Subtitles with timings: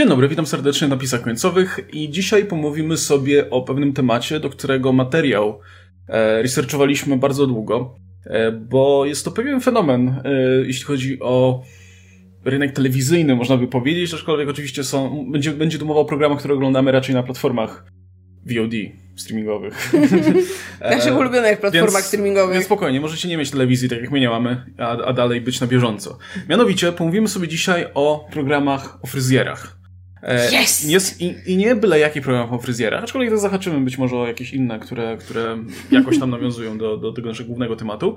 [0.00, 4.50] Dzień dobry, witam serdecznie na pisach końcowych i dzisiaj pomówimy sobie o pewnym temacie, do
[4.50, 5.60] którego materiał
[6.08, 10.22] e, researchowaliśmy bardzo długo, e, bo jest to pewien fenomen, e,
[10.64, 11.62] jeśli chodzi o
[12.44, 16.54] rynek telewizyjny, można by powiedzieć, aczkolwiek oczywiście są, będzie, będzie tu mowa o programach, które
[16.54, 17.84] oglądamy raczej na platformach
[18.46, 18.74] VOD
[19.16, 19.92] streamingowych.
[20.80, 22.54] Naszych ulubionych platformach więc, streamingowych.
[22.54, 25.60] Więc spokojnie, możecie nie mieć telewizji, tak jak my nie mamy, a, a dalej być
[25.60, 26.18] na bieżąco.
[26.48, 29.79] Mianowicie pomówimy sobie dzisiaj o programach o fryzjerach.
[30.22, 30.84] E, yes!
[30.84, 34.26] Jest, i, I nie byle jaki program o fryzjerach, aczkolwiek to zahaczymy być może o
[34.26, 35.58] jakieś inne, które, które
[35.90, 38.16] jakoś tam nawiązują do, do tego naszego głównego tematu.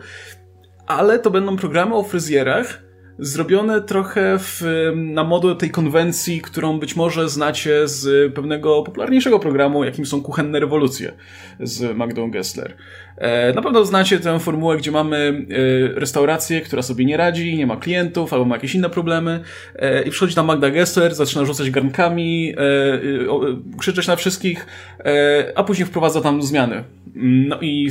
[0.88, 2.84] Ale to będą programy o fryzjerach,
[3.20, 4.62] zrobione trochę w,
[4.96, 10.60] na modę tej konwencji, którą być może znacie z pewnego popularniejszego programu, jakim są Kuchenne
[10.60, 11.14] Rewolucje
[11.60, 12.78] z Magdą Gessler.
[13.18, 15.46] E, na pewno znacie tę formułę, gdzie mamy
[15.96, 19.40] e, restaurację, która sobie nie radzi, nie ma klientów, albo ma jakieś inne problemy
[19.76, 22.56] e, i przychodzi tam Magda Gessler, zaczyna rzucać garnkami,
[23.78, 24.68] krzyczeć na wszystkich,
[25.56, 26.84] a później wprowadza tam zmiany.
[27.16, 27.90] No i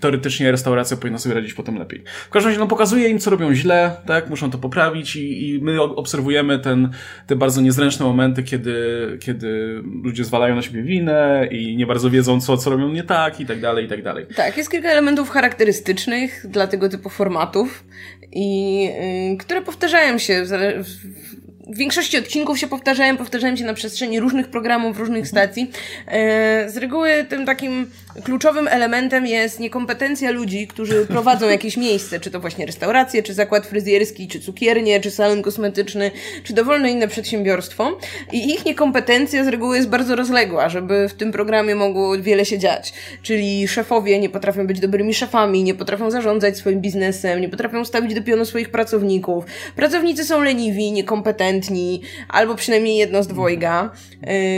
[0.00, 2.02] teoretycznie restauracja powinna sobie radzić potem lepiej.
[2.26, 5.58] W każdym razie no, pokazuje im, co robią źle, tak, muszą to poprawić i, i
[5.62, 6.88] my obserwujemy ten,
[7.26, 8.74] te bardzo niezręczne momenty, kiedy,
[9.20, 13.40] kiedy ludzie zwalają na siebie winę i nie bardzo wiedzą, co, co robią nie tak
[13.40, 14.26] i tak dalej, i tak dalej.
[14.36, 17.84] Tak, jest kilka elementów charakterystycznych dla tego typu formatów
[18.32, 18.82] i
[19.30, 20.50] yy, które powtarzają się w,
[21.66, 25.70] w większości odcinków się powtarzają, powtarzają się na przestrzeni różnych programów, różnych stacji.
[26.06, 27.90] E, z reguły tym takim
[28.22, 33.66] kluczowym elementem jest niekompetencja ludzi, którzy prowadzą jakieś miejsce, czy to właśnie restaurację, czy zakład
[33.66, 36.10] fryzjerski, czy cukiernię, czy salon kosmetyczny,
[36.44, 37.98] czy dowolne inne przedsiębiorstwo.
[38.32, 42.58] I ich niekompetencja z reguły jest bardzo rozległa, żeby w tym programie mogło wiele się
[42.58, 42.92] dziać.
[43.22, 48.14] Czyli szefowie nie potrafią być dobrymi szefami, nie potrafią zarządzać swoim biznesem, nie potrafią stawić
[48.14, 49.44] do pionu swoich pracowników.
[49.76, 53.90] Pracownicy są leniwi, niekompetentni, albo przynajmniej jedno z dwojga.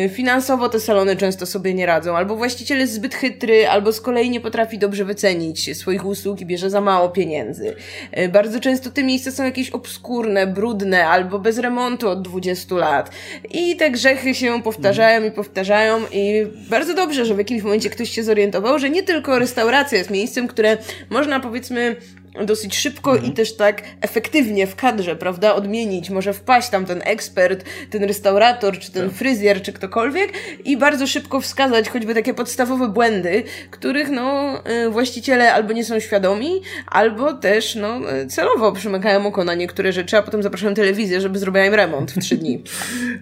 [0.02, 3.92] Yy, finansowo te salony często sobie nie radzą, albo właściciel jest zbyt chytry, chytry, albo
[3.92, 7.74] z kolei nie potrafi dobrze wycenić swoich usług i bierze za mało pieniędzy.
[8.12, 13.10] E, bardzo często te miejsca są jakieś obskurne, brudne, albo bez remontu od 20 lat.
[13.50, 18.10] I te grzechy się powtarzają i powtarzają i bardzo dobrze, że w jakimś momencie ktoś
[18.10, 20.78] się zorientował, że nie tylko restauracja jest miejscem, które
[21.10, 21.96] można powiedzmy
[22.44, 23.32] dosyć szybko mhm.
[23.32, 26.10] i też tak efektywnie w kadrze, prawda, odmienić.
[26.10, 29.18] Może wpaść tam ten ekspert, ten restaurator, czy ten tak.
[29.18, 30.32] fryzjer, czy ktokolwiek
[30.64, 36.00] i bardzo szybko wskazać choćby takie podstawowe błędy, których no y, właściciele albo nie są
[36.00, 41.20] świadomi, albo też no y, celowo przymykają oko na niektóre rzeczy, a potem zapraszają telewizję,
[41.20, 42.62] żeby zrobiła im remont w trzy dni.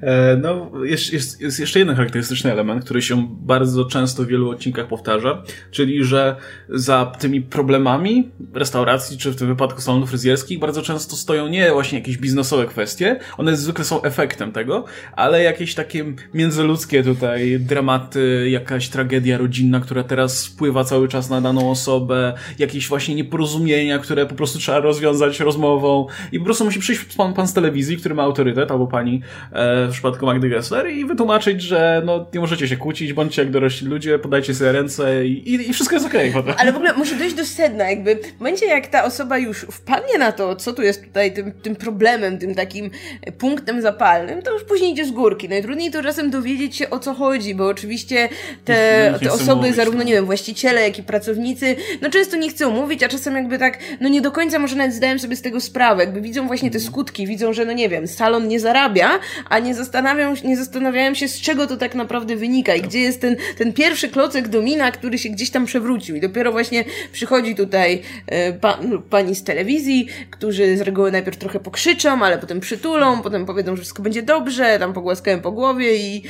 [0.03, 4.51] E, no, jest, jest, jest jeszcze jeden charakterystyczny element, który się bardzo często w wielu
[4.51, 6.37] odcinkach powtarza, czyli że
[6.69, 11.73] za tymi problemami restauracji restauracji, czy w tym wypadku salonów fryzjerskich, bardzo często stoją nie
[11.73, 14.85] właśnie jakieś biznesowe kwestie, one zwykle są efektem tego,
[15.17, 16.05] ale jakieś takie
[16.35, 22.89] międzyludzkie tutaj dramaty, jakaś tragedia rodzinna, która teraz wpływa cały czas na daną osobę, jakieś
[22.89, 27.49] właśnie nieporozumienia, które po prostu trzeba rozwiązać rozmową i po prostu musi przyjść pan, pan
[27.49, 29.23] z telewizji, który ma autorytet, albo pani
[29.53, 33.51] e, w przypadku Magdy Gessler i wytłumaczyć, że no, nie możecie się kłócić, bądźcie jak
[33.51, 36.35] dorośli ludzie, podajcie sobie ręce i, i, i wszystko jest okej.
[36.35, 39.59] Okay, Ale w ogóle musi dojść do sedna, jakby w momencie jak ta osoba już
[39.59, 42.91] wpadnie na to, co tu jest tutaj tym, tym problemem, tym takim
[43.39, 45.49] punktem zapalnym, to już później idzie z górki.
[45.49, 48.29] Najtrudniej to czasem dowiedzieć się o co chodzi, bo oczywiście
[48.65, 53.03] te, te osoby, zarówno nie wiem, właściciele, jak i pracownicy, no często nie chcą mówić,
[53.03, 56.03] a czasem jakby tak, no nie do końca może nawet zdają sobie z tego sprawę,
[56.05, 59.19] jakby widzą właśnie te skutki, widzą, że no nie wiem, salon nie zarabia,
[59.51, 63.21] a nie zastanawiają, nie zastanawiają się, z czego to tak naprawdę wynika i gdzie jest
[63.21, 66.17] ten, ten pierwszy klocek domina, który się gdzieś tam przewrócił.
[66.17, 68.53] I dopiero właśnie przychodzi tutaj e,
[68.85, 73.77] pan, pani z telewizji, którzy z reguły najpierw trochę pokrzyczą, ale potem przytulą, potem powiedzą,
[73.77, 76.23] że wszystko będzie dobrze, tam pogłaskają po głowie i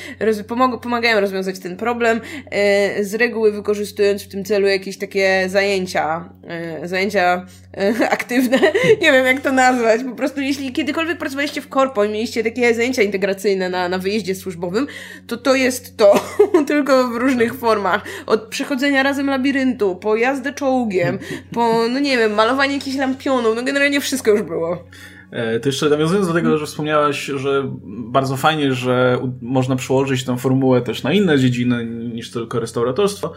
[0.48, 2.20] pomog, pomagają rozwiązać ten problem,
[2.50, 8.58] e, z reguły wykorzystując w tym celu jakieś takie zajęcia, e, zajęcia e, aktywne,
[9.02, 12.74] nie wiem jak to nazwać, po prostu jeśli kiedykolwiek pracowaliście w korpo i mieliście takie
[12.74, 14.86] zajęcia integracyjne na, na wyjeździe służbowym,
[15.26, 16.24] to to jest to,
[16.66, 21.18] tylko w różnych formach, od przechodzenia razem labiryntu, po jazdę czołgiem,
[21.52, 24.84] po, no nie wiem, malowanie jakichś lampionów, no generalnie wszystko już było.
[25.30, 30.38] E, to jeszcze nawiązując do tego, że wspomniałaś, że bardzo fajnie, że można przełożyć tę
[30.38, 33.32] formułę też na inne dziedziny niż tylko restauratorstwo,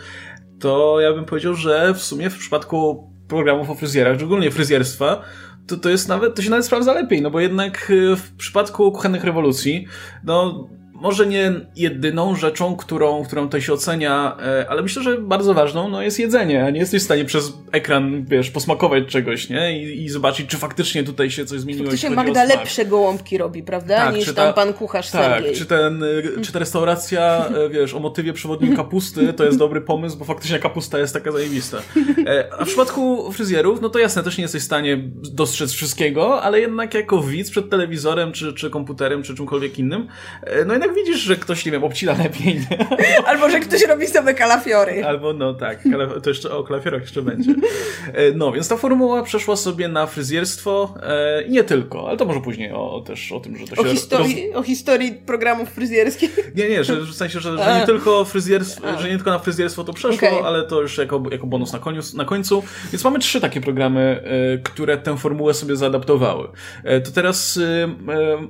[0.59, 5.21] to ja bym powiedział, że w sumie w przypadku programów o fryzjerach, szczególnie fryzjerstwa,
[5.67, 8.91] to, to jest nawet, to się nawet sprawdza lepiej, no bo jednak e, w przypadku
[8.91, 9.88] kuchennych rewolucji,
[10.23, 10.67] no
[11.01, 15.89] może nie jedyną rzeczą, którą, którą tutaj się ocenia, e, ale myślę, że bardzo ważną
[15.89, 19.83] no jest jedzenie, a nie jesteś w stanie przez ekran, wiesz, posmakować czegoś, nie?
[19.83, 21.85] I, i zobaczyć, czy faktycznie tutaj się coś zmieniło.
[21.85, 23.95] Faktycznie Magda lepsze gołąbki robi, prawda?
[23.97, 25.55] Tak, Niż tam ta, pan kucharz Tak, Sergiej.
[25.55, 29.81] czy, ten, e, czy ta restauracja, e, wiesz, o motywie przewodnim kapusty, to jest dobry
[29.81, 31.77] pomysł, bo faktycznie kapusta jest taka zajebista.
[32.59, 34.97] A w przypadku fryzjerów, no to jasne, też nie jesteś w stanie
[35.33, 40.07] dostrzec wszystkiego, ale jednak jako widz przed telewizorem, czy, czy komputerem, czy czymkolwiek innym,
[40.65, 42.78] no jednak widzisz, że ktoś, nie wiem, obcina lepiej, nie?
[43.28, 45.06] Albo, że ktoś robi sobie kalafiory.
[45.06, 45.84] Albo, no tak,
[46.24, 47.56] to jeszcze o kalafiorach jeszcze będzie.
[48.13, 52.25] E, no, więc ta formuła przeszła sobie na fryzjerstwo e, i nie tylko, ale to
[52.25, 53.81] może później o, też o tym, że to się...
[53.81, 54.57] O historii, roz...
[54.57, 56.51] o historii programów fryzjerskich?
[56.56, 59.84] Nie, nie, że, w sensie, że, że nie tylko fryzjerstwo, że nie tylko na fryzjerstwo
[59.84, 60.44] to przeszło, okay.
[60.44, 62.63] ale to już jako, jako bonus na, koniu, na końcu.
[62.92, 66.48] Więc mamy trzy takie programy, e, które tę formułę sobie zaadaptowały.
[67.06, 67.60] To teraz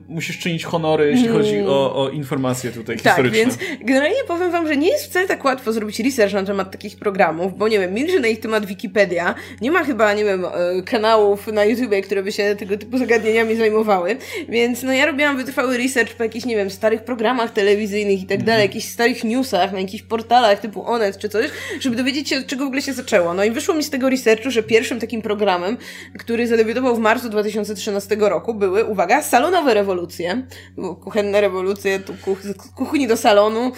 [0.08, 1.70] musisz czynić honory, jeśli chodzi mm.
[1.70, 3.52] o, o informacje tutaj tak, historyczne.
[3.52, 6.72] Tak, więc generalnie powiem wam, że nie jest wcale tak łatwo zrobić research na temat
[6.72, 10.46] takich programów, bo nie wiem, milczy na ich temat Wikipedia, nie ma chyba, nie wiem,
[10.46, 14.18] e, kanałów na YouTubie, które by się tego typu zagadnieniami zajmowały,
[14.50, 18.44] więc no ja robiłam wytrwały research po jakichś, nie wiem, starych programach telewizyjnych i tak
[18.44, 18.70] dalej, mhm.
[18.70, 21.46] jakichś starych newsach, na jakichś portalach typu Onet czy coś,
[21.80, 23.34] żeby dowiedzieć się, od czego w ogóle się zaczęło.
[23.34, 25.78] No i wyszło mi z tego researchu, że pierwszym takim programem,
[26.20, 30.44] który zadebiutował w marcu 2013 roku, były, uwaga, salonowe rewolucje,
[30.78, 32.40] bo kuchenne rewolucje, tu kuch
[32.76, 33.72] kuchni do salonu,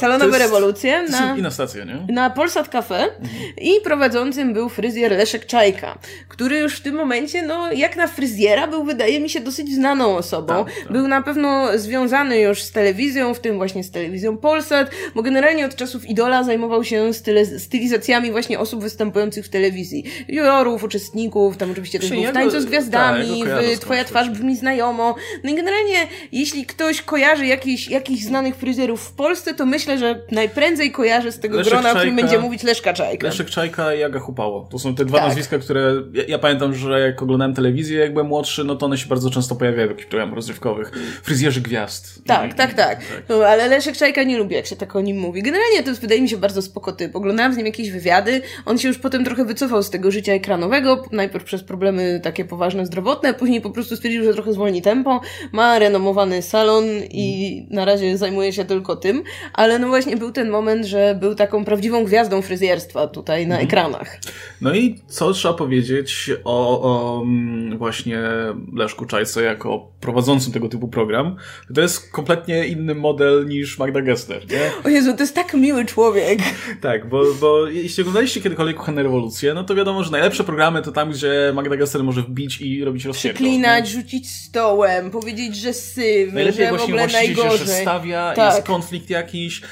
[0.00, 1.02] salonowe rewolucje.
[1.02, 2.06] Na, inna stacja, nie?
[2.08, 3.20] Na Polsat Cafe mhm.
[3.60, 5.98] i prowadzącym był fryzjer Leszek Czajka,
[6.28, 10.16] który już w tym momencie, no jak na fryzjera był, wydaje mi się, dosyć znaną
[10.16, 10.64] osobą.
[10.64, 10.92] Tak, tak.
[10.92, 15.66] Był na pewno związany już z telewizją, w tym właśnie z telewizją Polsat, bo generalnie
[15.66, 17.10] od czasów Idola zajmował się
[17.58, 20.04] stylizacjami właśnie osób występujących w telewizji.
[20.28, 24.56] Jurorów, uczestników, tam oczywiście też był w Tańcu z Gwiazdami, tak, w Twoja twarz brzmi
[24.56, 25.14] znajomo.
[25.44, 30.22] No i generalnie, jeśli ktoś kojarzy jakiś, jakiś znanych fryzjerów w Polsce, to myślę, że
[30.30, 33.26] najprędzej kojarzę z tego Leszek grona, Czajka, o którym będzie mówić Leszka Czajka.
[33.26, 34.68] Leszek Czajka i Aga Hupało.
[34.70, 35.26] To są te dwa tak.
[35.26, 38.98] nazwiska, które ja, ja, pamiętam, że jak oglądałem telewizję, jak byłem młodszy, no to one
[38.98, 40.90] się bardzo często pojawiają w jakichś programach rozrywkowych.
[41.22, 42.22] Fryzjerzy gwiazd.
[42.26, 43.22] Tak, I, tak, tak, tak.
[43.28, 45.42] No, ale Leszek Czajka nie lubi, jak się tak o nim mówi.
[45.42, 47.16] Generalnie to jest, wydaje mi się bardzo spoko typ.
[47.16, 48.42] Oglądałam z nim jakieś wywiady.
[48.66, 52.86] On się już potem trochę wycofał z tego życia ekranowego, najpierw przez problemy takie poważne
[52.86, 55.20] zdrowotne, później po prostu stwierdził, że trochę zwolni tempo.
[55.52, 59.22] Ma renomowany salon i na razie zajmuje się tylko tym,
[59.52, 63.68] ale no właśnie był ten moment, że był taką prawdziwą gwiazdą fryzjerstwa tutaj na mhm.
[63.68, 64.18] ekranach.
[64.60, 68.20] No i co trzeba powiedzieć o, o mm, właśnie
[68.76, 71.36] Leszku Czajce jako prowadzącym tego typu program?
[71.74, 74.70] To jest kompletnie inny model niż Magda Gessler, nie?
[74.84, 76.38] O Jezu, to jest tak miły człowiek.
[76.80, 80.92] tak, bo, bo jeśli oglądaliście kiedykolwiek Kuchenne Rewolucje, no to wiadomo, że najlepsze programy to
[80.92, 83.36] tam, gdzie Magda Gessler może wbić i robić rozpierdol.
[83.36, 87.61] Przeklinać, rzucić stołem, powiedzieć, że syf, Najlepiej że w ogóle najgorzej.
[87.66, 88.54] Się, że stawia, tak.
[88.54, 89.62] jest konflikt jakiś,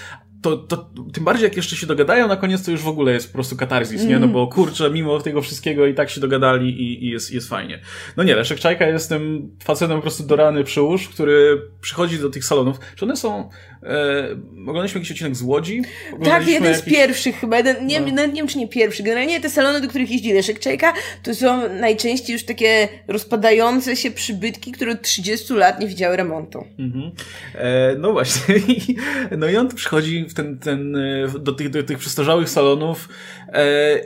[0.43, 3.27] to, to tym bardziej jak jeszcze się dogadają na koniec, to już w ogóle jest
[3.27, 4.19] po prostu katarzis, nie?
[4.19, 7.81] No bo kurczę, mimo tego wszystkiego i tak się dogadali i, i jest, jest fajnie.
[8.17, 12.45] No nie, Leszek Czajka jest tym facetem po prostu dorany przyłóż, który przychodzi do tych
[12.45, 12.79] salonów.
[12.97, 13.51] Czy one są
[13.83, 14.29] E,
[14.61, 15.83] oglądaliśmy jakiś odcinek z Łodzi?
[16.25, 16.83] Tak, jeden jakiś...
[16.83, 17.57] z pierwszych chyba.
[17.57, 18.27] Jeden, nie, no.
[18.27, 19.03] nie wiem, czy nie pierwszy.
[19.03, 20.93] Generalnie te salony, do których jeździ Leszek Czajka,
[21.23, 26.65] to są najczęściej już takie rozpadające się przybytki, które od 30 lat nie widziały remontu.
[26.79, 27.11] Mhm.
[27.55, 28.55] E, no właśnie.
[29.39, 33.09] no i on tu przychodzi w ten, ten, e, do, tych, do tych przestarzałych salonów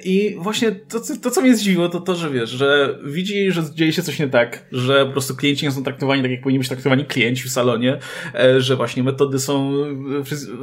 [0.05, 3.93] i właśnie to, to, co mnie zdziwiło, to to, że wiesz, że widzi, że dzieje
[3.93, 6.69] się coś nie tak, że po prostu klienci nie są traktowani tak, jak powinni być
[6.69, 7.99] traktowani klienci w salonie,
[8.35, 9.73] e, że właśnie metody są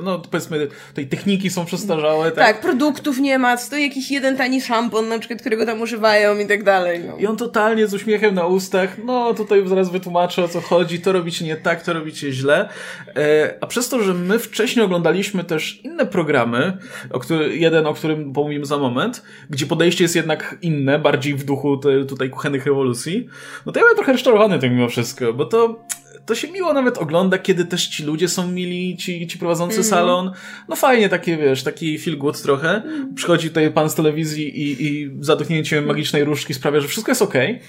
[0.03, 2.31] no powiedzmy, tej techniki są przestarzałe.
[2.31, 2.45] Tak?
[2.45, 6.47] tak, produktów nie ma, stoi jakiś jeden tani szampon na przykład, którego tam używają i
[6.47, 7.01] tak dalej.
[7.07, 7.17] No.
[7.17, 11.11] I on totalnie z uśmiechem na ustach, no tutaj zaraz wytłumaczę o co chodzi, to
[11.11, 12.69] robicie nie tak, to robicie źle.
[13.15, 16.77] E, a przez to, że my wcześniej oglądaliśmy też inne programy,
[17.09, 21.43] o który, jeden, o którym pomówimy za moment, gdzie podejście jest jednak inne, bardziej w
[21.43, 23.27] duchu te, tutaj kuchennych rewolucji,
[23.65, 25.85] no to ja byłem trochę rozczarowany tym mimo wszystko, bo to
[26.25, 29.89] to się miło nawet ogląda, kiedy też ci ludzie są mili, ci, ci prowadzący mm
[29.89, 30.31] salon.
[30.69, 32.81] No fajnie takie, wiesz, taki feel good trochę.
[33.15, 37.21] Przychodzi tutaj pan z telewizji i, i za dotknięciem magicznej różdżki sprawia, że wszystko jest
[37.21, 37.59] okej.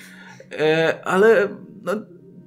[0.48, 0.58] Okay.
[0.58, 1.48] E, ale
[1.82, 1.92] no,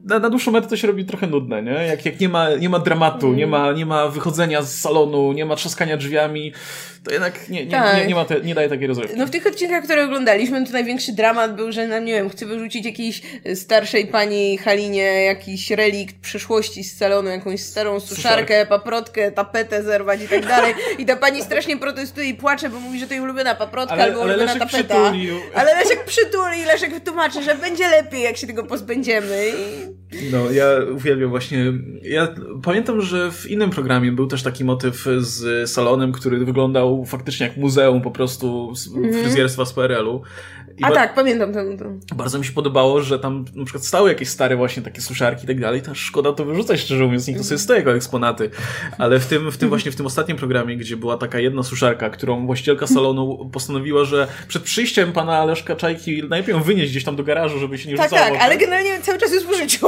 [0.05, 1.71] na, na dłuższą metę to się robi trochę nudne, nie?
[1.71, 5.45] Jak, jak nie, ma, nie ma dramatu, nie, ma, nie ma wychodzenia z salonu, nie
[5.45, 6.53] ma trzaskania drzwiami,
[7.03, 7.97] to jednak nie, nie, tak.
[7.97, 9.17] nie, nie, ma te, nie daje takiej rozrywki.
[9.17, 12.45] No w tych odcinkach, które oglądaliśmy, to największy dramat był, że, no, nie wiem, chce
[12.45, 13.21] wyrzucić jakiejś
[13.55, 20.27] starszej pani Halinie jakiś relikt przyszłości z salonu, jakąś starą suszarkę, paprotkę, tapetę zerwać i
[20.27, 20.73] tak dalej.
[20.97, 24.03] I ta pani strasznie protestuje i płacze, bo mówi, że to jej ulubiona paprotka ale,
[24.03, 25.01] albo ale ulubiona Leszek tapeta.
[25.01, 25.35] Przytulił.
[25.55, 29.49] Ale Leszek przytuli i Leszek wytłumaczy, że będzie lepiej, jak się tego pozbędziemy.
[29.49, 29.94] I
[30.31, 31.73] No, ja uwielbiam właśnie.
[32.01, 37.47] Ja pamiętam, że w innym programie był też taki motyw z salonem, który wyglądał faktycznie
[37.47, 39.21] jak muzeum po prostu z mm -hmm.
[39.21, 40.21] fryzjerstwa z PRL-u.
[40.81, 41.99] A tak, pamiętam ten, ten.
[42.15, 45.47] Bardzo mi się podobało, że tam na przykład stały jakieś stare właśnie takie suszarki i
[45.47, 45.81] tak dalej.
[45.81, 48.49] To szkoda to wyrzucać, szczerze mówiąc, nikt to sobie stoi jako eksponaty.
[48.97, 52.09] Ale w tym, w tym właśnie w tym ostatnim programie, gdzie była taka jedna suszarka,
[52.09, 57.15] którą właścicielka salonu postanowiła, że przed przyjściem pana Leszka Czajki najpierw ją wynieść gdzieś tam
[57.15, 58.29] do garażu, żeby się nie tak, rzucało.
[58.29, 59.87] Tak, tak, ale generalnie cały czas jest w użyciu.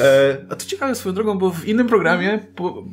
[0.00, 2.84] E, a to ciekawe swoją drogą, bo w innym programie po,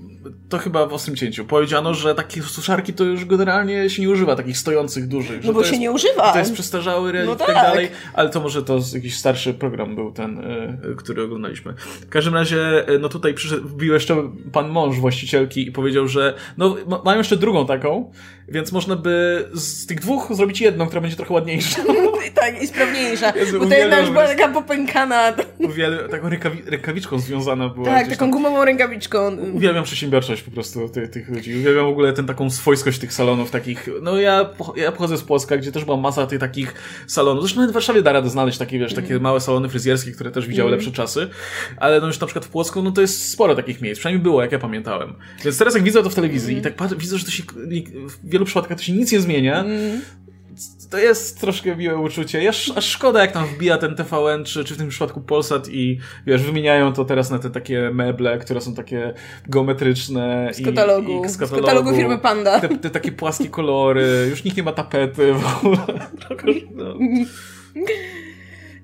[0.50, 4.36] to chyba w Ostrym Cięciu powiedziano, że takie suszarki to już generalnie się nie używa,
[4.36, 5.44] takich stojących dużych.
[5.44, 6.34] No bo się jest, nie używa.
[6.34, 7.50] To jest przestarzały relik no tak.
[7.50, 11.74] i tak dalej, ale to może to jakiś starszy program był ten, e, który oglądaliśmy.
[11.78, 16.34] W każdym razie, e, no tutaj przyszedł, wbił jeszcze pan mąż właścicielki i powiedział, że
[16.58, 16.76] no
[17.06, 18.12] mają jeszcze drugą taką,
[18.48, 21.82] więc można by z tych dwóch zrobić jedną, która będzie trochę ładniejsza.
[22.36, 23.34] tak, i sprawniejsza.
[23.36, 25.34] Jezu, bo ta jedna już była taka popękana.
[25.60, 27.86] Uwielbiam, taką rękawi rękawiczką związana była.
[27.86, 28.32] Tak, taką tam.
[28.32, 29.38] gumową rękawiczką.
[29.54, 31.56] Uwielbiam przedsiębiorczość po prostu tych, tych ludzi.
[31.56, 33.90] Uwielbiam w ogóle tę taką swojskość tych salonów takich.
[34.02, 36.74] No ja, ja pochodzę z Płocka, gdzie też była masa tych takich
[37.08, 37.44] salonów.
[37.44, 39.22] Zresztą nawet w Warszawie da radę znaleźć takie, wiesz, takie mm.
[39.22, 40.80] małe salony fryzjerskie, które też widziały mm.
[40.80, 41.30] lepsze czasy.
[41.78, 44.00] Ale no już na przykład w Płocku, no to jest sporo takich miejsc.
[44.00, 45.14] Przynajmniej było, jak ja pamiętałem.
[45.44, 46.62] Więc teraz jak widzę to w telewizji mm.
[46.62, 47.44] i tak patrzę, widzę, że to się
[48.36, 49.60] wielu przypadkach to się nic nie zmienia.
[49.60, 50.02] Mm
[50.90, 52.50] to jest troszkę miłe uczucie.
[52.50, 56.00] Aż, aż szkoda, jak tam wbija ten TVN, czy, czy w tym przypadku Polsat i
[56.28, 59.14] wiesz, wymieniają to teraz na te takie meble, które są takie
[59.50, 60.50] geometryczne.
[60.54, 61.24] Z katalogu.
[61.24, 62.60] I, i z, katalogu z katalogu firmy Panda.
[62.60, 65.78] Te, te, takie płaskie kolory, już nikt nie ma tapety w ogóle.
[66.76, 66.96] No.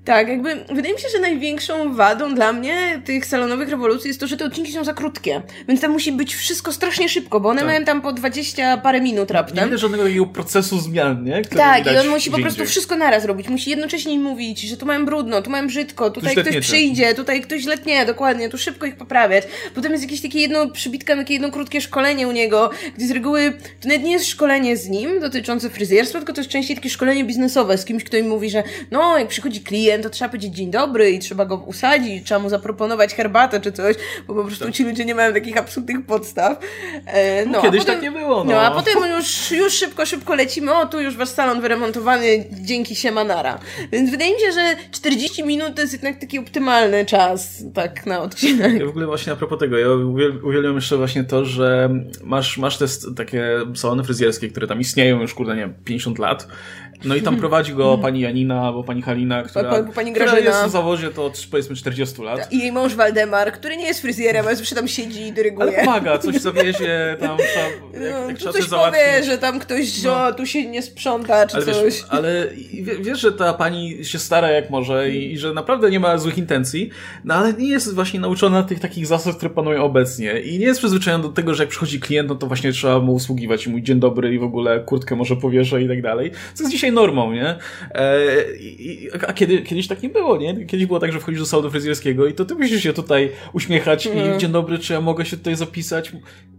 [0.05, 4.27] Tak, jakby wydaje mi się, że największą wadą dla mnie tych salonowych rewolucji jest to,
[4.27, 5.41] że te odcinki są za krótkie.
[5.67, 7.67] Więc tam musi być wszystko strasznie szybko, bo one tak.
[7.67, 9.58] mają tam po 20 parę minut raptem.
[9.58, 11.41] Nie widać żadnego takiego procesu zmian, nie?
[11.41, 13.50] Który tak, i on musi po prostu wszystko naraz robić.
[13.50, 17.65] Musi jednocześnie mówić, że tu mają brudno, tu mają brzydko, tutaj ktoś przyjdzie, tutaj ktoś
[17.65, 19.43] letnie, dokładnie, tu szybko ich poprawiać.
[19.75, 23.53] Potem jest jakieś takie jedno przybitka, takie jedno krótkie szkolenie u niego, gdzie z reguły
[23.81, 27.24] to nawet nie jest szkolenie z nim dotyczące fryzjerstwa, tylko to jest częściej takie szkolenie
[27.24, 30.56] biznesowe z kimś, kto im mówi, że no, jak przychodzi klient, klient, to trzeba powiedzieć
[30.56, 33.96] dzień dobry i trzeba go usadzić, trzeba mu zaproponować herbatę czy coś,
[34.28, 34.74] bo po prostu tak.
[34.74, 36.60] ci ludzie nie mają takich absolutnych podstaw.
[37.06, 38.52] E, no, no kiedyś potem, tak nie było, no.
[38.52, 38.62] no.
[38.62, 43.60] a potem już, już szybko, szybko lecimy, o tu już wasz salon wyremontowany dzięki Siemanara.
[43.92, 48.22] Więc wydaje mi się, że 40 minut to jest jednak taki optymalny czas tak na
[48.22, 48.80] odcinek.
[48.80, 49.88] Ja w ogóle właśnie a propos tego, ja
[50.44, 51.90] uwielbiam jeszcze właśnie to, że
[52.24, 53.44] masz, masz te takie
[53.76, 56.48] salony fryzjerskie, które tam istnieją już, kurde, nie 50 lat
[57.05, 60.38] no i tam prowadzi go pani Janina albo pani Halina, która, pa, pani Grażyna.
[60.38, 62.53] która jest w zawodzie to od powiedzmy 40 lat.
[62.53, 65.67] I jej mąż Waldemar, który nie jest fryzjerem, ale zawsze tam siedzi i dyryguje.
[65.67, 70.25] Ale pomaga, coś zawiezie, tam trzeba, jak, jak no, coś powie, że tam ktoś, no.
[70.25, 71.84] o, tu się nie sprząta, czy ale coś.
[71.84, 72.48] Wiesz, ale
[73.01, 76.38] wiesz, że ta pani się stara jak może i, i, że naprawdę nie ma złych
[76.38, 76.89] intencji,
[77.24, 80.79] no ale nie jest właśnie nauczona tych takich zasad, które panują obecnie i nie jest
[80.79, 83.84] przyzwyczajona do tego, że jak przychodzi klient, no to właśnie trzeba mu usługiwać i mój
[83.84, 86.31] dzień dobry i w ogóle kurtkę może powieszę i tak dalej.
[86.53, 87.56] Co jest dzisiaj normą, nie?
[87.96, 88.18] E,
[88.60, 90.66] i, a kiedy, kiedyś tak nie było, nie?
[90.66, 94.06] Kiedyś było tak, że wchodzisz do salonu fryzjerskiego i to ty musisz się tutaj uśmiechać
[94.06, 96.12] i dzień dobry, czy ja mogę się tutaj zapisać?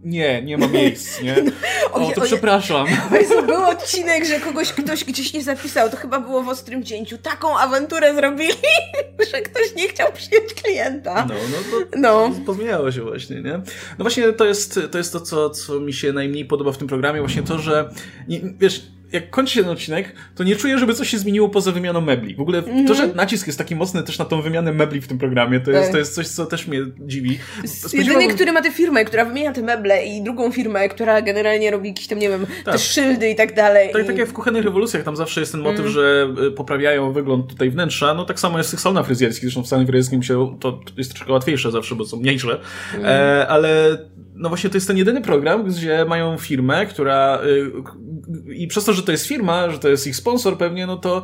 [0.03, 1.35] Nie, nie ma miejsc, nie?
[1.93, 2.87] O, to przepraszam.
[3.21, 7.17] Jezu, był odcinek, że kogoś ktoś gdzieś nie zapisał, to chyba było w Ostrym Cięciu.
[7.17, 8.53] Taką awanturę zrobili,
[9.31, 11.25] że ktoś nie chciał przyjąć klienta.
[11.29, 12.31] No, no to no.
[12.45, 13.53] pozmieniało się właśnie, nie?
[13.97, 16.87] No właśnie to jest to, jest to co, co mi się najmniej podoba w tym
[16.87, 17.89] programie, właśnie to, że
[18.27, 18.81] nie, wiesz,
[19.13, 22.35] jak kończy się ten odcinek, to nie czuję, żeby coś się zmieniło poza wymianą mebli.
[22.35, 22.87] W ogóle mm -hmm.
[22.87, 25.71] to, że nacisk jest taki mocny też na tą wymianę mebli w tym programie, to
[25.71, 25.91] jest, tak.
[25.91, 27.39] to jest coś, co też mnie dziwi.
[27.93, 31.87] Jedyny, który ma tę firmę, która wymienia te meble i drugą firmę, która generalnie robi
[31.89, 32.73] jakieś tam, nie wiem, tak.
[32.73, 33.89] te szyldy i tak dalej.
[33.93, 34.07] Tak, i...
[34.07, 35.91] tak jak w kuchennych rewolucjach, tam zawsze jest ten motyw, mm.
[35.91, 39.63] że y, poprawiają wygląd tutaj wnętrza, no tak samo jest w tych salonach fryzjerskich, zresztą
[39.63, 42.59] w salonie fryzjerskim się to jest troszkę łatwiejsze zawsze, bo są mniejsze,
[42.93, 43.05] mm.
[43.05, 43.97] e, ale
[44.35, 47.41] no właśnie to jest ten jedyny program, gdzie mają firmę, która
[48.47, 50.97] y, i przez to, że to jest firma, że to jest ich sponsor pewnie, no
[50.97, 51.23] to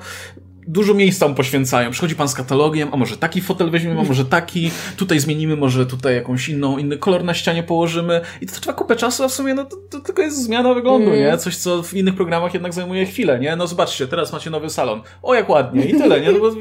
[0.70, 1.92] dużo miejsca mu poświęcają.
[1.92, 5.86] Przychodzi pan z katalogiem, a może taki fotel weźmiemy, a może taki, tutaj zmienimy, może
[5.86, 9.34] tutaj jakąś inną, inny kolor na ścianie położymy i to trwa kupę czasu, a w
[9.34, 11.20] sumie no to, to tylko jest zmiana wyglądu, mm.
[11.20, 11.38] nie?
[11.38, 13.56] Coś, co w innych programach jednak zajmuje chwilę, nie?
[13.56, 15.02] No zobaczcie, teraz macie nowy salon.
[15.24, 16.32] O, jak ładnie i tyle, nie?
[16.32, 16.52] No bo,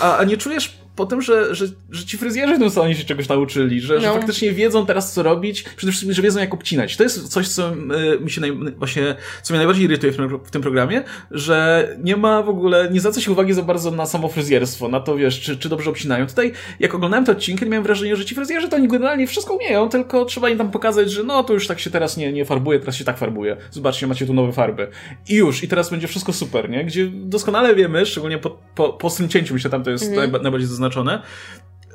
[0.00, 3.04] a, a nie czujesz po tym, że, że, że ci fryzjerzy w tym salonie się
[3.04, 4.00] czegoś nauczyli, że, no.
[4.00, 6.96] że faktycznie wiedzą teraz, co robić, przede wszystkim, że wiedzą, jak obcinać.
[6.96, 10.38] To jest coś, co y, mi się naj, właśnie, co mnie najbardziej irytuje w tym,
[10.44, 14.06] w tym programie, że nie ma w ogóle, nie zwraca się uwagi za bardzo na
[14.06, 16.26] samo fryzjerstwo, na to, wiesz, czy, czy dobrze obcinają.
[16.26, 19.88] Tutaj, jak oglądałem te odcinki, miałem wrażenie, że ci fryzjerzy to oni generalnie wszystko umieją,
[19.88, 22.80] tylko trzeba im tam pokazać, że no, to już tak się teraz nie, nie farbuje,
[22.80, 23.56] teraz się tak farbuje.
[23.70, 24.88] Zobaczcie, macie tu nowe farby.
[25.28, 26.84] I już, i teraz będzie wszystko super, nie?
[26.84, 30.42] Gdzie doskonale wiemy, szczególnie po, po, po cięciu, myślę, tam to jest mm.
[30.42, 31.22] najbardziej zaznaczone,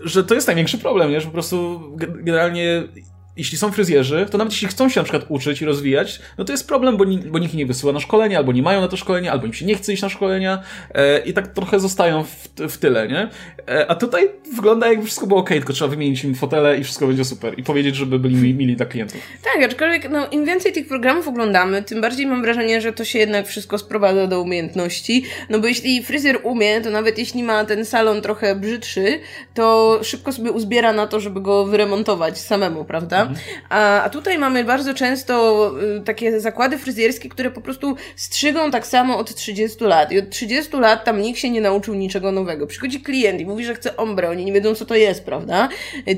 [0.01, 1.21] że to jest największy problem, nie?
[1.21, 2.83] że po prostu generalnie
[3.37, 6.53] jeśli są fryzjerzy, to nawet jeśli chcą się na przykład uczyć i rozwijać, no to
[6.53, 8.97] jest problem, bo, ni bo nikt nie wysyła na szkolenia, albo nie mają na to
[8.97, 10.63] szkolenia, albo im się nie chce iść na szkolenia
[10.93, 13.29] e, i tak trochę zostają w, w tyle, nie?
[13.69, 17.07] E, a tutaj wygląda jakby wszystko było ok, tylko trzeba wymienić im fotele i wszystko
[17.07, 19.21] będzie super i powiedzieć, żeby byli mi, mili dla klientów.
[19.43, 23.19] Tak, aczkolwiek no, im więcej tych programów oglądamy, tym bardziej mam wrażenie, że to się
[23.19, 27.85] jednak wszystko sprowadza do umiejętności, no bo jeśli fryzjer umie, to nawet jeśli ma ten
[27.85, 29.19] salon trochę brzydszy,
[29.53, 33.22] to szybko sobie uzbiera na to, żeby go wyremontować samemu, prawda?
[33.69, 38.87] A, a tutaj mamy bardzo często y, takie zakłady fryzjerskie, które po prostu strzygą tak
[38.87, 40.11] samo od 30 lat.
[40.11, 42.67] I od 30 lat tam nikt się nie nauczył niczego nowego.
[42.67, 45.69] Przychodzi klient i mówi, że chce ombre, oni nie wiedzą co to jest, prawda?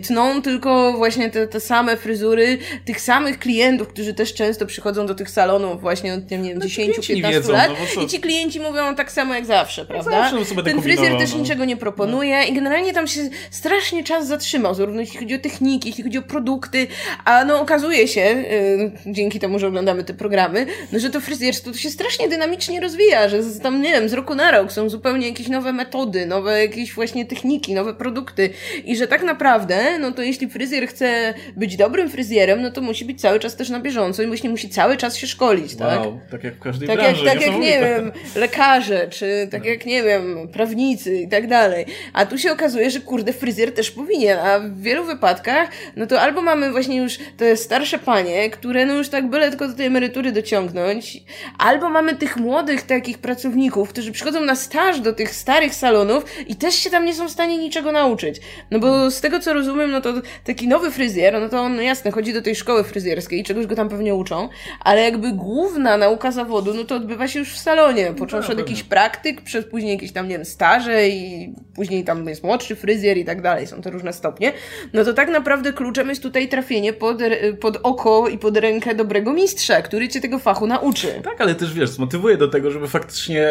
[0.08, 5.16] Tną tylko właśnie te, te same fryzury tych samych klientów, którzy też często przychodzą do
[5.16, 8.96] tych salonów właśnie od nie wiem, No, 10-15 wiedzą, lat no i ci klienci mówią
[8.96, 10.12] tak samo jak zawsze, prawda?
[10.12, 11.40] zawsze, no, sobie Ten fryzjer też no.
[11.40, 15.90] niczego nie proponuje i generalnie tam się strasznie czas zatrzymał, zarówno jeśli chodzi o techniki,
[15.90, 16.88] jeśli chodzi o produkty,
[17.26, 21.72] a no okazuje się, y, dzięki temu, że oglądamy te programy, no, że to fryzjerstwo
[21.72, 24.90] to się strasznie dynamicznie rozwija, że z, tam, nie wiem, z roku na rok są
[24.90, 28.50] zupełnie jakieś nowe metody, nowe jakieś właśnie techniki, nowe produkty
[28.86, 33.06] i że tak naprawdę, no to jeśli fryzjer chce być dobrym fryzjerem, no to musi
[33.06, 36.00] być cały czas też na bieżąco i właśnie musi cały czas się szkolić, tak?
[36.00, 37.26] Wow, tak jak w każdej Tak jak, branży.
[37.26, 41.86] tak jak, nie wiem, lekarze, czy tak jak, nie wiem, prawnicy i tak dalej.
[42.14, 46.22] A tu się okazuje, że kurde, fryzjer też powinien, a w wielu wypadkach, no to
[46.22, 49.86] albo mamy właśnie już te starsze panie, które no już tak byle tylko do tej
[49.86, 51.24] emerytury dociągnąć,
[51.58, 56.56] albo mamy tych młodych takich pracowników, którzy przychodzą na staż do tych starych salonów i
[56.56, 58.42] też się tam nie są w stanie niczego nauczyć.
[58.72, 60.14] No bo z tego co rozumiem, no to
[60.44, 63.90] taki nowy fryzjer, no to on jasne, chodzi do tej szkoły fryzjerskiej, czegoś go tam
[63.90, 64.50] pewnie uczą,
[64.80, 68.72] ale jakby główna nauka zawodu, no to odbywa się już w salonie, począwszy od pewnie.
[68.72, 73.18] jakichś praktyk, przez później jakieś tam, nie wiem, staże i później tam jest młodszy fryzjer
[73.18, 74.54] i tak dalej, są to różne stopnie.
[74.94, 77.18] No to tak naprawdę kluczem jest tutaj trafienie pod,
[77.62, 81.22] pod oko i pod rękę dobrego mistrza, który cię tego fachu nauczy.
[81.24, 83.48] Tak, ale też wiesz, zmotywuje do tego, żeby faktycznie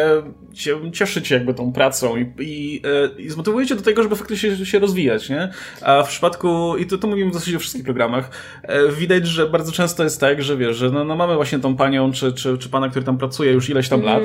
[0.53, 2.81] się cieszyć jakby tą pracą i, i,
[3.17, 5.49] e, i zmotywuje cię do tego, żeby faktycznie się, się rozwijać, nie?
[5.81, 8.29] A w przypadku, i to, to mówimy w zasadzie o wszystkich programach,
[8.63, 11.75] e, widać, że bardzo często jest tak, że wiesz, że no, no mamy właśnie tą
[11.75, 14.23] panią czy, czy, czy pana, który tam pracuje już ileś tam lat,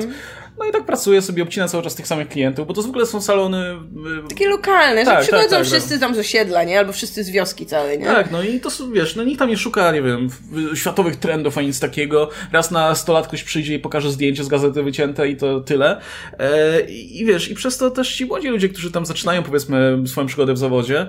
[0.59, 3.05] no i tak pracuje sobie, obcina cały czas tych samych klientów, bo to w ogóle
[3.05, 3.57] są salony...
[4.25, 6.79] e, Takie lokalne, Tak, że przychodzą tak, tak, wszyscy tam z osiedla, nie?
[6.79, 8.05] Albo wszyscy z wioski całej, nie?
[8.05, 10.29] Tak, no i to są, wiesz, no nikt tam nie szuka, nie wiem,
[10.75, 12.29] światowych trendów ani nic takiego.
[12.51, 16.01] Raz na sto lat ktoś przyjdzie i pokaże zdjęcie z gazety wycięte i to tyle.
[16.39, 20.27] E, I wiesz, i przez to też ci młodzi ludzie, którzy tam zaczynają, powiedzmy, swoją
[20.27, 21.07] przygodę w zawodzie,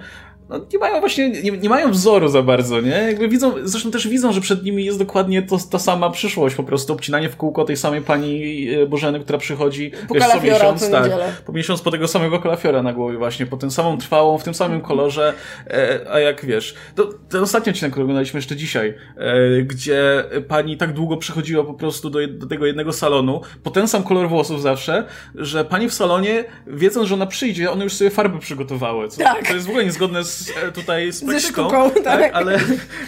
[0.52, 2.90] no, nie mają właśnie, nie, nie mają wzoru za bardzo, nie?
[2.90, 6.62] Jakby widzą, zresztą też widzą, że przed nimi jest dokładnie to, ta sama przyszłość, po
[6.62, 10.90] prostu obcinanie w kółko tej samej pani e, Bożeny, która przychodzi Po wiesz, co miesiąc,
[10.90, 11.10] tak,
[11.46, 14.54] po miesiąc po tego samego kalafiora na głowie właśnie, po tym samą trwałą, w tym
[14.54, 15.34] samym kolorze,
[15.66, 20.76] e, a jak wiesz, to, ten ostatni odcinek, który oglądaliśmy jeszcze dzisiaj, e, gdzie pani
[20.76, 24.62] tak długo przychodziła po prostu do, do tego jednego salonu, po ten sam kolor włosów
[24.62, 29.22] zawsze, że pani w salonie, wiedząc, że ona przyjdzie, one już sobie farby przygotowały, co,
[29.22, 29.48] Tak.
[29.48, 30.41] to jest w ogóle niezgodne z,
[30.74, 32.30] tutaj z praktyką, sztuką, tak.
[32.34, 32.58] ale,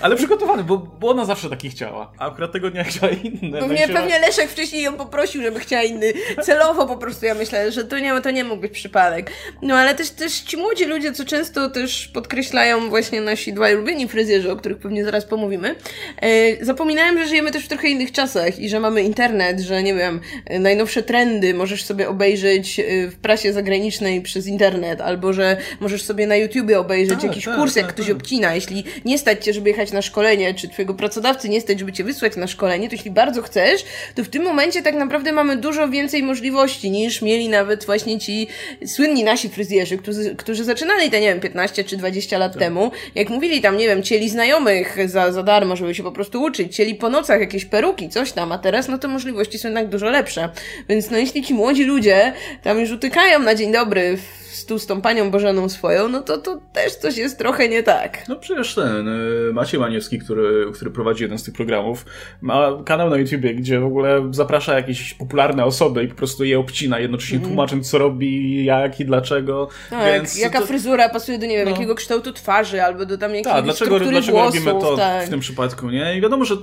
[0.01, 3.13] ale przygotowane, bo, bo ona zawsze taki chciała, a akurat tego dnia chciała.
[3.13, 6.13] Pewnie, Będzie- pewnie Leszek wcześniej ją poprosił, żeby chciała inny.
[6.43, 9.31] Celowo po prostu ja myślę, że to nie, to nie mógł być przypadek.
[9.63, 14.09] No ale też, też ci młodzi ludzie, co często też podkreślają właśnie nasi dwaj ulubieni
[14.09, 15.75] fryzjerzy, o których pewnie zaraz pomówimy,
[16.21, 19.95] e, zapominałem, że żyjemy też w trochę innych czasach i że mamy internet, że nie
[19.95, 25.57] wiem, e, najnowsze trendy możesz sobie obejrzeć e, w prasie zagranicznej przez internet, albo że
[25.81, 28.17] możesz sobie na YouTubie obejrzeć Tak, jakiś tak, kurs, jak tak, ktoś tak.
[28.17, 28.55] obcina.
[28.55, 32.05] Jeśli nie stać cię, żeby jechać na szkolenie, czy twojego pracodawcy nie stać, żeby cię
[32.05, 35.89] wysłać na szkolenie, to jeśli bardzo chcesz, to w tym momencie tak naprawdę mamy dużo
[35.89, 38.49] więcej możliwości niż mieli nawet właśnie ci
[38.87, 42.91] słynni nasi fryzjerzy, którzy, którzy zaczynali te, nie wiem, 15 czy 20 lat temu.
[43.15, 46.77] Jak mówili tam, nie wiem, cieli znajomych za, za darmo, żeby się po prostu uczyć,
[46.77, 50.11] cieli po nocach jakieś peruki, coś tam, a teraz no to możliwości są jednak dużo
[50.11, 50.49] lepsze.
[50.89, 54.87] Więc no jeśli ci młodzi ludzie tam już utykają na dzień dobry w stół z
[54.87, 58.29] tą panią Bożeną swoją, no to to też coś jest trochę nie tak.
[58.29, 62.07] No przecież ten y, Maciej Maniewski, który, który prowadzi jeden z tych programów,
[62.41, 66.59] ma kanał na YouTubie, gdzie w ogóle zaprasza jakieś popularne osoby i po prostu je
[66.59, 69.69] obcina, jednocześnie tłumacząc co robi, jak i dlaczego.
[69.91, 71.71] Tak, Więc jaka to, fryzura pasuje do, nie wiem, No.
[71.71, 75.27] jakiego kształtu twarzy, albo do tam jakiejś tak, dlaczego, dlaczego włosów, robimy to tak.
[75.27, 76.19] w tym przypadku, nie?
[76.19, 76.57] I wiadomo, że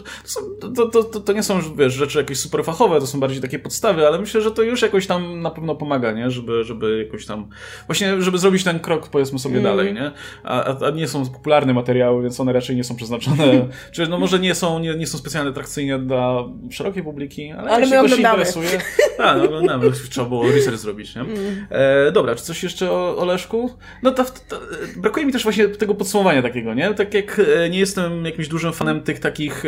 [0.62, 4.08] to, to, to, to nie są wiesz, rzeczy jakieś superfachowe, to są bardziej takie podstawy,
[4.08, 6.32] ale myślę, że to już jakoś tam na pewno pomaga, nie?
[6.32, 7.50] Żeby, żeby jakoś tam
[7.88, 9.63] właśnie, żeby zrobić ten krok, powiedzmy sobie mm.
[9.63, 10.12] dalej, nie?
[10.44, 14.39] A, a, nie są popularne materiały, więc one raczej nie są przeznaczone, czy no może
[14.39, 18.70] nie są, nie, nie są specjalnie atrakcyjne dla szerokiej publiki, ale, ale jeśli ktoś interesuje,
[19.17, 21.22] tak, no oglądamy, trzeba było research zrobić, nie?
[21.22, 21.67] Mm.
[21.70, 23.70] E, dobra, czy coś jeszcze o, o Leszku?
[24.04, 24.60] No to, to,
[24.98, 26.94] brakuje mi też właśnie tego podsumowania takiego, nie?
[26.94, 29.63] Tak jak e, nie jestem jakimś dużym fanem tych takich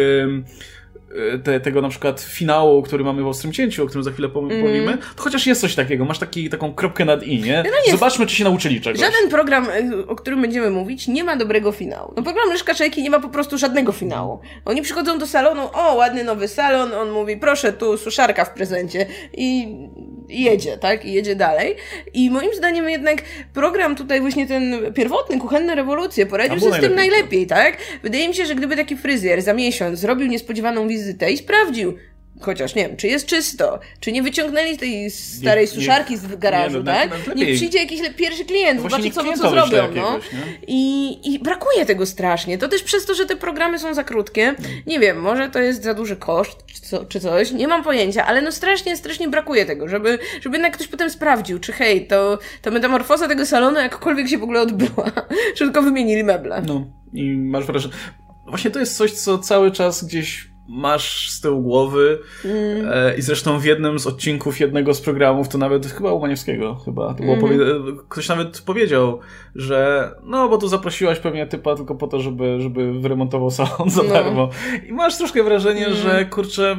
[1.44, 4.66] te, tego na przykład finału, który mamy w Ostrym Cięciu, o którym za chwilę powiem,
[4.66, 4.98] mm.
[5.16, 7.64] to chociaż jest coś takiego, masz taki, taką kropkę nad i, nie?
[7.66, 9.00] No Zobaczmy, czy się nauczyli czegoś.
[9.00, 12.14] Żaden program, y, o którym będziemy mówić, nie ma dobrego finału.
[12.18, 14.40] No program Leszka Czajki nie ma po prostu żadnego finału.
[14.66, 19.06] Oni przychodzą do salonu, o, ładny nowy salon, on mówi, proszę, tu suszarka w prezencie
[19.34, 19.78] i
[20.42, 21.06] jedzie, tak?
[21.06, 21.76] I jedzie dalej.
[22.14, 23.22] I moim zdaniem jednak
[23.54, 27.78] program tutaj właśnie ten pierwotny, Kuchenne Rewolucje poradził sobie z tym najlepiej, tak?
[28.04, 31.98] Wydaje mi się, że gdyby taki fryzjer za miesiąc zrobił niespodziewaną wizytę wizytę i sprawdził,
[32.42, 36.78] chociaż nie wiem, czy jest czysto, czy nie wyciągnęli tej starej nie, suszarki z garażu,
[36.78, 37.36] nie, no, tak?
[37.36, 40.20] Nie przyjdzie jakiś pierwszy klient, no zobaczy co, co zrobią, no.
[40.68, 42.58] I, I brakuje tego strasznie.
[42.58, 44.56] To też przez to, że te programy są za krótkie.
[44.88, 48.26] Nie wiem, może to jest za duży koszt, czy, co, czy coś, nie mam pojęcia,
[48.26, 52.40] ale no strasznie, strasznie brakuje tego, żeby, żeby jednak ktoś potem sprawdził, czy hej, to,
[52.62, 55.12] to metamorfoza tego salonu jakkolwiek się w ogóle odbyła,
[55.56, 56.64] czy tylko wymienili meble.
[56.68, 57.94] No i masz wrażenie,
[58.48, 62.90] właśnie to jest coś, co cały czas gdzieś masz z tyłu głowy mm.
[62.94, 66.76] e, i zresztą w jednym z odcinków jednego z programów, to nawet chyba u Maniewskiego
[66.76, 68.00] chyba, to było mm.
[68.10, 69.20] ktoś nawet powiedział,
[69.56, 74.04] że no, bo tu zaprosiłaś pewnie typa tylko po to, żeby, żeby wyremontował salon za
[74.04, 74.10] no.
[74.10, 74.50] darmo.
[74.90, 75.98] I masz troszkę wrażenie, mm.
[75.98, 76.78] że kurczę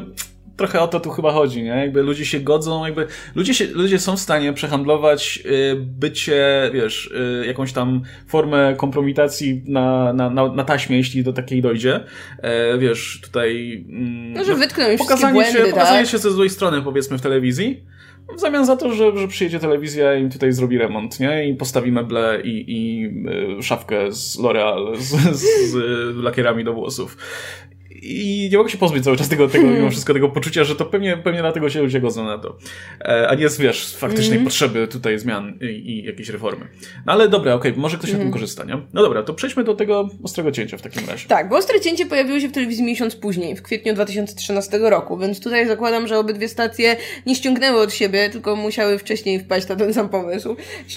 [0.57, 1.69] trochę o to tu chyba chodzi, nie?
[1.69, 7.07] Jakby ludzie się godzą, jakby ludzie, się, ludzie są w stanie przehandlować y, bycie, wiesz,
[7.43, 12.05] y, jakąś tam formę kompromitacji na, na, na, na taśmie, jeśli do takiej dojdzie.
[12.39, 13.85] E, wiesz, tutaj...
[13.89, 15.71] Mm, no, że wytknął już pokazanie błędy, się, tak?
[15.71, 17.85] Pokazanie się ze złej strony, powiedzmy, w telewizji.
[18.37, 21.49] W zamian za to, że, że przyjedzie telewizja i im tutaj zrobi remont, nie?
[21.49, 23.07] I postawi meble i, i
[23.59, 25.77] y, szafkę z L'Oreal z, z, z
[26.17, 27.17] lakierami do włosów
[28.03, 30.85] i nie mogę się pozbyć cały czas tego, tego mimo wszystko tego poczucia, że to
[30.85, 32.57] pewnie, pewnie dlatego się ludzie godzą na to.
[33.01, 34.45] E, a nie jest, wiesz, faktycznej mm.
[34.45, 36.67] potrzeby tutaj zmian i, i jakiejś reformy.
[37.07, 38.19] No ale dobra, okej, okay, może ktoś mm.
[38.19, 38.43] na tym mhm.
[38.43, 38.83] korzysta, nie?
[38.93, 41.29] No dobra, to przejdźmy do tego ostrego cięcia w takim razie.
[41.29, 45.41] Tak, bo ostre cięcie pojawiło się w telewizji miesiąc później, w kwietniu 2013 roku, więc
[45.41, 49.95] tutaj zakładam, że obydwie stacje nie ściągnęły od siebie, tylko musiały wcześniej wpaść na ten
[49.95, 50.57] sam pomysł.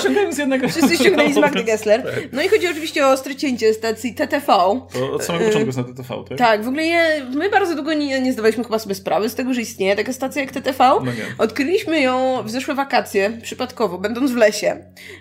[0.00, 0.68] Ściągnęli z jednego.
[0.68, 2.02] Wszyscy ściągnęli z Magdy Gessler.
[2.02, 2.14] Tak.
[2.32, 4.46] No i chodzi oczywiście o ostre cięcie stacji TTV.
[4.92, 6.38] To od samego początku jest na TTV, tak?
[6.38, 9.54] Tak, w ogóle je, my bardzo długo nie, nie zdawaliśmy chyba sobie sprawy z tego,
[9.54, 10.78] że istnieje taka stacja jak TTV.
[10.78, 14.76] No Odkryliśmy ją w zeszłe wakacje, przypadkowo, będąc w lesie,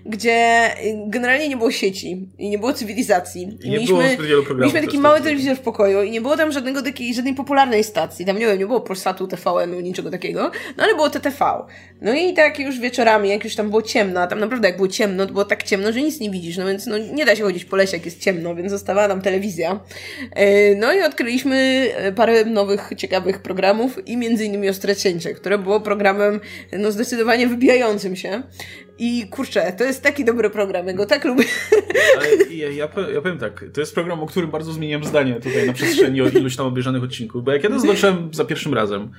[0.05, 0.69] gdzie
[1.07, 3.41] generalnie nie było sieci i nie było cywilizacji.
[3.41, 4.73] I, nie mieliśmy, było zbyt wielu programów.
[4.73, 8.25] Mieliśmy taki mały telewizor w pokoju i nie było tam żadnego takiej, żadnej popularnej stacji.
[8.25, 11.65] Tam nie wiem, nie było Polsatu, TVN-u, niczego takiego, no ale było TTV.
[12.01, 14.87] No i tak już wieczorami, jak już tam było ciemno, a tam naprawdę jak było
[14.87, 17.43] ciemno, to było tak ciemno, że nic nie widzisz, no więc no, nie da się
[17.43, 19.79] chodzić po lesie, jak jest ciemno, więc zostawała nam telewizja.
[20.31, 21.55] E, no i odkryliśmy
[21.95, 26.39] e, parę nowych, ciekawych programów i między innymi Ostre Cięcie, które było programem
[26.71, 28.43] no zdecydowanie wybijającym się.
[28.99, 31.43] I kurczę, to jest taki dobry program, ja go tak lubię.
[32.17, 35.67] Ale ja, ja, ja powiem tak, to jest program, o którym bardzo zmieniłem zdanie tutaj
[35.67, 39.09] na przestrzeni iluś tam obejrzanych odcinków, bo jak ja to zobaczyłem za pierwszym razem,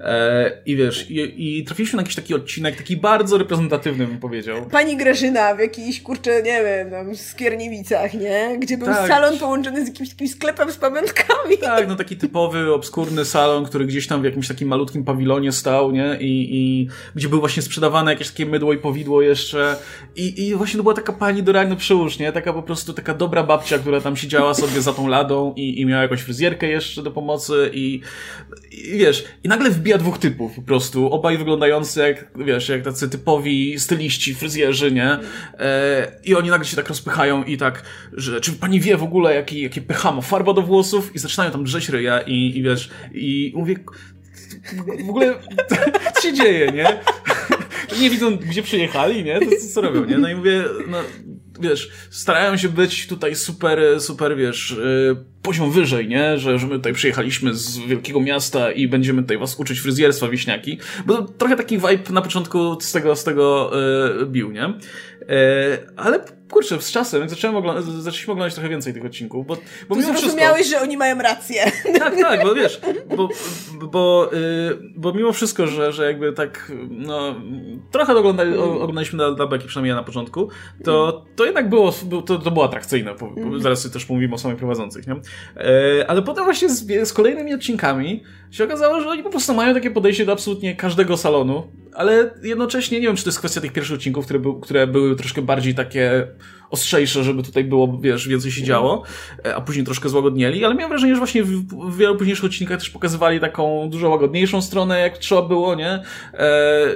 [0.00, 4.66] E, I wiesz, i, i trafiliśmy na jakiś taki odcinek, taki bardzo reprezentatywny, bym powiedział.
[4.70, 8.56] Pani Grażyna w jakiejś, kurczę, nie wiem, tam Skierniewicach, nie?
[8.58, 9.08] Gdzie był tak.
[9.08, 11.58] salon połączony z jakimś takim sklepem z pamiątkami.
[11.60, 15.92] Tak, no taki typowy, obskurny salon, który gdzieś tam w jakimś takim malutkim pawilonie stał,
[15.92, 16.16] nie?
[16.20, 19.76] I, i gdzie był właśnie sprzedawane jakieś takie mydło i powidło jeszcze.
[20.16, 22.32] I, i właśnie to była taka pani do rany przyłóż, nie?
[22.32, 25.86] Taka po prostu taka dobra babcia, która tam siedziała sobie za tą ladą i, i
[25.86, 28.00] miała jakąś fryzjerkę jeszcze do pomocy i,
[28.72, 31.12] i wiesz, i nagle wbija dwóch typów po prostu.
[31.12, 35.18] Obaj wyglądający jak, wiesz, jak tacy typowi styliści, fryzjerzy, nie?
[35.58, 39.34] E, I oni nagle się tak rozpychają i tak, że czy pani wie w ogóle,
[39.34, 41.14] jaki, jakie pH ma farba do włosów?
[41.14, 43.76] I zaczynają tam drzeć ryja i, i wiesz, i mówię,
[45.06, 45.34] w ogóle
[46.14, 47.00] co się dzieje, nie?
[48.00, 49.40] Nie widzą, gdzie przyjechali, nie?
[49.40, 50.18] To co, co robią, nie?
[50.18, 50.98] No i mówię, no,
[51.60, 56.38] wiesz, starają się być tutaj super, super, wiesz, y, poziom wyżej, nie?
[56.38, 60.78] Że, że my tutaj przyjechaliśmy z wielkiego miasta i będziemy tutaj was uczyć fryzjerstwa wiśniaki.
[61.06, 63.72] Bo trochę taki vibe na początku z tego, z tego
[64.18, 64.60] yy, bił, nie?
[64.60, 65.26] Yy,
[65.96, 69.56] ale kurczę, z czasem, zacząłem oglądać, zaczęliśmy oglądać trochę więcej tych odcinków, bo,
[69.88, 70.78] bo mimo zrozumiałeś, wszystko...
[70.78, 71.64] że oni mają rację.
[71.98, 72.80] Tak, tak, bo wiesz,
[73.16, 73.28] bo,
[73.86, 77.34] bo, yy, bo mimo wszystko, że, że jakby tak, no,
[77.90, 78.62] trochę oglądali, mm.
[78.62, 80.48] oglądaliśmy na, na beki, przynajmniej ja na początku,
[80.84, 81.92] to, to jednak było,
[82.26, 83.60] to, to było atrakcyjne, mm.
[83.60, 85.14] zaraz też pomówimy o samych prowadzących, nie?
[85.56, 89.74] E, ale potem właśnie z, z kolejnymi odcinkami się okazało, że oni po prostu mają
[89.74, 93.72] takie podejście do absolutnie każdego salonu, ale jednocześnie nie wiem, czy to jest kwestia tych
[93.72, 96.26] pierwszych odcinków, które, był, które były troszkę bardziej takie
[96.70, 99.02] ostrzejsze, żeby tutaj było, wiesz, więcej się działo,
[99.44, 101.50] e, a później troszkę złagodnieli, ale miałem wrażenie, że właśnie w,
[101.90, 106.02] w wielu późniejszych odcinkach też pokazywali taką dużo łagodniejszą stronę, jak trzeba było, nie?
[106.34, 106.86] E,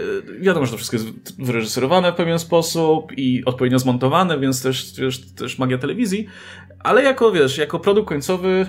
[0.40, 5.20] wiadomo, że to wszystko jest wyreżyserowane w pewien sposób i odpowiednio zmontowane, więc też, też,
[5.34, 6.26] też magia telewizji,
[6.82, 8.66] ale jako, wiesz, jako produkt końcowy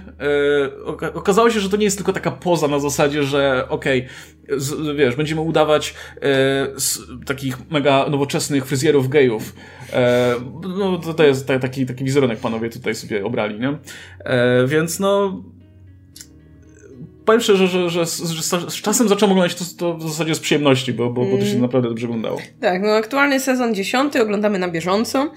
[1.00, 4.08] e, okazało się, że to nie jest tylko taka poza na zasadzie, że okej,
[4.50, 6.68] okay, wiesz, będziemy udawać e,
[7.26, 9.56] takich mega nowoczesnych fryzjerów gejów.
[9.94, 10.36] E,
[10.78, 13.78] no to, to jest taki, taki wizerunek panowie tutaj sobie obrali, nie?
[14.20, 15.42] E, więc no
[17.26, 20.40] powiem szczerze, że, że, że, że z czasem zacząłem oglądać to, to w zasadzie z
[20.40, 21.62] przyjemności, bo, bo, bo to się mm.
[21.62, 22.38] naprawdę dobrze oglądało.
[22.62, 25.32] Tak, no aktualny sezon dziesiąty, oglądamy na bieżąco.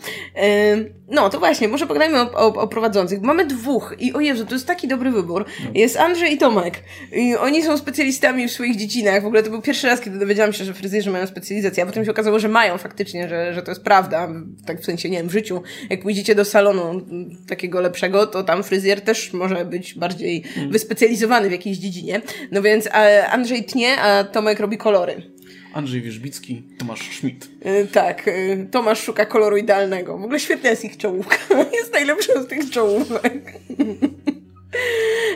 [1.09, 3.23] No, to właśnie, może pogadajmy o, o, o, prowadzących.
[3.23, 5.45] Mamy dwóch i o Jezu, to jest taki dobry wybór.
[5.65, 5.71] No.
[5.75, 6.83] Jest Andrzej i Tomek.
[7.13, 9.23] I oni są specjalistami w swoich dziedzinach.
[9.23, 12.05] W ogóle to był pierwszy raz, kiedy dowiedziałam się, że fryzjerzy mają specjalizację, a potem
[12.05, 14.29] się okazało, że mają faktycznie, że, że to jest prawda.
[14.67, 15.63] Tak w sensie, nie wiem, w życiu.
[15.91, 17.07] Jak pójdziecie do salonu
[17.49, 20.73] takiego lepszego, to tam fryzjer też może być bardziej hmm.
[20.73, 22.21] wyspecjalizowany w jakiejś dziedzinie.
[22.51, 22.89] No więc
[23.31, 25.35] Andrzej tnie, a Tomek robi kolory.
[25.75, 27.49] Andrzej Wierzbicki, Tomasz Schmidt.
[27.65, 30.19] Yy, tak, yy, Tomasz szuka koloru idealnego.
[30.19, 31.37] W ogóle świetna jest ich czołówka.
[31.81, 33.53] jest najlepsza z tych czołówek.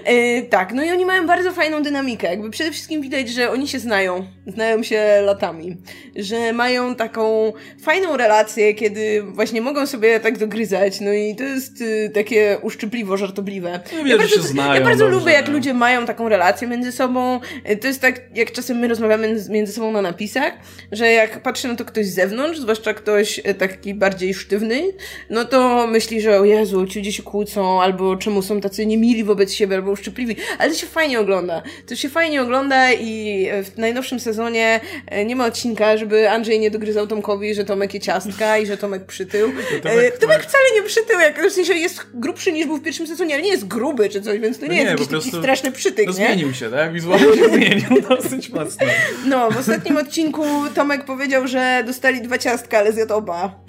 [0.09, 2.31] E, tak, no i oni mają bardzo fajną dynamikę.
[2.31, 4.27] Jakby przede wszystkim widać, że oni się znają.
[4.47, 5.77] Znają się latami.
[6.17, 11.01] Że mają taką fajną relację, kiedy właśnie mogą sobie tak dogryzać.
[11.01, 13.81] No i to jest y, takie uszczypliwo, żartobliwe.
[13.93, 17.41] No, ja, bardzo, znają, ja bardzo lubię, jak ludzie mają taką relację między sobą.
[17.65, 20.53] E, to jest tak, jak czasem my rozmawiamy między sobą na napisach,
[20.93, 24.83] że jak patrzy na to ktoś z zewnątrz, zwłaszcza ktoś e, taki bardziej sztywny,
[25.31, 29.25] no to myśli, że o Jezu, ci ludzie się kłócą, albo czemu są tacy niemili
[29.25, 31.63] wobec siebie, albo uszczypliwi, ale to się fajnie ogląda.
[31.87, 36.71] To się fajnie ogląda i w najnowszym sezonie e, nie ma odcinka, żeby Andrzej nie
[36.71, 39.49] dogryzał Tomkowi, że Tomek je ciastka i że Tomek przytył.
[39.49, 43.07] No Tomek, Tomek wcale nie przytył, jak, w sensie jest grubszy niż był w pierwszym
[43.07, 45.37] sezonie, ale nie jest gruby czy coś, więc to nie, no nie jest jakiś taki
[45.37, 46.27] straszny przytyk, no, nie?
[46.27, 46.93] zmienił się, tak?
[46.93, 48.87] Wizualnie się zmienił dosyć mocno.
[49.27, 53.61] No, w ostatnim odcinku Tomek powiedział, że dostali dwa ciastka, ale zjadł oba.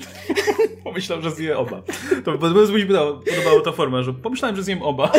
[0.83, 1.81] Pomyślał, że zje oba.
[2.25, 5.11] To bardzo mi się podobała ta forma, że pomyślałem, że zjem oba.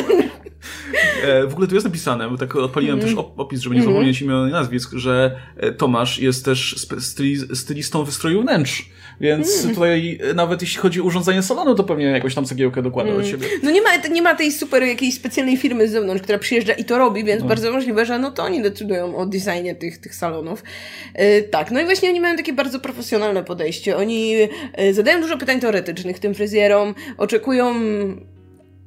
[1.22, 3.08] E, w ogóle tu jest napisane, bo tak odpaliłem mm.
[3.14, 6.86] też opis, żeby nie zapomnieć imion i nazwisk, że e, Tomasz jest też
[7.54, 8.88] stylistą wystroju wnętrz.
[9.20, 9.74] Więc mm.
[9.74, 13.22] tutaj e, nawet jeśli chodzi o urządzenie salonu, to pewnie jakąś tam cegiełkę dokłada mm.
[13.22, 13.46] do siebie.
[13.62, 16.84] No nie ma, nie ma tej super jakiejś specjalnej firmy z zewnątrz, która przyjeżdża i
[16.84, 17.48] to robi, więc no.
[17.48, 20.62] bardzo możliwe, że no to oni decydują o designie tych, tych salonów.
[21.18, 23.96] Yy, tak, no i właśnie oni mają takie bardzo profesjonalne podejście.
[23.96, 24.34] Oni
[24.92, 27.74] zadają dużo pytań teoretycznych tym fryzjerom, oczekują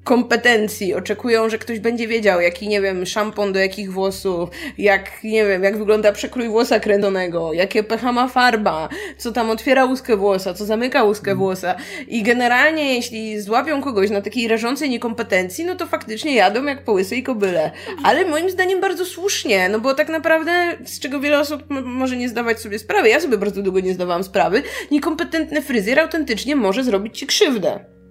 [0.04, 5.46] kompetencji, oczekują, że ktoś będzie wiedział, jaki, nie wiem, szampon do jakich włosów, jak, nie
[5.46, 10.54] wiem, jak wygląda przekrój włosa kręconego, jakie pH ma farba, co tam otwiera łuskę włosa,
[10.54, 11.38] co zamyka łuskę mm.
[11.38, 11.76] włosa.
[12.08, 16.92] I generalnie, jeśli złapią kogoś na takiej rażącej niekompetencji, no to faktycznie jadą jak po
[16.92, 17.72] łysej kobyle.
[18.04, 20.52] Ale moim zdaniem bardzo słusznie, no bo tak naprawdę,
[20.86, 24.24] z czego wiele osób może nie zdawać sobie sprawy, ja sobie bardzo długo nie zdawałam
[24.24, 28.03] sprawy, niekompetentny fryzjer autentycznie może zrobić ci krzywdę.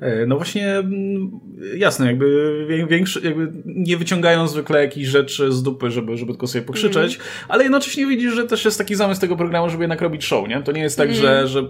[0.00, 1.40] E, no właśnie, mm,
[1.76, 6.64] jasne, jakby, większy, jakby nie wyciągają zwykle jakichś rzeczy z dupy, żeby, żeby tylko sobie
[6.64, 7.26] pokrzyczeć, mm.
[7.48, 10.62] ale jednocześnie widzisz, że też jest taki zamysł tego programu, żeby jednak robić show, nie?
[10.62, 11.20] To nie jest tak, mm.
[11.20, 11.62] że, że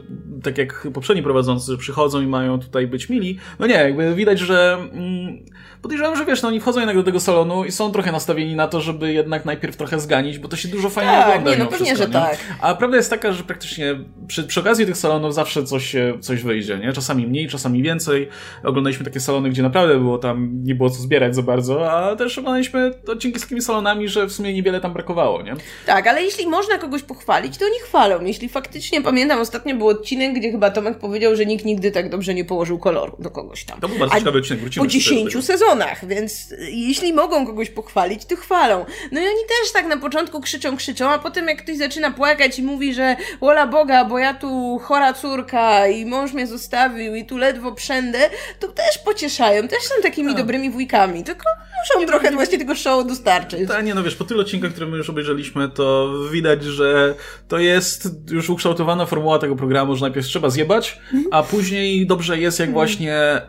[0.42, 3.38] tak jak poprzedni prowadzący, że przychodzą i mają tutaj być mili.
[3.58, 5.38] No nie, jakby widać, że mm,
[5.82, 8.68] podejrzewam, że wiesz, no oni wchodzą jednak do tego salonu i są trochę nastawieni na
[8.68, 11.50] to, żeby jednak najpierw trochę zganić, bo to się dużo fajnie tak, ogląda.
[11.50, 12.12] Nie, no pewnie, że nie?
[12.12, 12.38] tak.
[12.61, 16.78] A prawda jest taka, że praktycznie przy, przy okazji tych salonów zawsze coś, coś wyjdzie,
[16.78, 16.92] nie?
[16.92, 18.21] Czasami mniej, czasami więcej.
[18.64, 22.38] Oglądaliśmy takie salony, gdzie naprawdę było tam, nie było co zbierać za bardzo, a też
[22.38, 25.54] oglądaliśmy odcinki z takimi salonami, że w sumie niewiele tam brakowało, nie?
[25.87, 28.24] Tak, ale jeśli można kogoś pochwalić, to oni chwalą.
[28.24, 32.35] Jeśli faktycznie, pamiętam, ostatnio był odcinek, gdzie chyba Tomek powiedział, że nikt nigdy tak dobrze
[32.35, 33.80] nie położył koloru do kogoś tam.
[33.80, 38.24] To był bardzo a ciekawy odcinek, wrócimy Po 10 sezonach, więc jeśli mogą kogoś pochwalić,
[38.24, 38.85] to chwalą.
[39.12, 42.58] No i oni też tak na początku krzyczą, krzyczą, a potem jak ktoś zaczyna płakać
[42.58, 47.24] i mówi, że wola Boga, bo ja tu chora córka i mąż mnie zostawił i
[47.24, 50.34] tu ledwo przędę, to też pocieszają, też są takimi a.
[50.34, 51.44] dobrymi wujkami, tylko
[51.82, 53.68] muszą nie trochę nie, właśnie tego show dostarczyć.
[53.68, 57.14] Tak, nie no wiesz, po tylu odcinkach, które my już obejrzeliśmy, to widać, że
[57.48, 60.98] to jest już ukształtowana formuła tego programu, że najpierw trzeba zjebać,
[61.30, 63.46] a później dobrze jest, jak właśnie e,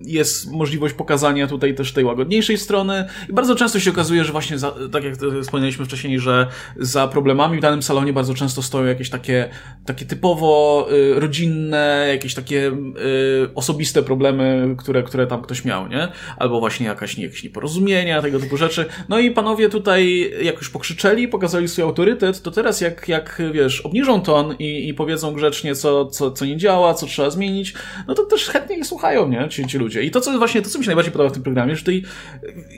[0.00, 3.04] jest możliwość pokazania tutaj też tej łagodniejszej strony.
[3.28, 7.58] I bardzo często się okazuje, że właśnie, za, tak jak wspomnieliśmy wcześniej, że za problemami
[7.58, 9.48] w danym salonie bardzo często stoją jakieś takie,
[9.86, 15.88] takie typowo y, rodzinne, jakieś takie y, osobiste osobiste problemy, które, które tam ktoś miał,
[15.88, 16.08] nie?
[16.38, 18.86] Albo właśnie jakaś, jakieś nieporozumienia, tego typu rzeczy.
[19.08, 23.80] No i panowie tutaj, jak już pokrzyczeli, pokazali swój autorytet, to teraz jak, jak wiesz,
[23.80, 27.74] obniżą ton i, i powiedzą grzecznie, co, co, co nie działa, co trzeba zmienić,
[28.08, 29.48] no to też chętnie ich słuchają, nie?
[29.48, 30.02] Ci, ci ludzie.
[30.02, 32.02] I to, co właśnie, to, co mi się najbardziej podoba w tym programie, że tutaj,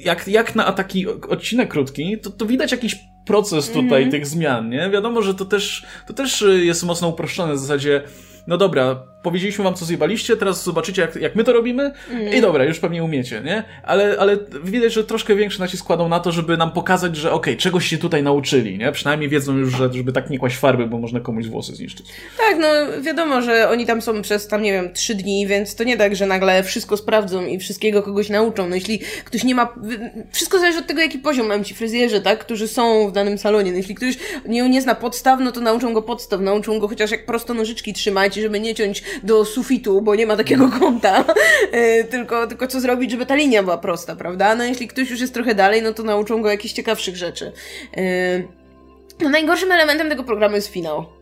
[0.05, 4.71] jak, jak na taki odcinek krótki, to, to widać jakiś proces tutaj mm tych zmian,
[4.71, 4.91] nie?
[4.91, 8.03] Wiadomo, że to też, to też jest mocno uproszczone w zasadzie,
[8.47, 12.35] no dobra, powiedzieliśmy wam, co zjebaliście, teraz zobaczycie, jak, jak my to robimy mm.
[12.35, 13.65] i dobra, już pewnie umiecie, nie?
[13.83, 17.55] Ale, ale widać, że troszkę większy nacisk kładą na to, żeby nam pokazać, że okej,
[17.55, 18.93] okay, czegoś się tutaj nauczyli, nie?
[18.93, 22.07] Przynajmniej wiedzą już, że żeby tak nie kłaść farby, bo można komuś włosy zniszczyć.
[22.39, 25.85] Tak, no wiadomo, że oni tam są przez tam, nie wiem, trzy dni, więc to
[25.85, 28.69] nie tak, że nagle wszystko sprawdzą i wszystkiego kogoś nauczą.
[28.69, 29.75] No jeśli ktoś nie ma...
[30.33, 32.39] Wszystko zależy od tego, jaki poziom mają ci fryzjerzy, tak?
[32.39, 33.71] Którzy są w danym salonie.
[33.71, 37.11] No jeśli ktoś nie, nie zna podstaw, no to nauczą go podstaw, nauczą go chociaż
[37.11, 41.25] jak prosto nożyczki trzymać, żeby nie ciąć do sufitu, bo nie ma takiego kąta,
[41.73, 44.55] e, tylko, tylko co zrobić, żeby ta linia była prosta, prawda?
[44.55, 47.53] No jeśli ktoś już jest trochę dalej, no to nauczą go jakichś ciekawszych rzeczy.
[47.97, 48.03] E,
[49.21, 51.16] no najgorszym elementem tego programu jest finał.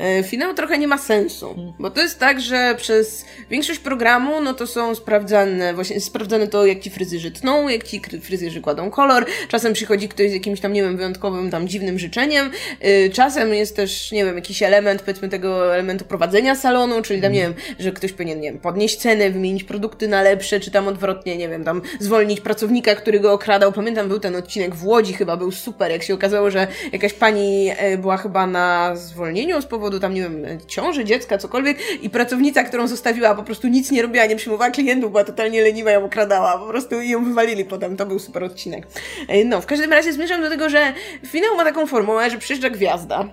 [0.00, 4.54] E, finał trochę nie ma sensu, bo to jest tak, że przez większość programu, no
[4.54, 9.26] to są sprawdzane, właśnie sprawdzane to, jak ci fryzjerzy tną, jak ci fryzjerzy kładą kolor,
[9.48, 13.76] czasem przychodzi ktoś z jakimś tam, nie wiem, wyjątkowym tam dziwnym życzeniem, e, czasem jest
[13.76, 17.92] też, nie wiem, jakiś element, powiedzmy tego elementu prowadzenia salonu, czyli tam, nie wiem, że
[17.92, 21.64] ktoś powinien, nie wiem, podnieść cenę, wymienić produkty na lepsze, czy tam odwrotnie, nie wiem,
[21.64, 23.72] tam zwolnić pracownika, który go okradał.
[23.72, 27.70] Pamiętam, był ten odcinek w Łodzi chyba, był super, jak się okazało, że jakaś pani
[27.76, 32.10] e, była chyba na zwolnieniu z powodu powodu tam, nie wiem, ciąży, dziecka, cokolwiek i
[32.10, 36.04] pracownica, którą zostawiła, po prostu nic nie robiła, nie przyjmowała klientów, była totalnie leniwa, ją
[36.04, 38.86] okradała, po prostu ją wywalili potem, to był super odcinek.
[39.28, 40.92] E, no, w każdym razie zmierzam do tego, że
[41.26, 43.24] finał ma taką formułę, że przyjeżdża gwiazda,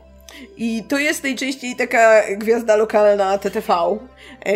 [0.57, 3.97] i to jest najczęściej taka gwiazda lokalna TTV,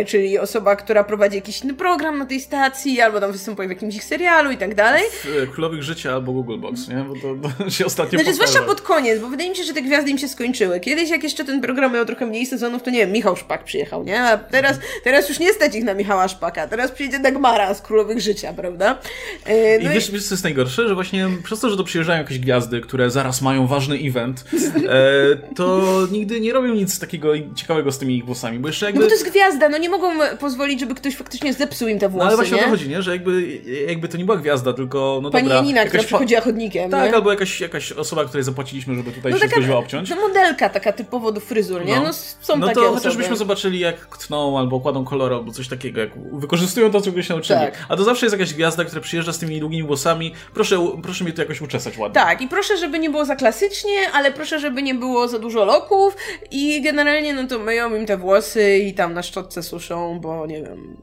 [0.08, 3.95] czyli osoba, która prowadzi jakiś inny program na tej stacji, albo tam występuje w jakimś
[3.95, 5.04] ich serialu i tak dalej.
[5.24, 6.95] W Królowych Życia albo Google Box, nie?
[6.95, 9.82] Bo to, to się ostatnio Znaczy, zwłaszcza pod koniec, bo wydaje mi się, że te
[9.82, 10.80] gwiazdy im się skończyły.
[10.80, 14.04] Kiedyś, jak jeszcze ten program miał trochę mniej sezonów, to nie wiem, Michał Szpak przyjechał,
[14.04, 14.24] nie?
[14.24, 18.21] A teraz, teraz już nie stać ich na Michała Szpaka, teraz przyjdzie Dagmara z Królowych
[18.21, 19.00] Życia, prawda?
[19.45, 20.12] E, no I wiesz, i...
[20.12, 20.88] wiesz, co jest najgorsze?
[20.88, 24.45] Że właśnie przez to, że to przyjeżdżają jakieś gwiazdy, które zaraz mają ważny event,
[24.89, 29.00] e, to nigdy nie robią nic takiego ciekawego z tymi ich włosami, bo jeszcze jakby...
[29.00, 32.09] No bo to jest gwiazda, no nie mogą pozwolić, żeby ktoś faktycznie zepsuł im te
[32.09, 32.61] włosy, No ale właśnie nie?
[32.61, 33.01] o to chodzi, nie?
[33.01, 35.55] Że jakby, jakby to nie była gwiazda, tylko no Pani dobra...
[35.57, 37.15] Janina, jakaś która przechodziła chodnikiem, Tak, nie?
[37.15, 40.09] albo jakaś, jakaś osoba, której zapłaciliśmy, żeby tutaj no się taka, obciąć.
[40.09, 41.95] No modelka taka typowo do fryzur, nie?
[41.95, 42.97] No, no są no takie to osoby.
[42.97, 47.33] chociażbyśmy zobaczyli, jak tną albo kładą kolor, albo coś takiego, jak wykorzystują to, czego się
[47.33, 47.59] nauczyli.
[47.59, 47.85] Tak.
[47.89, 50.33] A to zawsze jest jakaś gwiazda, która przyjeżdża z tymi długimi włosami.
[50.53, 52.21] Proszę, proszę mnie tu jakoś uczesać ładnie.
[52.21, 55.65] Tak, i proszę, żeby nie było za klasycznie, ale proszę, żeby nie było za dużo
[55.65, 56.15] loków
[56.51, 60.63] i generalnie no to myją im te włosy i tam na szczotce suszą, bo nie
[60.63, 60.97] wiem.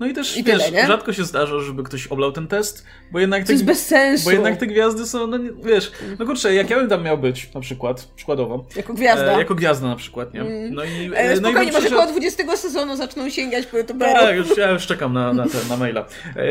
[0.00, 3.18] No i też I wiesz, tyle, rzadko się zdarza, żeby ktoś oblał ten test, bo
[3.18, 4.24] jednak to te, jest bez sensu.
[4.24, 7.54] Bo jednak te gwiazdy są, no wiesz, no kurczę, jak ja bym tam miał być,
[7.54, 8.64] na przykład, przykładowo.
[8.76, 9.34] Jako gwiazda.
[9.34, 10.40] E, jako gwiazda na przykład, nie?
[10.40, 10.74] Mm.
[10.74, 14.14] No i, e, spokojnie, no i może koło 20 sezonu zaczną sięgać po youtuberów.
[14.14, 16.00] Tak, już, ja już czekam na, na, na maila.
[16.00, 16.42] E,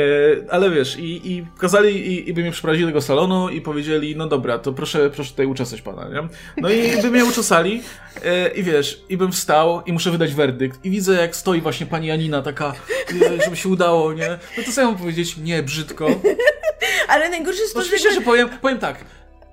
[0.49, 4.15] ale wiesz, i, i kazali, i, i by mnie przeprowadzili do tego salonu i powiedzieli,
[4.15, 6.27] no dobra, to proszę, proszę tutaj uczesać pana, nie?
[6.57, 7.81] No i by mnie uczesali
[8.25, 11.85] e, i wiesz, i bym wstał i muszę wydać werdykt i widzę, jak stoi właśnie
[11.85, 12.73] pani Janina taka,
[13.21, 14.29] e, żeby się udało, nie?
[14.57, 15.37] No to mam powiedzieć?
[15.37, 16.07] Nie, brzydko.
[17.07, 18.11] Ale najgorsze jest to, no, że...
[18.11, 19.05] że powiem, powiem tak,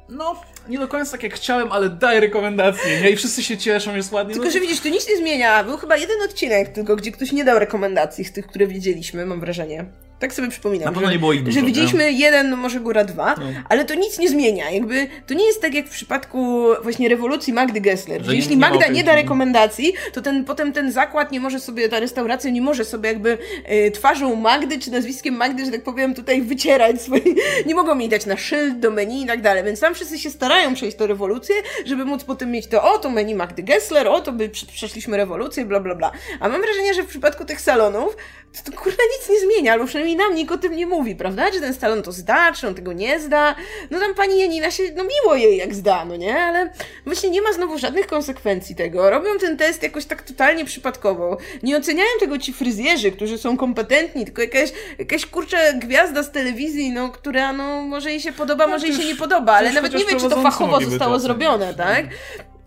[0.09, 3.11] no, nie do końca tak jak chciałem, ale daj rekomendacje, nie?
[3.11, 4.35] I wszyscy się cieszą, jest ładnie.
[4.35, 5.65] Tylko, no że widzisz, tu nic nie zmienia.
[5.65, 9.41] Był chyba jeden odcinek tylko, gdzie ktoś nie dał rekomendacji z tych, które widzieliśmy, mam
[9.41, 9.85] wrażenie.
[10.19, 10.85] Tak sobie przypominam.
[10.85, 12.19] Na pewno że, nie było ich dużo, Że widzieliśmy nie?
[12.19, 13.47] jeden, może góra dwa, no.
[13.69, 14.71] ale to nic nie zmienia.
[14.71, 18.57] Jakby to nie jest tak jak w przypadku właśnie rewolucji Magdy Gessler, że, że jeśli
[18.57, 22.51] nie Magda nie da rekomendacji, to ten, potem ten zakład nie może sobie, ta restauracja
[22.51, 23.39] nie może sobie jakby
[23.71, 27.23] y, twarzą Magdy czy nazwiskiem Magdy, że tak powiem, tutaj wycierać swoje.
[27.67, 29.65] Nie mogą mi dać na szyld, do menu i tak dalej.
[29.65, 31.55] Więc tam wszyscy się starają przejść tę rewolucję,
[31.87, 35.65] żeby móc potem mieć to, o, to menu Magdy Gessler, o, to by przeszliśmy rewolucję,
[35.65, 36.13] bla, bla, bla.
[36.41, 38.17] A mam wrażenie, że w przypadku tych salonów
[38.65, 41.51] to, to kurde nic nie zmienia, albo przynajmniej nam nikt o tym nie mówi, prawda?
[41.51, 43.55] Czy ten salon to zda, czy on tego nie zda.
[43.91, 46.39] No tam pani Janina się, no miło jej jak zda, no nie?
[46.39, 46.71] Ale
[47.07, 49.11] właśnie nie ma znowu żadnych konsekwencji tego.
[49.11, 51.39] Robią ten test jakoś tak totalnie przypadkowo.
[51.63, 56.91] Nie oceniają tego ci fryzjerzy, którzy są kompetentni, tylko jakaś, jakaś kurczę gwiazda z telewizji,
[56.91, 59.95] no, która no może jej się podoba, no, może jej się nie podoba, ale nawet
[59.95, 62.07] nie wiem, czy to fachowo zostało zrobione, tak?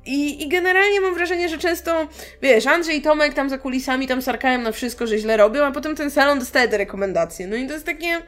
[0.06, 2.08] I, I generalnie mam wrażenie, że często,
[2.42, 5.72] wiesz, Andrzej i Tomek tam za kulisami tam sarkają na wszystko, że źle robią, a
[5.72, 7.48] potem ten salon dostaje te rekomendacje.
[7.48, 8.22] No i to jest takie,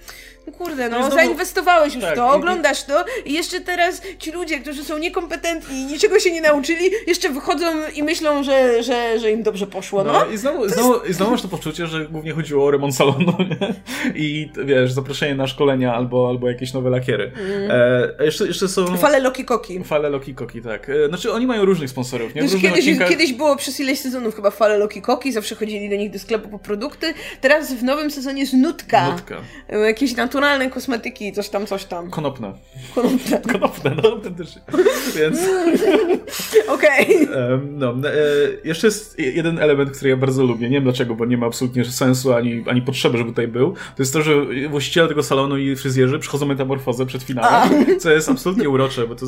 [0.48, 4.32] no kurde, no, No zainwestowałeś już w tak, to, oglądasz to i jeszcze teraz ci
[4.32, 9.20] ludzie, którzy są niekompetentni i niczego się nie nauczyli, jeszcze wychodzą i myślą, że, że,
[9.20, 10.14] że im dobrze poszło, no.
[10.14, 13.34] No i znowu, znowu, i znowu masz to poczucie, że głównie chodziło o remont salonu,
[13.40, 13.74] nie?
[14.16, 17.32] I wiesz, zaproszenie na szkolenia albo, albo jakieś nowe lakiery.
[17.70, 19.84] E, a jeszcze, jeszcze są Fale Loki Koki.
[19.84, 20.90] fale Loki Koki, tak.
[20.90, 22.42] E, znaczy oni mają różnych sponsorów, nie?
[22.42, 23.10] Już różnych kiedyś, odcinkach...
[23.10, 26.50] kiedyś było przez ileś sezonów chyba fale Loki Koki, zawsze chodzili do nich do sklepu
[26.50, 27.14] po produkty.
[27.42, 29.12] Teraz w nowym sezonie jest nutka.
[29.12, 29.38] Nutka.
[29.70, 32.10] E, Jakieś naturalne kosmetyki, coś tam, coś tam.
[32.10, 32.54] Konopne.
[32.96, 33.42] Konopne.
[33.54, 34.62] Konopne, no autentycznie.
[35.16, 35.40] Więc...
[36.76, 37.24] Okej.
[37.24, 38.12] Em, No, e,
[38.64, 40.70] jeszcze jest jeden element, który ja bardzo lubię.
[40.70, 43.74] Nie wiem dlaczego, bo nie ma absolutnie sensu ani, ani potrzeby, żeby tutaj był.
[43.74, 44.34] To jest to, że
[44.70, 49.26] właściciele tego salonu i fryzjerzy przychodzą metamorfozę przed finałem, co jest absolutnie urocze, bo to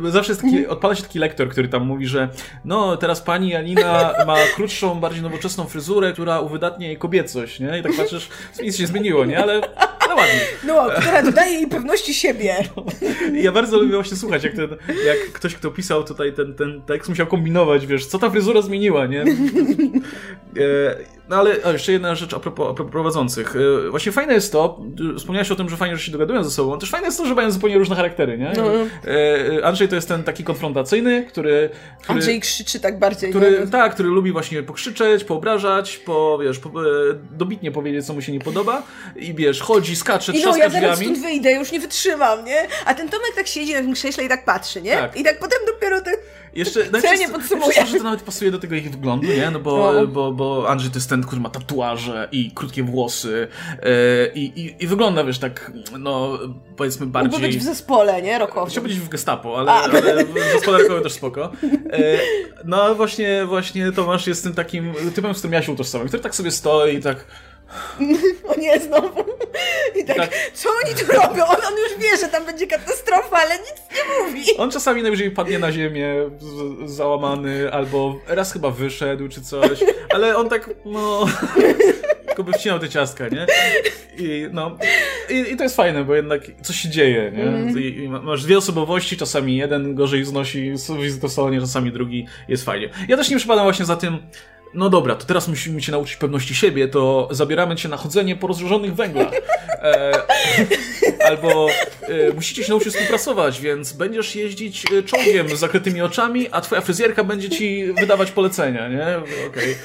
[0.00, 2.28] bo zawsze jest taki, odpala się taki lektor, który tam mówi, że
[2.64, 7.78] no, teraz pani Alina ma krótszą, bardziej nowoczesną fryzurę, która uwydatnia jej kobiecość, nie?
[7.78, 8.28] I tak patrzysz,
[8.62, 9.38] nic się zmieniło, nie?
[9.38, 9.60] Ale,
[9.98, 10.40] ale ładnie.
[10.66, 12.56] No, która dodaje jej pewności siebie.
[13.34, 14.68] I Ja bardzo lubię właśnie słuchać, jak, ten,
[15.06, 19.06] jak ktoś, kto pisał tutaj ten, ten tekst, musiał kombinować, wiesz, co ta fryzura zmieniła,
[19.06, 19.22] nie?
[19.22, 20.96] E,
[21.28, 23.54] No ale o, jeszcze jedna rzecz a propos, a propos prowadzących.
[23.86, 24.80] E, Właśnie fajne jest to,
[25.14, 27.26] y, wspomniałeś o tym, że fajnie, że się dogadują ze sobą, też fajne jest to,
[27.26, 28.52] że mają zupełnie różne charaktery, nie?
[28.56, 28.70] No.
[29.60, 31.70] E, Andrzej to jest ten taki konfrontacyjny, który...
[32.02, 33.30] który Andrzej krzyczy tak bardziej.
[33.30, 33.66] który, nie?
[33.66, 36.94] tak, który lubi właśnie pokrzyczeć, poobrażać, po, wiesz, po, e,
[37.30, 38.82] dobitnie powiedzieć, co mu się nie podoba
[39.16, 41.16] i wiesz, chodzi, skacze, I no, trzaska ja zaraz drzwiami.
[41.16, 42.66] stąd wyjdę, już nie wytrzymam, nie?
[42.84, 44.92] A ten Tomek tak siedzi na tym krześle i tak patrzy, nie?
[44.96, 45.16] Tak.
[45.16, 46.16] I tak potem dopiero tak...
[46.54, 47.66] Jeszcze, Celnie najpierw- podsumuję.
[47.66, 49.50] najpierw to, że to nawet pasuje do tego ich wyglądu, nie?
[49.50, 50.06] No bo, No.
[50.06, 53.48] bo, bo Andrzej to jest ten, który ma tatuaże i krótkie włosy
[53.82, 56.38] e, i, i, wygląda, wiesz, tak, no,
[56.76, 57.60] powiedzmy Mógłby być bardziej...
[57.60, 58.38] w zespole, nie?
[58.38, 58.70] Rokowym.
[58.70, 61.52] Chciałbym być w gestapo, ale, ale w gospodarkowy też spoko.
[61.92, 62.18] E,
[62.64, 66.34] no właśnie, właśnie Tomasz jest tym takim typem, z którym ja się utożsamiam, który tak
[66.34, 67.26] sobie stoi i tak...
[68.48, 69.24] O nie, znowu.
[70.00, 70.30] I tak, Tak.
[70.54, 71.44] co oni tu robią?
[71.44, 74.56] On, on już wie, że tam będzie katastrofa, ale nic nie mówi.
[74.58, 76.14] On czasami najwyżej padnie na ziemię
[76.84, 79.80] załamany, albo raz chyba wyszedł czy coś,
[80.14, 81.26] ale on tak, no...
[82.26, 83.46] Tylko by wcinał te ciastka, nie?
[84.18, 84.76] I, no,
[85.30, 87.80] i, I to jest fajne, bo jednak coś się dzieje, nie?
[87.82, 92.26] I, i ma- masz dwie osobowości, czasami jeden gorzej znosi wizytę w salonie, czasami drugi
[92.48, 92.90] jest fajnie.
[93.08, 94.18] Ja też nie przypadam właśnie za tym,
[94.74, 98.46] no dobra, to teraz musimy cię nauczyć pewności siebie, to zabieramy cię na chodzenie po
[98.46, 99.32] rozżarzonych węglach.
[99.82, 100.12] E,
[101.28, 101.68] albo
[102.02, 106.80] e, musicie się nauczyć współpracować, więc będziesz jeździć e, czołgiem z zakrytymi oczami, a twoja
[106.80, 109.06] fryzjerka będzie ci wydawać polecenia, nie?
[109.48, 109.76] Okej.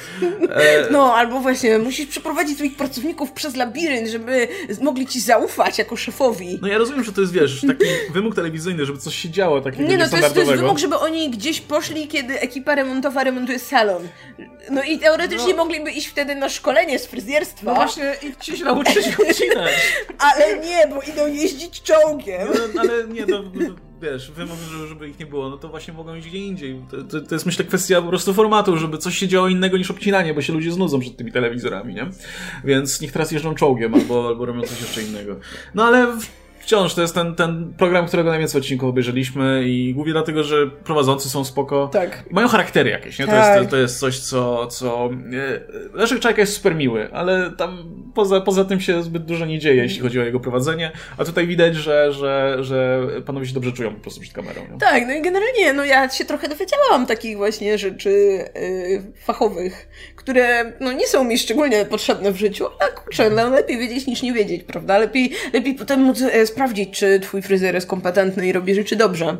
[0.50, 4.48] E, No, albo właśnie, musisz przeprowadzić swoich pracowników przez labirynt, żeby
[4.82, 6.60] mogli ci zaufać jako szefowi.
[6.62, 9.90] No ja rozumiem, że to jest, wiesz, taki wymóg telewizyjny, żeby coś się działo takiego
[9.90, 13.60] Nie no, to jest, to jest wymóg, żeby oni gdzieś poszli, kiedy ekipa remontowa remontuje
[13.60, 14.08] salon.
[14.78, 15.64] No i teoretycznie No.
[15.66, 18.98] mogliby iść wtedy na szkolenie z fryzjerstwa, No właśnie, idźcie się nauczyć
[19.30, 19.72] odcinać.
[20.20, 22.48] ale nie, bo idą jeździć czołgiem.
[22.76, 24.58] No, ale nie, no, no, wiesz, wymóg,
[24.88, 26.82] żeby, ich nie było, no to właśnie mogą iść gdzie indziej.
[26.92, 29.92] To, to, to jest myślę kwestia po prostu formatu, żeby coś się działo innego niż
[29.92, 32.06] obcinanie, bo się ludzie znudzą przed tymi telewizorami, nie?
[32.64, 35.36] Więc niech teraz jeżdżą czołgiem albo, albo robią coś jeszcze innego.
[35.76, 36.18] No ale
[36.68, 41.30] wciąż to jest ten, ten program, którego najwięcej odcinków obejrzeliśmy i głównie dlatego, że prowadzący
[41.30, 41.90] są spoko.
[41.94, 42.24] Tak.
[42.32, 43.26] Mają charaktery jakieś, nie?
[43.26, 43.58] To, Tak.
[43.58, 44.68] jest, to jest coś, co...
[44.68, 45.10] co
[45.94, 49.60] e, Leszek Czajka jest super miły, ale tam poza, poza tym się zbyt dużo nie
[49.60, 53.72] dzieje, jeśli chodzi o jego prowadzenie, a tutaj widać, że, że, że panowie się dobrze
[53.72, 54.62] czują po prostu przed kamerą.
[54.80, 60.74] Tak, no i generalnie no ja się trochę dowiedziałam takich właśnie rzeczy y, fachowych, które
[60.80, 64.34] no nie są mi szczególnie potrzebne w życiu, ale kurczę, no lepiej wiedzieć niż nie
[64.34, 64.98] wiedzieć, prawda?
[64.98, 69.38] Lepiej, lepiej potem móc e, sprawdzić, czy twój fryzjer jest kompetentny i robi rzeczy dobrze,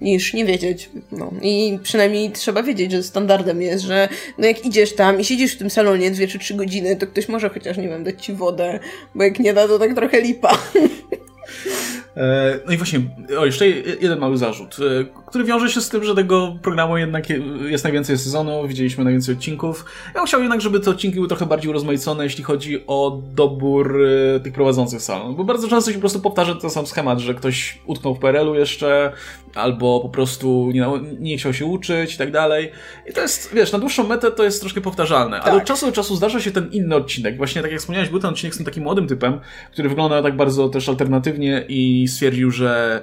[0.00, 0.90] niż nie wiedzieć.
[1.12, 4.08] No i przynajmniej trzeba wiedzieć, że standardem jest, że
[4.38, 7.28] no jak idziesz tam i siedzisz w tym salonie dwie czy trzy godziny, to ktoś
[7.28, 8.78] może chociaż, nie wiem, dać ci wodę,
[9.14, 10.58] bo jak nie da, to tak trochę lipa.
[12.16, 13.00] E, No i właśnie,
[13.38, 17.30] o, jeszcze jeden mały zarzut, e, który wiąże się z tym, że tego programu jednak
[17.30, 19.84] je- jest najwięcej sezonu, widzieliśmy najwięcej odcinków.
[20.06, 24.02] Ja bym chciał jednak, żeby te odcinki były trochę bardziej urozmaicone, jeśli chodzi o dobór
[24.36, 27.34] e, tych prowadzących salon, bo bardzo często się po prostu powtarza ten sam schemat, że
[27.34, 29.12] ktoś utknął w PRL-u jeszcze,
[29.56, 30.86] albo po prostu nie,
[31.18, 32.70] nie chciał się uczyć i tak dalej.
[33.10, 35.62] I to jest, wiesz, na dłuższą metę to jest troszkę powtarzalne, ale Tak.
[35.62, 37.36] od czasu do czasu zdarza się ten inny odcinek.
[37.36, 39.40] Właśnie tak jak wspomniałeś, był ten odcinek z tym takim młodym typem,
[39.72, 43.02] który wygląda tak bardzo też alternatywnie i stwierdził, że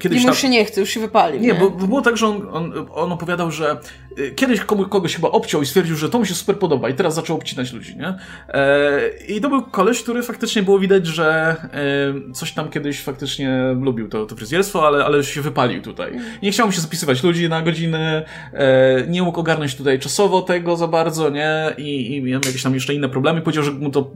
[0.00, 0.32] kiedyś I mu tam...
[0.32, 1.40] już się nie chce, już się wypalił.
[1.40, 3.76] Nie, bo bo było tak, że on, on, on opowiadał, że
[4.18, 6.94] y, kiedyś komu, kogoś chyba obciął i stwierdził, że to mu się super podoba i
[6.94, 8.14] teraz zaczął obcinać ludzi, nie?
[8.48, 11.56] E, I to był koleś, który faktycznie było widać, że
[12.28, 16.12] e, coś tam kiedyś faktycznie lubił to, to fryzjerstwo, ale, ale się wypalił tutaj.
[16.42, 20.76] Nie chciał mu się zapisywać ludzi na godziny, e, nie mógł ogarnąć tutaj czasowo tego
[20.76, 21.74] za bardzo, nie?
[21.78, 23.40] I, i miał jakieś tam jeszcze inne problemy.
[23.40, 24.10] Powiedział, że mu to,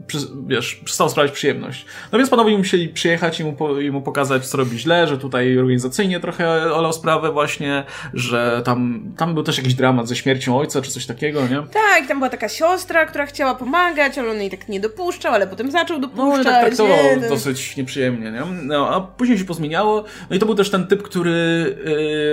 [0.47, 1.87] wiesz, przestało sprawiać przyjemność.
[2.13, 5.42] No więc panowie musieli przyjechać i mu, i mu pokazać, co robi źle, że tutaj
[5.59, 7.85] organizacyjnie trochę olał sprawę właśnie,
[8.15, 11.63] że tam, tam był też jakiś dramat ze śmiercią ojca, czy coś takiego, nie?
[11.73, 15.47] Tak, tam była taka siostra, która chciała pomagać, ale on jej tak nie dopuszczał, ale
[15.47, 16.47] potem zaczął No dopuszczać.
[16.47, 17.29] ale tak traktował nie, no.
[17.29, 18.43] dosyć nieprzyjemnie, nie?
[18.63, 21.31] No, a później się pozmieniało, no i to był też ten typ, który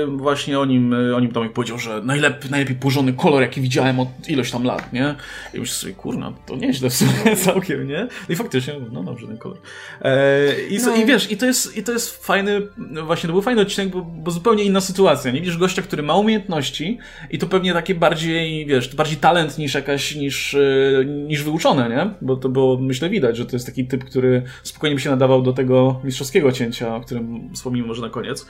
[0.08, 3.62] yy, właśnie o nim, yy, o nim Tomek powiedział, że najlepiej, najlepiej położony kolor, jaki
[3.62, 5.16] widziałem od ilość tam lat, nie?
[5.54, 8.08] I myślę sobie, kurna, to nieźle w sumie całkiem, nie?
[8.30, 9.58] No i faktycznie, no dobrze ten kolor.
[10.02, 10.96] E, i, No.
[10.96, 12.62] I wiesz, i to jest, i to jest fajny,
[13.00, 15.40] no właśnie, to był fajny odcinek, bo, bo zupełnie inna sytuacja, nie?
[15.40, 16.98] Widzisz gościa, który ma umiejętności
[17.30, 22.14] i to pewnie takie bardziej, wiesz, bardziej talent niż jakaś, niż, yy, niż wyuczone, nie?
[22.22, 25.42] Bo to było, myślę, widać, że to jest taki typ, który spokojnie by się nadawał
[25.42, 28.46] do tego mistrzowskiego cięcia, o którym wspomnimy może na koniec.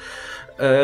[0.59, 0.75] E,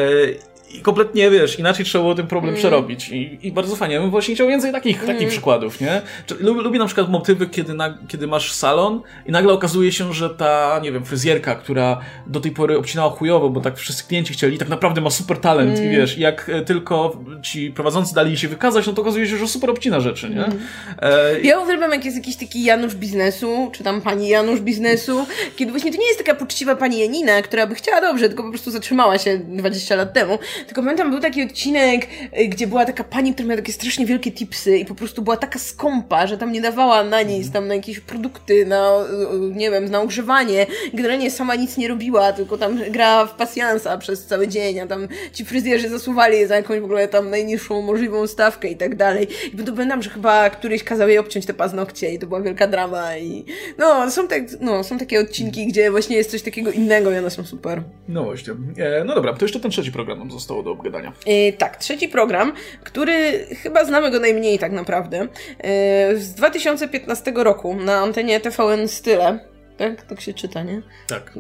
[0.78, 2.60] I kompletnie, wiesz, inaczej trzeba było ten problem Mm.
[2.60, 3.10] przerobić.
[3.10, 3.96] I, I bardzo fajnie.
[3.96, 6.02] Ja bym właśnie chciał więcej takich, takich przykładów, nie?
[6.40, 10.30] Lubię, lubię na przykład motywy, kiedy, na, kiedy masz salon i nagle okazuje się, że
[10.30, 14.58] ta, nie wiem, fryzjerka, która do tej pory obcinała chujowo, bo tak wszyscy klienci chcieli,
[14.58, 15.92] tak naprawdę ma super talent Mm.
[15.92, 19.38] i wiesz, jak e, tylko ci prowadzący dali jej się wykazać, no to okazuje się,
[19.38, 20.46] że super obcina rzeczy, nie?
[20.46, 20.60] Mm.
[21.02, 25.72] E, Ja uwielbiam, jak jest jakiś taki Janusz biznesu, czy tam pani Janusz biznesu, kiedy
[25.72, 28.72] właśnie to nie jest taka poczciwa pani Janina, która by chciała dobrze, tylko po prostu
[28.72, 30.40] zatrzymała się 20 lat temu.
[30.66, 32.08] Tylko pamiętam, był taki odcinek,
[32.40, 35.38] y, gdzie była taka pani, która miała takie strasznie wielkie tipsy i po prostu była
[35.38, 38.92] taka skąpa, że tam nie dawała na nic, tam na jakieś produkty, na,
[39.34, 40.68] y, nie wiem, na ogrzewanie.
[40.94, 45.08] Generalnie sama nic nie robiła, tylko tam grała w pasjansa przez cały dzień, a tam
[45.34, 49.28] ci fryzjerzy zasuwali jej za jakąś w ogóle tam najniższą możliwą stawkę i tak dalej.
[49.54, 52.68] I to pamiętam, że chyba któryś kazał jej obciąć te paznokcie i to była wielka
[52.68, 53.46] drama i
[53.78, 57.30] no, są, tak, no, są takie odcinki, gdzie właśnie jest coś takiego innego i one
[57.30, 57.82] są super.
[58.08, 58.54] no właśnie.
[58.78, 61.14] E, no dobra, to jeszcze ten trzeci program nam zostało do obgadania.
[61.26, 62.54] E, tak, trzeci program,
[62.84, 65.28] który chyba znamy go najmniej tak naprawdę.
[65.60, 69.40] E, z 2015 roku na antenie TVN Style.
[69.78, 70.02] Tak?
[70.02, 70.82] Tak się czyta, nie?
[71.08, 71.34] Tak.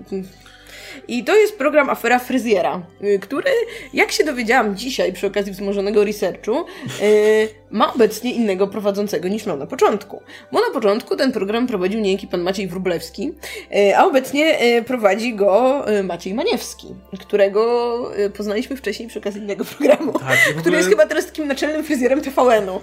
[1.08, 3.52] I to jest program Afera Fryzjera, y, który,
[3.94, 6.66] jak się dowiedziałam dzisiaj przy okazji wzmożonego researchu,
[7.02, 10.22] y, ma obecnie innego prowadzącego niż miał na początku.
[10.52, 13.34] Bo na początku ten program prowadził niejaki pan Maciej Wróblewski,
[13.76, 16.88] y, a obecnie prowadzi go Maciej Maniewski,
[17.20, 22.22] którego poznaliśmy wcześniej przy okazji innego programu, Tak, który jest chyba teraz takim naczelnym fryzjerem
[22.22, 22.82] TVN-u.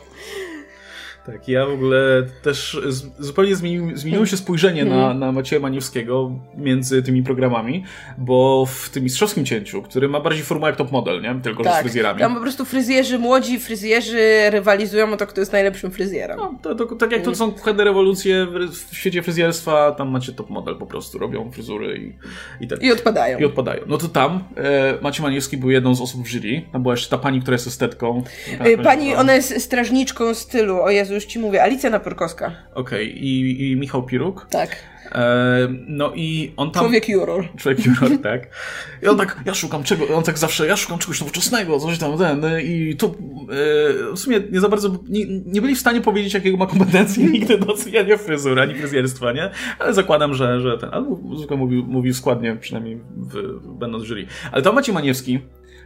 [1.27, 1.99] Tak, ja w ogóle
[2.43, 2.81] też
[3.19, 7.85] zupełnie zmienił, zmieniło się spojrzenie na, na Macieja Maniewskiego między tymi programami,
[8.19, 11.35] bo w tym mistrzowskim cięciu, który ma bardziej formułę jak top model, nie?
[11.43, 12.21] Tylko że z Tak, fryzjerami.
[12.21, 16.37] tam po prostu fryzjerzy, młodzi fryzjerzy rywalizują o to, kto jest najlepszym fryzjerem.
[16.37, 18.47] No, to, to, tak jak to są kuchenne rewolucje
[18.91, 21.97] w, świecie fryzjerstwa, tam macie top model po prostu, robią fryzury
[22.61, 22.79] i, i ten.
[22.81, 23.39] I odpadają.
[23.39, 23.83] I odpadają.
[23.87, 26.63] No to tam e, Maciej Maniewski był jedną z osób w jury.
[26.73, 28.23] Tam była jeszcze ta pani, która jest estetką.
[28.59, 32.53] Tak, Y, Pani, ona jest strażniczką stylu, o Jezu, już ci mówię, Alicja Naporkowska.
[32.75, 34.47] Okej, i, i Michał Piruk.
[34.51, 34.77] Tak.
[35.15, 36.83] E, no i on tam...
[36.83, 37.49] Człowiek juror.
[37.57, 38.49] Człowiek juror, tak.
[39.03, 42.19] I on tak, ja szukam czego, on tak zawsze, ja szukam czegoś nowoczesnego, coś tam,
[42.19, 46.35] ten, i tu e, w sumie nie za bardzo, nie, nie byli w stanie powiedzieć,
[46.35, 49.51] jakiego ma kompetencji nigdy do oceniania fryzury, ani fryzjerstwa, nie?
[49.79, 54.27] Ale zakładam, że, że ten, albo zwykle mówił, mówił składnie, przynajmniej w, będąc w jury.
[54.53, 55.41] Ale Maciej Maniewski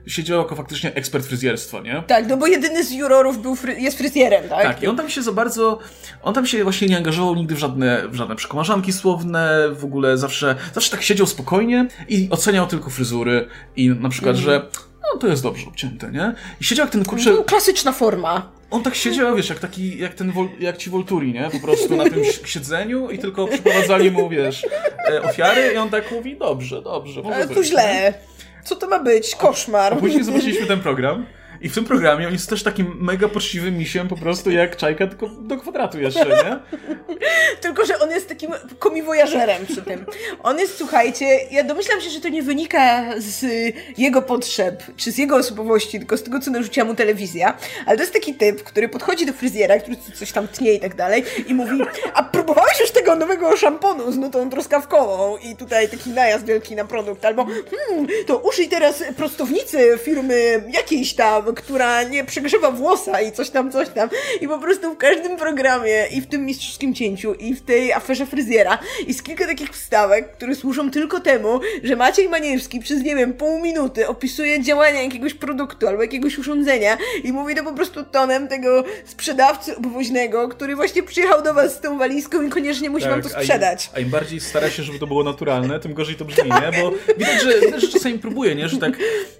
[0.06, 2.02] siedział jako faktycznie ekspert fryzjerstwa, nie?
[2.06, 4.62] Tak, no bo jedyny z jurorów był fry- jest fryzjerem, tak?
[4.62, 5.78] Tak, i on tam się za bardzo,
[6.22, 10.18] on tam się właśnie nie angażował nigdy w żadne, w żadne przekomarzanki słowne, w ogóle
[10.18, 14.66] zawsze, zawsze tak siedział spokojnie i oceniał tylko fryzury i na przykład, że
[15.14, 16.34] no to jest dobrze obcięte, nie?
[16.60, 18.52] I siedział jak ten kurczę, No, klasyczna forma.
[18.70, 21.50] on tak siedział, wiesz, jak taki, jak ten, jak ci Volturi, nie?
[21.52, 24.66] Po prostu na tym si- siedzeniu i tylko przyprowadzali mu, wiesz,
[25.10, 28.14] e, ofiary i on tak mówi, dobrze, dobrze, może Ale tu nie?
[28.66, 29.36] Co to ma być?
[29.36, 29.92] Koszmar.
[29.92, 31.26] A później zobaczyliśmy ten program
[31.66, 35.06] i w tym programie on jest też takim mega poczciwym misiem po prostu jak czajka,
[35.06, 36.58] tylko do kwadratu jeszcze, nie?
[37.60, 40.06] Tylko, że on jest takim komiwojażerem przy tym.
[40.42, 43.44] On jest, słuchajcie, ja domyślam się, że to nie wynika z
[43.98, 47.56] jego potrzeb, czy z jego osobowości, tylko z tego, co narzuciła mu telewizja,
[47.86, 50.94] ale to jest taki typ, który podchodzi do fryzjera, który coś tam tnie i tak
[50.94, 51.78] dalej i mówi,
[52.14, 56.84] a próbowałeś już tego nowego szamponu z nutą truskawkową i tutaj taki najazd wielki na
[56.84, 63.32] produkt, albo hmm, to użyj teraz prostownicy firmy jakiejś tam, która nie przegrzewa włosa i
[63.32, 64.08] coś tam, coś tam.
[64.40, 68.26] I po prostu w każdym programie i w tym mistrzowskim cięciu i w tej aferze
[68.26, 73.32] fryzjera jest kilka takich wstawek, które służą tylko temu, że Maciej Maniewski przez, nie wiem,
[73.32, 78.48] pół minuty opisuje działania jakiegoś produktu albo jakiegoś urządzenia i mówi to po prostu tonem
[78.48, 83.12] tego sprzedawcy obwoźnego, który właśnie przyjechał do was z tą walizką i koniecznie musi tak,
[83.12, 83.90] wam to sprzedać.
[83.94, 86.48] A im, a im, bardziej stara się, żeby to było naturalne, tym gorzej to brzmi,
[86.48, 86.72] tak.
[86.72, 86.82] nie?
[86.82, 88.68] Bo widać, że, widać, że czasami próbuje, nie?
[88.68, 88.92] Że tak,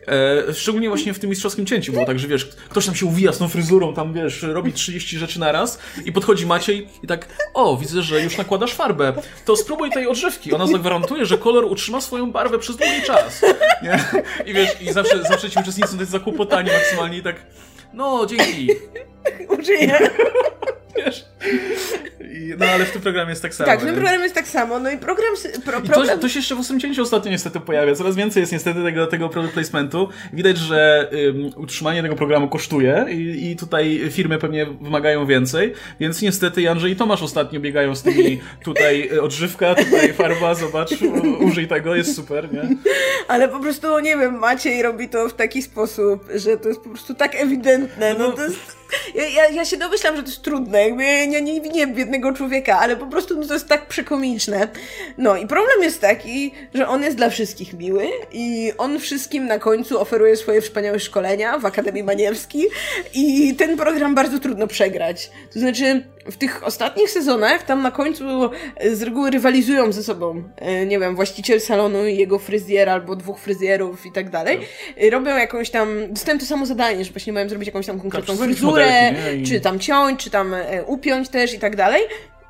[0.09, 3.32] e, szczególnie właśnie w tym mistrzowskim cięciu było tak, że wiesz, ktoś tam się uwija
[3.32, 7.28] z tą fryzurą, tam wiesz, robi 30 rzeczy na raz i podchodzi Maciej i tak,
[7.55, 9.12] o, widzę, że już nakładasz farbę,
[9.44, 13.42] to spróbuj tej odżywki, ona zagwarantuje, że kolor utrzyma swoją barwę przez długi czas.
[13.82, 14.05] Nie?
[14.47, 17.36] I wiesz, i zawsze, zawsze ci uczestnicy są zakłopotani maksymalnie i tak,
[17.92, 18.70] no, dzięki.
[19.59, 19.99] Użyję.
[20.97, 21.24] Wiesz?
[22.20, 23.66] I, no ale w tym programie jest tak samo.
[23.66, 24.78] Tak, w tym programie jest tak samo.
[24.78, 25.34] No i program.
[25.64, 27.94] Pro, I to, to się jeszcze w 80 ostatnio niestety pojawia.
[27.94, 30.09] Coraz więcej jest niestety tego, tego product placementu.
[30.32, 36.22] Widać, że um, utrzymanie tego programu kosztuje i, i tutaj firmy pewnie wymagają więcej, więc
[36.22, 40.90] niestety Andrzej i Tomasz ostatnio biegają z tymi tutaj e, odżywka, tutaj farba, zobacz,
[41.40, 42.68] użyj tego, jest super, nie?
[43.28, 46.88] Ale po prostu, nie wiem, Maciej robi to w taki sposób, że to jest po
[46.88, 48.14] prostu tak ewidentne.
[48.14, 48.76] No, no to jest
[49.14, 52.78] ja, ja, ja, się domyślam, że to jest trudne, jakby ja nie, nie biednego człowieka,
[52.78, 54.68] ale po prostu no, to jest tak przekomiczne.
[55.18, 59.59] No i problem jest taki, że on jest dla wszystkich miły i on wszystkim na
[59.59, 62.64] końcu oferuje swoje wspaniałe szkolenia w Akademii Maniewski
[63.14, 65.30] i ten program bardzo trudno przegrać.
[65.53, 68.24] To znaczy, w tych ostatnich sezonach tam na końcu
[68.93, 70.43] z reguły rywalizują ze sobą.
[70.57, 74.59] E, nie wiem, właściciel salonu i jego fryzjer albo dwóch fryzjerów i tak dalej.
[74.59, 75.12] Tak.
[75.12, 78.45] Robią jakąś tam, dostają to samo zadanie, że właśnie mają zrobić jakąś tam konkretną tak,
[78.45, 79.14] fryzurę,
[79.47, 82.03] czy tam ciąć, czy tam e, upiąć też i tak dalej.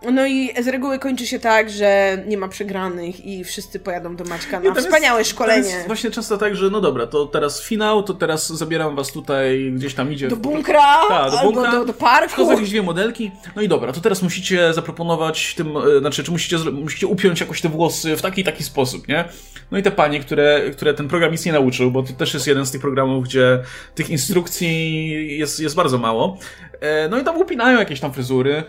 [0.02, 4.24] No i z reguły kończy się tak, że nie ma przegranych i wszyscy pojadą do
[4.24, 5.68] Maćka na wspaniałe jest, szkolenie.
[5.70, 9.72] jest właśnie często tak, że no dobra, to teraz finał, to teraz zabieram was tutaj,
[9.76, 10.28] gdzieś tam idzie...
[10.28, 12.32] Do bunkra, ta, do bunkra, do, do parku.
[12.32, 13.30] Wchodzą jakieś dwie modelki.
[13.56, 17.60] No i dobra, to teraz musicie zaproponować tym, e, znaczy, czy musicie, musicie upiąć jakoś
[17.60, 19.24] te włosy w taki taki sposób, nie?
[19.70, 22.46] No i te panie, które, które ten program nic nie nauczył, bo to też jest
[22.46, 23.62] jeden z tych programów, gdzie
[23.94, 26.38] tych instrukcji jest, jest bardzo mało.
[26.80, 28.64] E, no i tam upinają jakieś tam fryzury.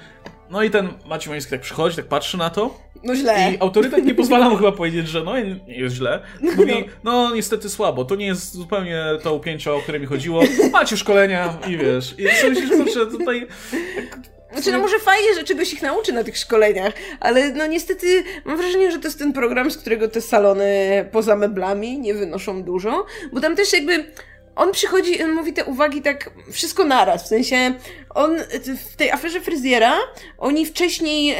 [0.49, 2.79] No i ten Maciej Moński tak przychodzi, tak patrzy na to.
[3.03, 3.53] No źle.
[3.53, 5.33] I autorytet nie pozwala mu chyba powiedzieć, że no
[5.67, 6.19] jest źle.
[6.41, 10.43] Mówi, no niestety słabo, to nie jest zupełnie to upięcie, o które mi chodziło.
[10.71, 12.15] Macie szkolenia i wiesz.
[12.17, 13.47] I co myślisz, że tutaj...
[14.53, 18.57] Znaczy, no może fajnie, że czegoś ich nauczy na tych szkoleniach, ale no niestety mam
[18.57, 20.65] wrażenie, że to jest ten program, z którego te salony
[21.11, 24.05] poza meblami nie wynoszą dużo, bo tam też jakby
[24.57, 27.73] on przychodzi, on mówi te uwagi tak wszystko naraz, w sensie
[28.17, 28.37] on
[28.91, 29.93] w tej aferze fryzjera,
[30.37, 31.35] oni wcześniej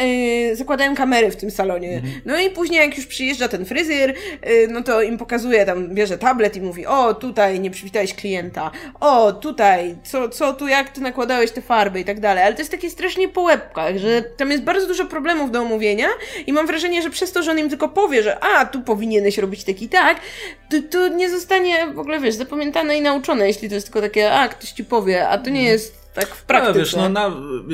[0.52, 1.96] y, zakładają kamery w tym salonie.
[1.96, 2.22] Mhm.
[2.26, 6.18] No i później jak już przyjeżdża ten fryzjer, y, no to im pokazuje, tam bierze
[6.18, 11.02] tablet i mówi, o tutaj nie przywitałeś klienta, o tutaj, co, co tu, jak ty
[11.02, 12.44] nakładałeś te farby i tak dalej.
[12.44, 16.08] Ale to jest takie strasznie po łebkach, że tam jest bardzo dużo problemów do omówienia
[16.48, 19.38] i mam wrażenie, że przez to, że on im tylko powie, że a, tu powinieneś
[19.38, 20.20] robić taki tak,
[20.70, 24.34] to, to nie zostanie w ogóle, wiesz, zapamiętane i nauczone, jeśli to jest tylko takie,
[24.34, 26.74] a, ktoś ci powie, a to nie jest tak w praktyce.
[26.74, 27.32] No, wiesz, no, na,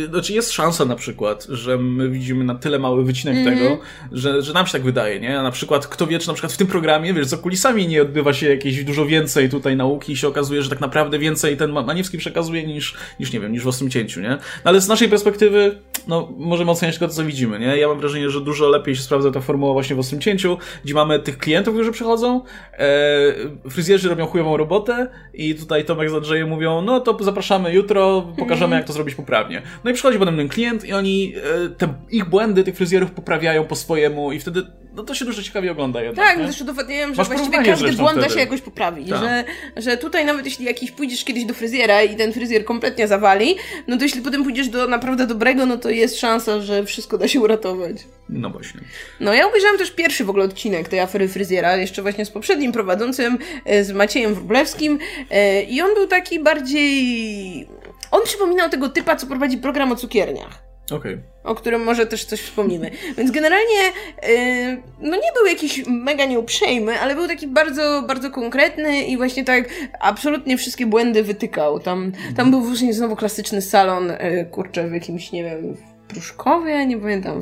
[0.10, 3.58] znaczy jest szansa na przykład, że my widzimy na tyle mały wycinek mm -hmm.
[3.58, 3.78] tego,
[4.12, 5.40] że, że nam się tak wydaje, nie?
[5.40, 8.02] A na przykład, kto wie, czy na przykład w tym programie, wiesz, za kulisami nie
[8.02, 11.72] odbywa się jakieś dużo więcej tutaj nauki i się okazuje, że tak naprawdę więcej ten
[11.72, 14.30] Maniewski przekazuje niż, niż nie wiem, niż w Ostrym Cięciu, nie?
[14.30, 17.78] No, ale z naszej perspektywy, no, możemy oceniać tylko to, co widzimy, nie?
[17.78, 20.94] Ja mam wrażenie, że dużo lepiej się sprawdza ta formuła właśnie w Ostrym Cięciu, gdzie
[20.94, 22.42] mamy tych klientów, którzy przychodzą,
[22.74, 28.22] e, fryzjerzy robią chujową robotę i tutaj Tomek z Andrzejem mówią, no to zapraszamy jutro,
[28.38, 28.78] pokażemy, mm.
[28.78, 29.62] jak to zrobić poprawnie.
[29.84, 31.34] No i przychodzi potem ten klient i oni
[31.66, 34.64] e, te ich błędy tych fryzjerów poprawiają po swojemu i wtedy
[34.96, 36.26] no to się dużo ciekawie ogląda jednak.
[36.26, 39.10] Tak, też udowadniają, że Masz właściwie każdy błąd da się jakoś poprawić.
[39.10, 39.20] Tak.
[39.20, 39.44] Że,
[39.78, 43.56] że tutaj nawet jeśli jakiś pójdziesz kiedyś do fryzjera i ten fryzjer kompletnie zawali,
[43.88, 47.28] no to jeśli potem pójdziesz do naprawdę dobrego, no to jest szansa, że wszystko da
[47.28, 47.98] się uratować.
[48.30, 48.82] No właśnie.
[49.20, 52.72] No ja obejrzałam też pierwszy w ogóle odcinek tej afery fryzjera, jeszcze właśnie z poprzednim
[52.72, 57.68] prowadzącym, e, z Maciejem Wróblewskim e, i on był taki bardziej
[58.12, 60.73] on przypominał tego typa, co prowadzi program o cukierniach.
[60.92, 61.22] Okay.
[61.44, 62.92] O którym może też coś wspomnimy.
[63.18, 63.82] Więc generalnie
[64.24, 69.44] yy, no nie był jakiś mega nieuprzejmy, ale był taki bardzo, bardzo konkretny i właśnie
[69.44, 69.70] tak
[70.00, 71.80] absolutnie wszystkie błędy wytykał.
[71.80, 76.86] Tam, tam był właśnie znowu klasyczny salon, yy, kurczę, w jakimś, nie wiem, w Pruszkowie,
[76.86, 77.42] nie pamiętam,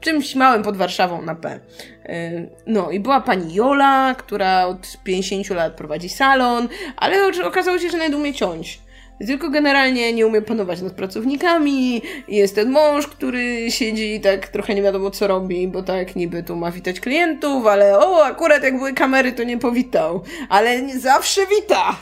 [0.00, 1.60] czymś małym pod Warszawą na P.
[2.04, 7.90] Yy, no i była pani Jola, która od 50 lat prowadzi salon, ale okazało się,
[7.90, 8.83] że nawet umie ciąć.
[9.26, 12.02] Tylko generalnie nie umie panować nad pracownikami.
[12.28, 16.42] Jest ten mąż, który siedzi i tak trochę nie wiadomo co robi, bo tak niby
[16.42, 20.22] tu ma witać klientów, ale o, akurat jak były kamery, to nie powitał.
[20.48, 21.96] Ale nie zawsze wita.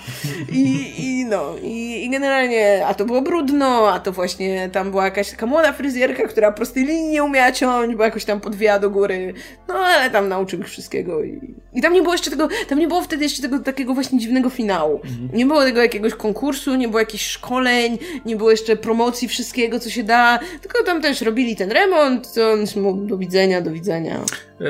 [0.52, 5.04] I, i no, i, i generalnie, a to było brudno, a to właśnie tam była
[5.04, 8.90] jakaś taka młoda fryzjerka, która prostej linii nie umiała ciąć, bo jakoś tam podwijała do
[8.90, 9.34] góry.
[9.68, 12.88] No ale tam nauczył ich wszystkiego i, i tam nie było jeszcze tego, tam nie
[12.88, 15.00] było wtedy jeszcze tego takiego właśnie dziwnego finału.
[15.04, 15.28] Mhm.
[15.32, 19.90] Nie było tego jakiegoś konkursu, nie było jakichś szkoleń, nie było jeszcze promocji wszystkiego, co
[19.90, 24.20] się da, tylko tam też robili ten remont, to on mógł do widzenia, do widzenia.
[24.60, 24.64] E,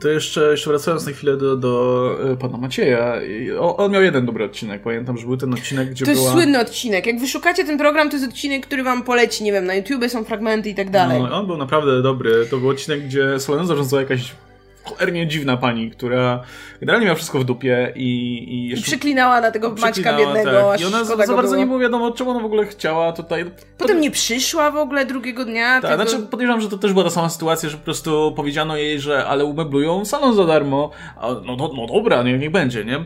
[0.00, 3.14] to jeszcze, jeszcze wracając na chwilę do, do e, pana Macieja,
[3.60, 6.32] on, on, miał jeden dobry odcinek, pamiętam, że był ten odcinek, gdzie To jest była...
[6.32, 9.74] słynny odcinek, jak wyszukacie ten program, to jest odcinek, który wam poleci, nie wiem, na
[9.74, 11.22] YouTube są fragmenty i tak dalej.
[11.22, 14.32] No, on był naprawdę dobry, to był odcinek, gdzie Solena zarządzała jakaś
[14.88, 16.42] cholernie dziwna pani, która
[16.80, 18.08] generalnie miała wszystko w dupie i...
[18.54, 18.80] I, jeszcze...
[18.80, 20.80] I przyklinała na tego Maćka biednego, tak.
[20.80, 21.56] I ona za, bardzo było.
[21.56, 23.44] nie było wiadomo, czemu ona w ogóle chciała tutaj...
[23.78, 25.80] Potem nie przyszła w ogóle drugiego dnia.
[25.80, 26.10] Tak, tego...
[26.10, 29.26] znaczy podejrzewam, że to też była ta sama sytuacja, że po prostu powiedziano jej, że
[29.26, 30.90] ale umeblują salon za darmo.
[31.16, 32.96] A, no, no, no dobra, nie, niech będzie, nie?
[32.96, 33.04] E,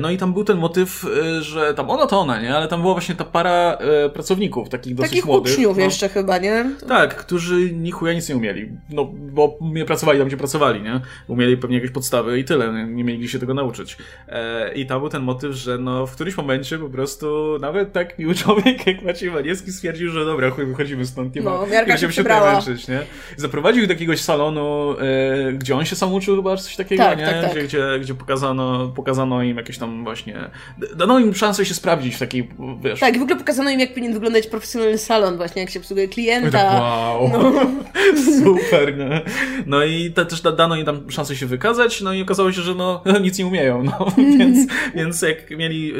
[0.00, 1.06] no i tam był ten motyw,
[1.38, 2.56] e, że tam ona to ona, nie?
[2.56, 5.52] Ale tam była właśnie ta para e, pracowników, takich dosyć takich młodych.
[5.52, 5.82] uczniów no.
[5.82, 6.70] jeszcze chyba, nie?
[6.88, 8.68] Tak, którzy ni chuja nic nie umieli.
[8.90, 11.00] No, bo nie pracowali tam, gdzie pracowali, nie?
[11.28, 13.96] Umieli pewnie jakieś podstawy i tyle, nie, nie mieli się tego nauczyć.
[14.28, 18.18] E, I tam był ten motyw, że no w którymś momencie po prostu nawet tak
[18.18, 21.86] miły człowiek jak Maciej Maniewski stwierdził, że dobra, chuj, wychodzimy stąd, nie ma, no, nie
[21.86, 23.00] będziemy się tutaj męczyć, nie?
[23.36, 27.24] Zaprowadził do jakiegoś salonu, e, gdzie on się sam uczył chyba, coś takiego, tak, nie?
[27.24, 27.52] Tak, tak.
[27.52, 30.50] Gdzie, gdzie, gdzie pokazano, pokazano im jakieś tam właśnie,
[30.96, 32.48] dano im szansę się sprawdzić w takiej,
[32.80, 33.00] wiesz...
[33.00, 36.50] Tak, w ogóle pokazano im, jak powinien wyglądać profesjonalny salon właśnie, jak się obsługuje klienta.
[36.50, 37.52] Tak, wow, no.
[38.44, 39.22] super, nie?
[39.66, 42.74] No i te, też dano im tam szansę się wykazać, no i okazało się, że
[42.74, 44.06] no nic nie umieją, no
[44.38, 45.92] więc, więc jak mieli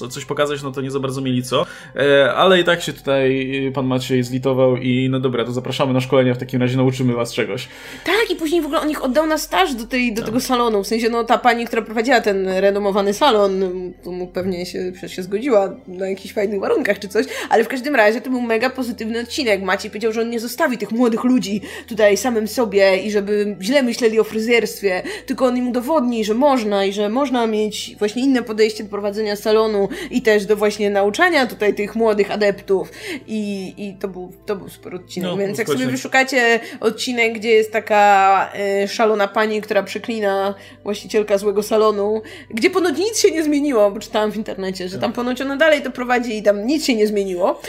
[0.00, 1.66] e, coś pokazać, no to nie za bardzo mieli co,
[1.96, 6.00] e, ale i tak się tutaj pan Maciej zlitował i no dobra, to zapraszamy na
[6.00, 7.68] szkolenia, w takim razie nauczymy was czegoś.
[8.04, 10.26] Tak, i później w ogóle on ich oddał na staż do, tej, do no.
[10.26, 13.60] tego salonu, w sensie no ta pani, która prowadziła ten renomowany salon,
[14.04, 17.68] to mu pewnie się, przecież się zgodziła na jakichś fajnych warunkach czy coś, ale w
[17.68, 19.62] każdym razie to był mega pozytywny odcinek.
[19.62, 23.82] Maciej powiedział, że on nie zostawi tych młodych ludzi tutaj samym sobie i żeby źle
[23.82, 28.42] myśleli o fryzjerstwie, tylko on im udowodni, że można i że można mieć właśnie inne
[28.42, 32.90] podejście do prowadzenia salonu i też do właśnie nauczania tutaj tych młodych adeptów.
[33.26, 37.48] I, i to, był, to był super odcinek, no, więc jak sobie wyszukacie odcinek, gdzie
[37.48, 38.52] jest taka
[38.84, 44.00] y, szalona pani, która przeklina właścicielka złego salonu, gdzie ponoć nic się nie zmieniło, bo
[44.00, 47.06] czytałam w internecie, że tam ponoć ona dalej to prowadzi i tam nic się nie
[47.06, 47.60] zmieniło,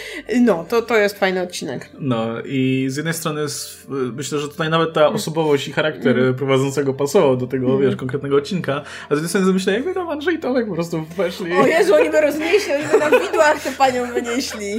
[0.41, 1.89] no, to, to jest fajny odcinek.
[1.99, 3.41] No i z jednej strony
[4.13, 6.35] myślę, że tutaj nawet ta osobowość i charakter mm.
[6.47, 7.81] Prowadzącego pasował do tego, mm.
[7.81, 11.05] wiesz, konkretnego odcinka, a z drugiej strony myślę, jakby tam Andrzej i Tomek po prostu
[11.17, 11.53] weszli.
[11.53, 14.73] O Jezu, oni by roznieśli, oni by na widłach tę panią wynieśli.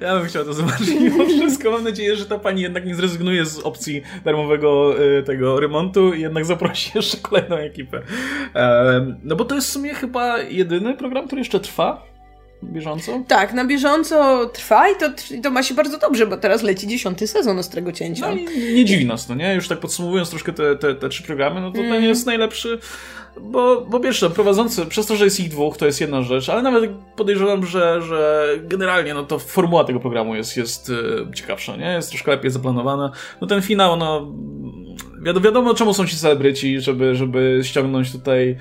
[0.00, 1.70] Ja bym chciał to zobaczyć mimo wszystko.
[1.70, 6.20] Mam nadzieję, że ta pani jednak nie zrezygnuje z opcji darmowego y, tego remontu i
[6.20, 8.02] jednak zaprosi jeszcze kolejną ekipę.
[9.22, 12.07] No bo to jest w sumie chyba jedyny program, który jeszcze trwa
[12.62, 13.22] na bieżąco?
[13.28, 15.06] Tak, na bieżąco trwa i to,
[15.42, 18.28] to ma się bardzo dobrze, bo teraz leci dziesiąty sezon Ostrego Cięcia.
[18.28, 19.54] No i nie dziwi nas, no nie?
[19.54, 21.92] Już tak podsumowując troszkę te, te, te trzy programy, no to mm.
[21.92, 22.78] ten jest najlepszy,
[23.40, 26.62] bo, bo pierwsze, prowadzący, przez to, że jest ich dwóch, to jest jedna rzecz, ale
[26.62, 31.92] nawet podejrzewam, że, że generalnie no to formuła tego programu jest, jest e, ciekawsza, nie?
[31.92, 33.12] Jest troszkę lepiej zaplanowana.
[33.40, 34.32] No ten finał, no
[35.22, 38.56] wiadomo, wiadomo czemu są ci celebryci, żeby, żeby ściągnąć tutaj,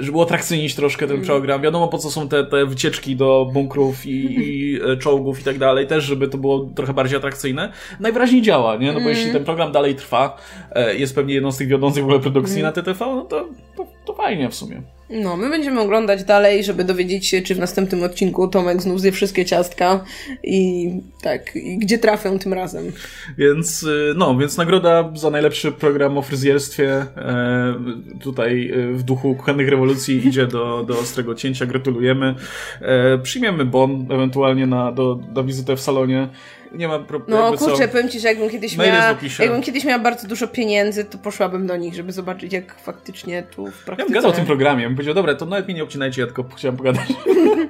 [0.00, 1.62] żeby atrakcyjnić troszkę ten program.
[1.62, 5.58] Wiadomo po co są te, te wycieczki do bunkrów i, i e, czołgów i tak
[5.58, 7.72] dalej, też żeby to było trochę bardziej atrakcyjne.
[8.00, 8.92] Najwyraźniej działa, nie?
[8.92, 9.34] No bo jeśli mm.
[9.36, 10.36] ten program dalej trwa,
[10.72, 12.66] e, jest pewnie jedną z tych wiodących w ogóle produkcji mm.
[12.66, 14.82] na TTV, no to, to, to fajnie w sumie.
[15.10, 19.12] No, my będziemy oglądać dalej, żeby dowiedzieć się, czy w następnym odcinku Tomek znów zje
[19.12, 20.04] wszystkie ciastka
[20.42, 20.90] i
[21.22, 22.92] tak, i gdzie trafią tym razem.
[23.38, 27.74] Więc, y, no, więc nagroda za najlepszy program o fryzjerstwie e,
[28.20, 31.66] tutaj y, w duchu kuchennych rewolucji idzie do, do Ostrego Cięcia.
[31.66, 32.34] Gratulujemy.
[32.80, 36.28] E, przyjmiemy bon ewentualnie na, do, do wizytę w salonie
[36.72, 37.42] nie ma problemu.
[37.42, 37.88] No kurczę, co.
[37.88, 41.76] powiem ci, że jakbym kiedyś, miała, jakbym kiedyś miała bardzo dużo pieniędzy, to poszłabym do
[41.76, 44.02] nich, żeby zobaczyć, jak faktycznie tu w praktyce...
[44.02, 46.26] Ja bym gadał o tym programie, bym powiedział, dobra, to nawet mnie nie obcinajcie, ja
[46.26, 47.08] tylko chciałam pogadać,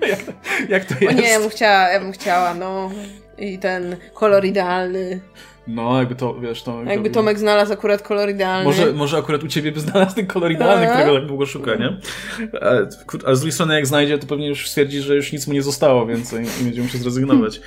[0.09, 0.20] jak,
[0.74, 1.18] jak to jest.
[1.18, 2.90] O nie, ja bym chciała, ja bym chciała, no...
[3.38, 5.20] I ten kolor idealny.
[5.69, 6.85] No, jakby to, wiesz, to...
[6.85, 8.64] Jakby Tomek znalazł akurat kolor idealny.
[8.64, 11.97] Może, może akurat u ciebie by znalazł ten kolor idealny, którego tak długo szuka, nie?
[12.61, 12.71] A,
[13.31, 15.62] a, z drugiej strony, jak znajdzie, to pewnie już stwierdzi, że już nic mu nie
[15.62, 17.61] zostało więcej i będzie musiał zrezygnować.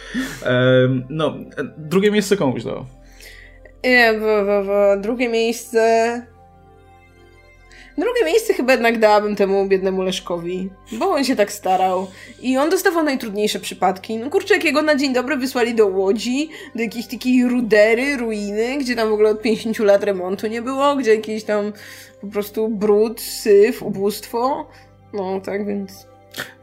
[0.45, 1.36] Um, no,
[1.78, 2.86] drugie miejsce komuś dało?
[3.84, 6.30] Nie, bo, bo, bo drugie miejsce...
[8.02, 12.08] Drugie miejsce chyba jednak dałabym temu biednemu Leszkowi, bo on się tak starał
[12.41, 14.18] i on dostawał najtrudniejsze przypadki.
[14.18, 18.95] No kurczę, jakiego na dzień dobry wysłali do Łodzi, do jakiejś takiej rudery, ruiny, gdzie
[18.95, 21.74] tam w ogóle od 50 lat remontu nie było, gdzie jakiś tam
[22.22, 24.68] po prostu brud, syf, ubóstwo.
[25.14, 26.08] No, tak więc...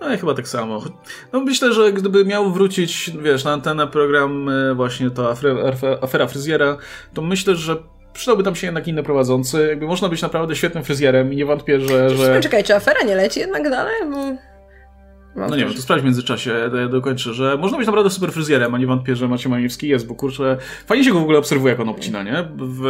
[0.01, 0.83] No i chyba tak samo.
[1.33, 5.35] No myślę, że gdyby miał wrócić, wiesz, na antenę program e, właśnie to
[6.03, 6.77] afera fryzjera,
[7.15, 7.77] to myślę, że
[8.13, 9.67] przydałby tam się jednak inny prowadzący.
[9.69, 12.11] Jakby można być naprawdę świetnym fryzjerem i nie wątpię, że...
[12.11, 12.41] że...
[12.41, 13.95] Czekaj, czy afera nie leci jednak dalej?
[14.11, 14.49] Bo...
[15.37, 18.75] No, nie wiem, to sprawdź w międzyczasie, ja dokończę, że można być naprawdę super fryzjerem,
[18.75, 20.57] a nie wątpię, że Maciej Majewski jest, bo kurczę,
[20.87, 22.49] fajnie się go w ogóle obserwuje, jak on obcina, nie?
[22.59, 22.87] W,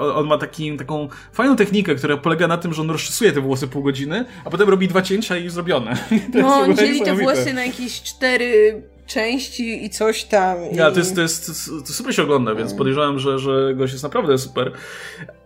[0.00, 3.68] on, ma taki, taką fajną technikę, która polega na tym, że on rozczesuje te włosy
[3.68, 5.96] pół godziny, a potem robi dwa cięcia i zrobione.
[6.34, 10.56] No, on dzieli te włosy na jakieś cztery części i coś tam.
[10.72, 10.76] I...
[10.76, 14.02] Ja, to, jest, to, jest, to super się ogląda, więc podejrzewam, że, że gość jest
[14.02, 14.72] naprawdę super.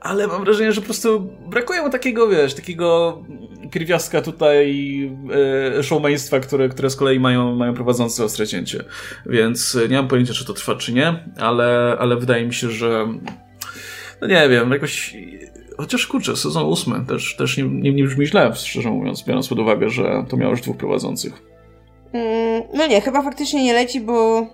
[0.00, 3.18] Ale mam wrażenie, że po prostu brakuje mu takiego, wiesz, takiego
[3.72, 4.70] pierwiastka tutaj
[5.78, 8.84] e, showmaństwa, które, które z kolei mają, mają prowadzące ostre cięcie.
[9.26, 13.06] Więc nie mam pojęcia, czy to trwa, czy nie, ale, ale wydaje mi się, że
[14.20, 15.16] no nie wiem, jakoś
[15.78, 19.59] Chociaż kurczę, sezon ósmy też, też nie, nie, nie brzmi źle, szczerze mówiąc, biorąc pod
[19.59, 21.57] uwagę, że to miało już dwóch prowadzących.
[22.12, 24.46] Mm, no nie, chyba faktycznie nie leci, bo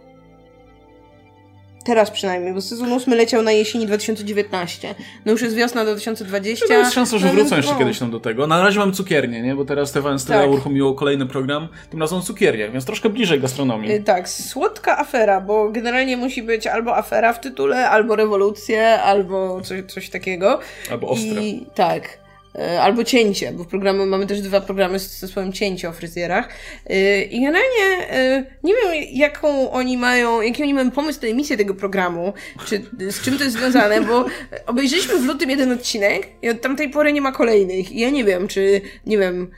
[1.84, 4.94] Teraz przynajmniej, bo sezon 8 leciał na jesieni 2019.
[5.26, 6.66] No już jest wiosna 2020.
[6.68, 7.78] No jest szansa, że no wrócą jeszcze no.
[7.78, 8.46] kiedyś tam do tego.
[8.46, 9.55] Na razie mam cukiernię, nie?
[9.55, 10.50] Bo teraz TVN Styla tak.
[10.50, 13.90] uruchomiło kolejny program, tym razem cukiernię, więc troszkę bliżej gastronomii.
[13.90, 19.61] Yy, tak, słodka afera, bo generalnie musi być albo afera w tytule, albo rewolucja, albo
[19.61, 20.61] coś, coś takiego.
[20.90, 21.42] Albo ostre.
[21.42, 22.24] I, tak.
[22.59, 26.48] E, albo cięcie, bo w programie mamy też dwa programy ze słowem cięcie o fryzjerach.
[26.86, 31.57] E, I generalnie e, nie wiem, jaką oni mają, jaki oni mają pomysł na emisję
[31.57, 32.32] tego programu,
[32.66, 34.26] czy z czym to jest związane, bo
[34.66, 37.92] obejrzeliśmy w lutym jeden odcinek i od tamtej pory nie ma kolejnych.
[37.92, 39.50] I ja nie wiem, czy, nie wiem,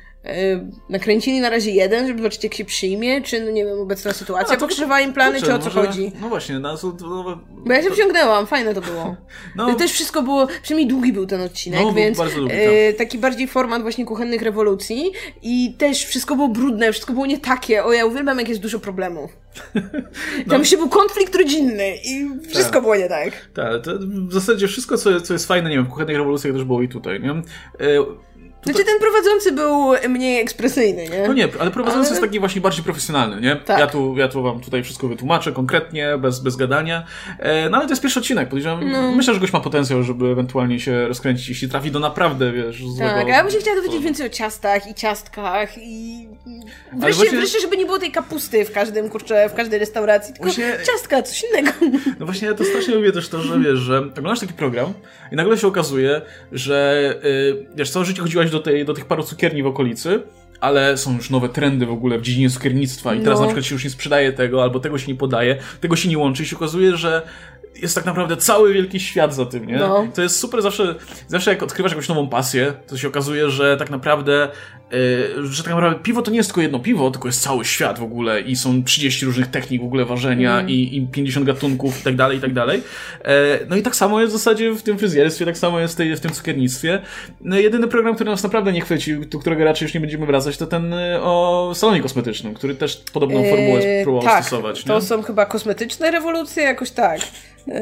[0.89, 4.55] nakręcili na razie jeden, żeby zobaczyć jak się przyjmie, czy no nie wiem, obecna sytuacja
[4.55, 6.13] no, pokrzywa im plany, kurczę, czy o co może, chodzi.
[6.21, 6.93] No właśnie, no, to,
[7.67, 9.17] Bo ja się wciągnęłam, fajne to było.
[9.57, 12.99] No, też wszystko było, przynajmniej długi był ten odcinek, no, więc bardzo e, tak.
[12.99, 15.13] taki bardziej format właśnie kuchennych rewolucji
[15.43, 17.85] i też wszystko było brudne, wszystko było nie takie.
[17.85, 19.31] O, ja uwielbiam jak jest dużo problemów.
[20.47, 20.51] No.
[20.51, 22.83] Tam się był konflikt rodzinny i wszystko tak.
[22.83, 23.31] było nie tak.
[23.55, 23.91] Tak, to
[24.29, 26.89] w zasadzie wszystko, co, co jest fajne, nie wiem, w kuchennych rewolucjach też było i
[26.89, 27.43] tutaj, nie?
[28.67, 31.29] Znaczy ten prowadzący był mniej ekspresyjny, nie?
[31.29, 32.11] No nie, ale prowadzący ale...
[32.11, 33.57] jest taki właśnie bardziej profesjonalny, nie?
[33.57, 33.81] Tak.
[33.81, 37.05] Ja, tu, ja tu wam tutaj wszystko wytłumaczę konkretnie, bez, bez gadania.
[37.39, 38.91] E, no ale to jest pierwszy odcinek, podejrzewam.
[38.93, 39.13] No.
[39.13, 43.15] Myślę, że goś ma potencjał, żeby ewentualnie się rozkręcić, jeśli trafi do naprawdę, wiesz, złego...
[43.15, 46.29] Tak, ja bym się chciała dowiedzieć więcej o ciastach i ciastkach i...
[46.93, 47.39] Wreszcie, właśnie...
[47.39, 50.73] wreszcie, żeby nie było tej kapusty w każdym, kurczę, w każdej restauracji, tylko właśnie...
[50.87, 51.71] ciastka, coś innego.
[52.21, 54.93] No właśnie, ja to strasznie lubię też to, że wiesz, że oglądasz taki program
[55.33, 56.21] i nagle się okazuje,
[56.53, 60.23] że yy, wiesz, całe życie chodziłaś do, tej, do tych paru cukierni w okolicy,
[60.61, 63.41] ale są już nowe trendy w ogóle w dziedzinie cukiernictwa i teraz no.
[63.41, 66.19] na przykład się już nie sprzedaje tego, albo tego się nie podaje, tego się nie
[66.19, 67.23] łączy i się okazuje, że
[67.83, 69.77] jest tak naprawdę cały wielki świat za tym, nie?
[69.77, 70.09] No.
[70.15, 70.95] To jest super zawsze,
[71.29, 74.49] zawsze jak odkrywasz jakąś nową pasję, to się okazuje, że tak naprawdę
[75.43, 78.03] że tak naprawdę piwo to nie jest tylko jedno piwo, tylko jest cały świat w
[78.03, 80.71] ogóle i są 30 różnych technik w ogóle ważenia mm.
[80.71, 82.83] i, i 50 gatunków i tak dalej, i tak dalej.
[83.25, 83.31] Yy,
[83.69, 86.31] no i tak samo jest w zasadzie w tym fryzjerstwie, tak samo jest w tym
[86.31, 87.03] cukiernictwie.
[87.41, 90.57] No, jedyny program, który nas naprawdę nie chwycił, do którego raczej już nie będziemy wracać,
[90.57, 94.85] to ten y, o salonie kosmetycznym, który też podobną formułę yy, próbował tak, stosować.
[94.85, 97.21] To są chyba kosmetyczne rewolucje, jakoś tak.
[97.67, 97.75] Yy,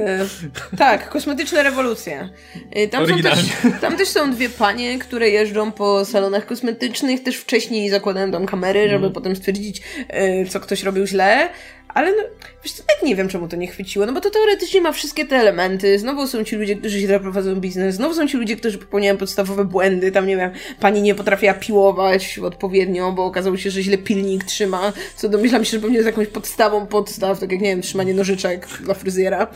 [0.79, 2.29] tak, kosmetyczne rewolucje.
[2.77, 3.39] Yy, tam, są też,
[3.81, 6.94] tam też są dwie panie, które jeżdżą po salonach kosmetycznych,
[7.25, 9.13] też wcześniej zakładają tam kamery, żeby mm.
[9.13, 9.83] potem stwierdzić,
[10.13, 11.49] yy, co ktoś robił źle.
[11.95, 12.23] Ale no,
[12.65, 15.27] wiesz co, tak nie wiem, czemu to nie chwyciło, no bo to teoretycznie ma wszystkie
[15.27, 15.99] te elementy.
[15.99, 19.65] Znowu są ci ludzie, którzy źle prowadzą biznes, znowu są ci ludzie, którzy popełniają podstawowe
[19.65, 24.45] błędy, tam nie wiem, pani nie potrafiła piłować odpowiednio, bo okazało się, że źle pilnik
[24.45, 28.15] trzyma, co domyślam się, że pewnie jest jakąś podstawą podstaw, tak jak, nie wiem, trzymanie
[28.15, 29.47] nożyczek dla fryzjera.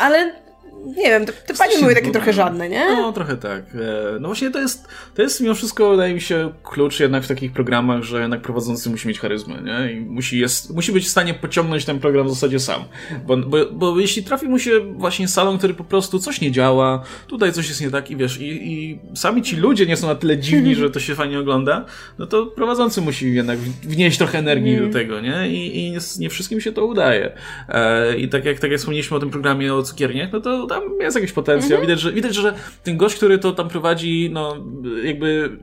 [0.00, 0.47] Ale
[0.86, 2.86] nie wiem, te, te panie były takie trochę żadne, nie?
[2.86, 3.64] No, trochę tak.
[3.74, 7.28] E, no właśnie to jest, to jest mimo wszystko, wydaje mi się, klucz jednak w
[7.28, 9.92] takich programach, że jednak prowadzący musi mieć charyzmę, nie?
[9.92, 12.84] I musi, jest, musi być w stanie pociągnąć ten program w zasadzie sam.
[13.26, 17.04] Bo, bo, bo jeśli trafi mu się właśnie salon, który po prostu coś nie działa,
[17.26, 20.14] tutaj coś jest nie tak i wiesz, i, i sami ci ludzie nie są na
[20.14, 21.84] tyle dziwni, że to się fajnie ogląda,
[22.18, 24.86] no to prowadzący musi jednak wnieść trochę energii mm.
[24.86, 25.48] do tego, nie?
[25.48, 27.32] I, i nie wszystkim się to udaje.
[27.68, 30.82] E, I tak jak, tak jak wspomnieliśmy o tym programie o cukierniach, no to tam
[31.00, 31.80] jest jakiś potencjał.
[31.80, 31.80] Mhm.
[31.80, 32.54] Widać, że, widać, że
[32.84, 34.56] ten gość, który to tam prowadzi, no
[35.04, 35.58] jakby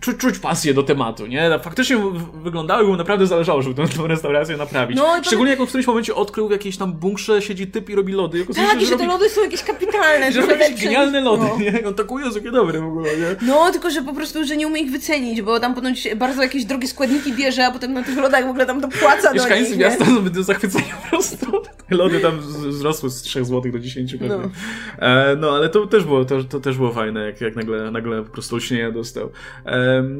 [0.00, 1.50] czuć, czuć pasję do tematu, nie?
[1.62, 4.98] Faktycznie w- wyglądało, jakby mu naprawdę zależało, żeby tę, restaurację naprawić.
[4.98, 7.90] No, i Szczególnie jak on w którymś momencie odkrył w jakiejś tam bunkrze siedzi typ
[7.90, 8.46] i robi lody.
[8.56, 10.32] Tak, i że te robi, lody są jakieś kapitalne.
[10.32, 11.58] że robi jakieś genialne lody, no.
[11.58, 11.88] nie?
[11.88, 13.36] On tak, o Jezu, jakie dobre w ogóle, nie?
[13.42, 16.64] No, tylko że po prostu, że nie umie ich wycenić, bo tam ponoć bardzo jakieś
[16.64, 20.04] drogie składniki bierze, a potem na tych lodach w ogóle tam dopłaca do Mieszkańcy miasta
[20.04, 20.10] nie?
[20.10, 21.62] są zbyt zachwyceni po prostu.
[21.88, 24.28] Te lody tam wzrosły z 3 zł do 10 pewnie.
[24.28, 24.38] No.
[24.38, 27.90] No, e, no ale to też było, to, to też było fajne, jak, jak nagle,
[27.90, 29.30] nagle po prostu olśnienia dostał.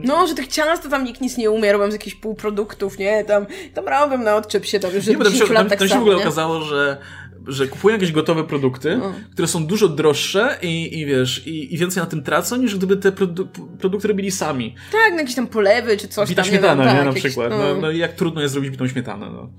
[0.05, 3.25] No, że tych ciast to tam nikt nic nie umie, robią z jakichś półproduktów, nie?
[3.25, 5.71] Tam, tam robią na odczep się tam już nie, bo tam 10 się, lat tam,
[5.71, 6.23] tak tam się w ogóle nie?
[6.23, 6.99] okazało, że
[7.47, 9.13] że kupują jakieś gotowe produkty, No.
[9.33, 12.97] które są dużo droższe i, i wiesz, i, i więcej na tym tracą, niż gdyby
[12.97, 13.49] te produ
[13.81, 14.75] produkty robili sami.
[14.93, 16.51] Tak, na jakieś tam polewy czy coś Bita tam.
[16.51, 17.51] śmietana, nie, nie, wiem, na tak, jakieś- przykład.
[17.51, 19.51] No, no i jak trudno jest zrobić bitą śmietanę, no.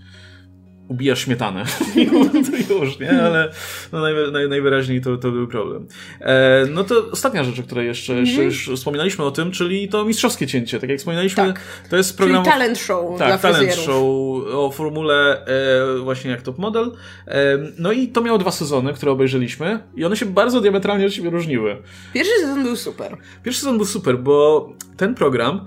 [0.89, 1.63] Ubijasz śmietanę.
[1.95, 2.07] I
[2.67, 3.23] to już, nie?
[3.23, 3.51] Ale
[3.91, 3.99] no
[4.31, 5.87] naj, najwyraźniej to, to był problem.
[6.21, 8.27] E, no to ostatnia rzecz, o której jeszcze, Mhm.
[8.27, 10.79] jeszcze już wspominaliśmy o tym, czyli to mistrzowskie cięcie.
[10.79, 11.61] Tak jak wspominaliśmy, Tak.
[11.89, 12.45] to jest Czyli program...
[12.53, 13.85] talent show dla tak, talent fryzjerów.
[13.85, 14.03] show
[14.55, 16.91] o formule e, właśnie jak top model.
[17.27, 21.13] E, no i to miało dwa sezony, które obejrzeliśmy i one się bardzo diametralnie od
[21.13, 21.77] siebie różniły.
[22.13, 23.17] Pierwszy sezon był super.
[23.43, 25.65] Pierwszy sezon był super, bo ten program,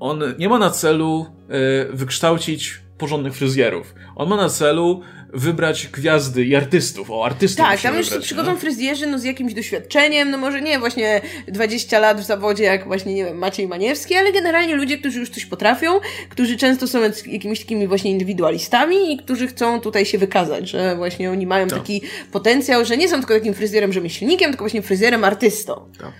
[0.00, 3.94] on nie ma na celu e, wykształcić porządnych fryzjerów.
[4.16, 5.00] On ma na celu
[5.34, 7.10] wybrać gwiazdy i artystów.
[7.10, 8.58] O, artystów Tak, tam już wybrać, przychodzą nie?
[8.58, 13.14] fryzjerzy no, z jakimś doświadczeniem, no może nie właśnie 20 lat w zawodzie jak właśnie,
[13.14, 17.26] nie wiem, Maciej Maniewski, ale generalnie ludzie, którzy już coś potrafią, którzy często są jak-
[17.26, 21.78] jakimiś takimi właśnie indywidualistami i którzy chcą tutaj się wykazać, że właśnie oni mają Tak.
[21.78, 25.90] taki potencjał, że nie są tylko takim fryzjerem rzemieślnikiem, tylko właśnie fryzjerem artystą.
[25.98, 26.12] Tak.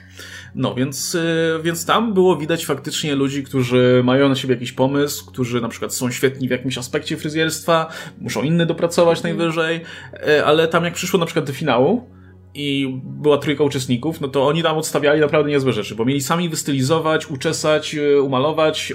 [0.54, 5.26] No, więc, y, więc tam było widać faktycznie ludzi, którzy mają na siebie jakiś pomysł,
[5.26, 7.88] którzy na przykład są świetni w jakimś aspekcie fryzjerstwa,
[8.20, 9.80] muszą inny dopracować najwyżej,
[10.28, 12.10] y, ale tam jak przyszło na przykład do finału,
[12.54, 16.48] i była trójka uczestników, no to oni tam odstawiali naprawdę niezłe rzeczy, bo mieli sami
[16.48, 18.92] wystylizować, uczesać, y, umalować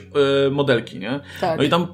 [0.51, 1.19] modelki, nie?
[1.41, 1.57] Tak.
[1.57, 1.87] No i tam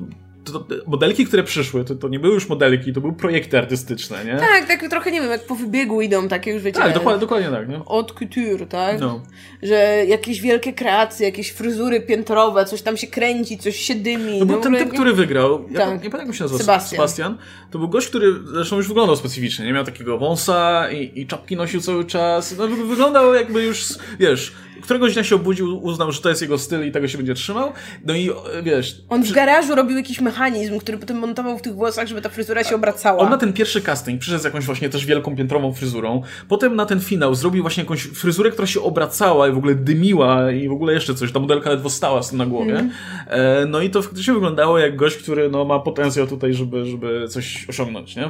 [0.43, 4.25] to, to, modelki, które przyszły, to, to nie były już modelki, to były projekty artystyczne,
[4.25, 4.37] nie?
[4.37, 6.79] Tak, tak trochę, nie wiem, jak po wybiegu idą takie już, wiecie...
[6.79, 7.79] tak dokładnie, dokładnie tak, nie?
[7.87, 8.99] Haute couture, tak?
[8.99, 9.21] No.
[9.63, 14.39] Że jakieś wielkie kreacje, jakieś fryzury piętrowe, coś tam się kręci, coś się dymi.
[14.39, 15.89] No bo w ten typ, nie- który wygrał, ja Tak.
[15.89, 16.97] nie pamiętam jak mu się nazywa, Sebastian.
[16.97, 17.37] Sebastian,
[17.71, 21.55] to był gość, który zresztą już wyglądał specyficznie, nie miał takiego wąsa i, i czapki
[21.55, 23.85] nosił cały czas, no wy- wyglądał jakby już,
[24.19, 27.33] wiesz, któregoś dnia się obudził, uznał, że to jest jego styl i tego się będzie
[27.33, 27.71] trzymał,
[28.05, 29.01] no i e, wiesz...
[29.09, 32.63] On w garażu robił jakiś mechanizm, który potem montował w tych włosach, żeby ta fryzura
[32.63, 33.19] się obracała.
[33.19, 36.21] On na ten pierwszy casting przyszedł z jakąś właśnie też wielką piętrową fryzurą.
[36.47, 40.51] Potem na ten finał zrobił właśnie jakąś fryzurę, która się obracała i w ogóle dymiła
[40.51, 41.31] i w ogóle jeszcze coś.
[41.31, 42.71] Ta modelka ledwo stała z tym na głowie.
[42.71, 42.91] Mhm.
[43.27, 47.27] E, no i to faktycznie wyglądało jak gość, który no, ma potencjał tutaj, żeby, żeby
[47.27, 48.29] coś osiągnąć, nie?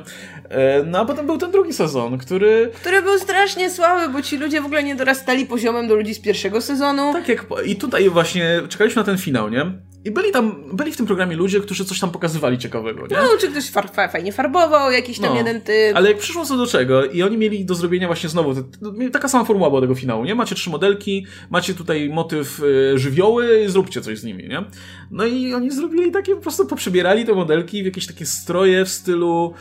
[0.49, 4.37] E, no a potem był ten drugi sezon, który Który był strasznie słaby, bo ci
[4.37, 7.13] ludzie w ogóle nie dorastali poziomem do ludzi z pierwszego sezonu.
[7.13, 7.45] Tak jak.
[7.65, 9.71] I tutaj właśnie czekaliśmy na ten finał, nie?
[10.05, 13.17] I byli tam, byli w tym programie ludzie, którzy coś tam pokazywali ciekawego, nie?
[13.17, 15.95] No, czy ktoś far, fa, fajnie farbował, jakiś tam No, jeden typ.
[15.95, 18.63] Ale jak przyszło co do czego i oni mieli do zrobienia właśnie znowu, te,
[19.11, 20.35] taka sama formuła była tego finału, nie?
[20.35, 24.63] Macie trzy modelki, macie tutaj motyw y, żywioły, zróbcie coś z nimi, nie?
[25.11, 28.89] No i oni zrobili takie, po prostu poprzebierali te modelki w jakieś takie stroje w
[28.89, 29.53] stylu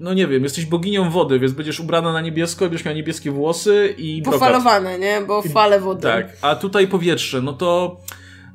[0.00, 3.30] no nie wiem, jesteś boginią wody, więc będziesz ubrana na niebiesko i będziesz miała niebieskie
[3.30, 4.22] włosy i.
[4.22, 5.20] Pofalowane, nie?
[5.20, 6.02] Bo fale wody.
[6.02, 8.00] Tak, a tutaj powietrze, no to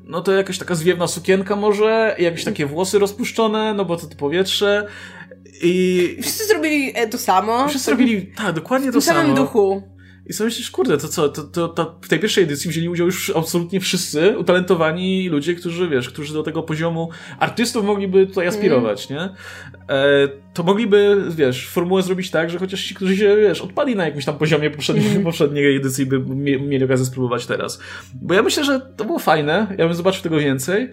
[0.06, 4.16] no to jakaś taka zwiewna sukienka może, jakieś takie włosy rozpuszczone, no bo to, to
[4.16, 4.88] powietrze
[5.64, 7.68] i Wszyscy zrobili e, to samo.
[7.68, 9.36] Wszyscy robili, tak, dokładnie w to tym samym samo.
[9.36, 9.84] duchu.
[10.26, 13.06] I sobie myślisz, kurde, to co, to, to, to w tej pierwszej edycji wzięli udział
[13.06, 17.10] już absolutnie wszyscy utalentowani ludzie, którzy, wiesz, którzy do tego poziomu
[17.40, 19.20] artystów mogliby tutaj aspirować, nie?
[19.22, 19.30] E,
[20.54, 24.26] to mogliby, wiesz, formułę zrobić tak, że chociaż ci, którzy się, wiesz, odpali na jakimś
[24.26, 27.80] tam poziomie poprzedniej, poprzedniej edycji, by mie- mieli okazję spróbować teraz.
[28.22, 30.90] Bo ja myślę, że to było fajne, ja bym zobaczył tego więcej,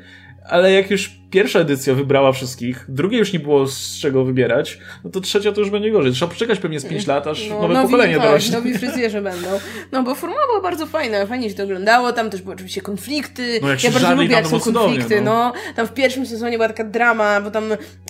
[0.49, 5.11] ale jak już pierwsza edycja wybrała wszystkich, drugiej już nie było z czego wybierać, no
[5.11, 6.13] to trzecia to już będzie gorzej.
[6.13, 8.57] Trzeba poczekać pewnie z 5 lat, aż nowe nowi, pokolenie tak, dorośnie.
[8.57, 9.49] nowi fryzjerzy będą.
[9.93, 13.59] No bo formuła była bardzo fajna, fajnie się to oglądało, tam też były oczywiście konflikty.
[13.63, 15.25] No, jak się ja bardzo lubię, jak są konflikty, no.
[15.25, 15.53] no.
[15.77, 17.65] Tam w pierwszym sezonie była taka drama, bo tam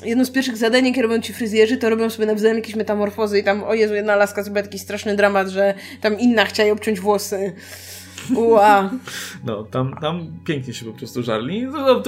[0.05, 3.45] jedno z pierwszych zadań, jakie robią ci fryzjerzy, to robią sobie nawzajem jakieś metamorfozy i
[3.45, 7.01] tam, o Jezu, jedna laska zrobiła taki straszny dramat, że tam inna chciała jej obciąć
[7.01, 7.53] włosy.
[8.37, 8.91] Ua.
[9.45, 11.63] No, tam, tam pięknie się po prostu żarli.
[11.63, 12.03] No, no,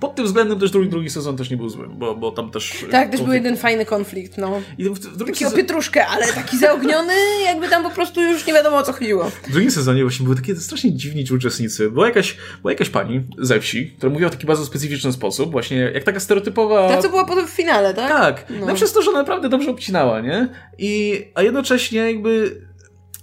[0.00, 2.84] pod tym względem też drugi, drugi sezon też nie był zły, bo, bo tam też...
[2.90, 4.60] Tak, też był jeden fajny konflikt, no.
[4.78, 7.12] I w, w, Taki o sezonie, pietruszkę, ale taki zaogniony,
[7.44, 9.30] jakby tam po prostu już nie wiadomo o co chodziło.
[9.30, 11.90] w drugim sezonie właśnie były takie strasznie dziwni ci uczestnicy.
[11.90, 15.76] Była jakaś, była jakaś pani ze wsi, która mówiła w taki bardzo specyficzny sposób, właśnie
[15.76, 16.88] jak taka stereotypowa...
[16.88, 18.08] Ta, co była potem w finale, tak?
[18.08, 18.66] Tak, No.
[18.66, 18.74] no.
[18.74, 20.48] przez to, że naprawdę dobrze obcinała, nie?
[20.78, 22.60] I, a jednocześnie jakby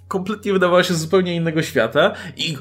[0.09, 2.57] kompletnie wydawała się z zupełnie innego świata i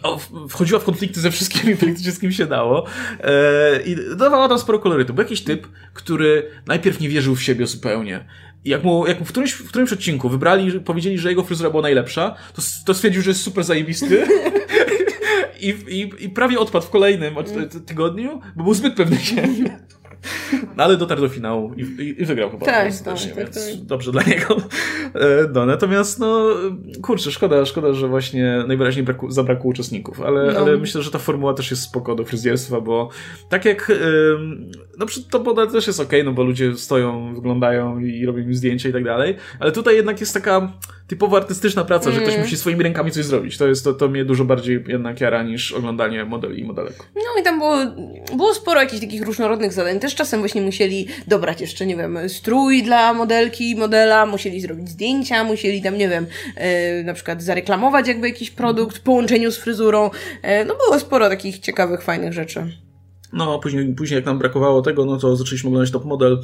[0.48, 2.86] wchodziła w konflikty ze wszystkimi praktycznie z kim się dało
[3.20, 5.14] e, i dawała tam sporo kolorytu.
[5.14, 8.24] Był jakiś typ, który najpierw nie wierzył w siebie zupełnie.
[8.64, 11.70] I jak mu, jak mu w, którymś, w którymś odcinku wybrali, powiedzieli, że jego fryzura
[11.70, 14.26] była najlepsza, to, to stwierdził, że jest super zajebisty.
[15.60, 17.34] I, i, I prawie odpadł w kolejnym
[17.86, 19.78] tygodniu, bo był zbyt pewny siebie.
[20.78, 22.66] No ale dotarł do finału i, i, i wygrał chyba.
[22.66, 23.62] Tak, tak, tak, tak.
[23.82, 24.56] dobrze dla niego.
[25.14, 26.46] E, no, natomiast no,
[27.02, 30.58] kurczę, szkoda, szkoda, że właśnie najwyraźniej braku, zabrakło uczestników, ale, no.
[30.60, 33.08] ale myślę, że ta formuła też jest spoko do fryzjerstwa, bo
[33.48, 33.92] tak jak
[34.98, 38.88] no to model też jest ok, no bo ludzie stoją, wyglądają i robią im zdjęcia
[38.88, 40.72] i tak dalej, ale tutaj jednak jest taka
[41.06, 42.14] typowo artystyczna praca, mm.
[42.14, 42.46] że ktoś mm.
[42.46, 43.58] musi swoimi rękami coś zrobić.
[43.58, 46.94] To jest to, to mnie dużo bardziej jednak jara niż oglądanie modeli i modelek.
[47.14, 47.76] No i tam było,
[48.36, 50.00] było sporo jakichś takich różnorodnych zadań.
[50.00, 55.44] Też czasem właśnie musieli dobrać jeszcze, nie wiem, strój dla modelki, modela, musieli zrobić zdjęcia,
[55.44, 56.26] musieli tam, nie wiem,
[56.96, 60.10] yy, na przykład zareklamować jakby jakiś produkt w połączeniu z fryzurą.
[60.42, 62.87] Yy, no było sporo takich ciekawych, fajnych rzeczy.
[63.32, 66.42] No, później, później jak nam brakowało tego, no to zaczęliśmy oglądać top model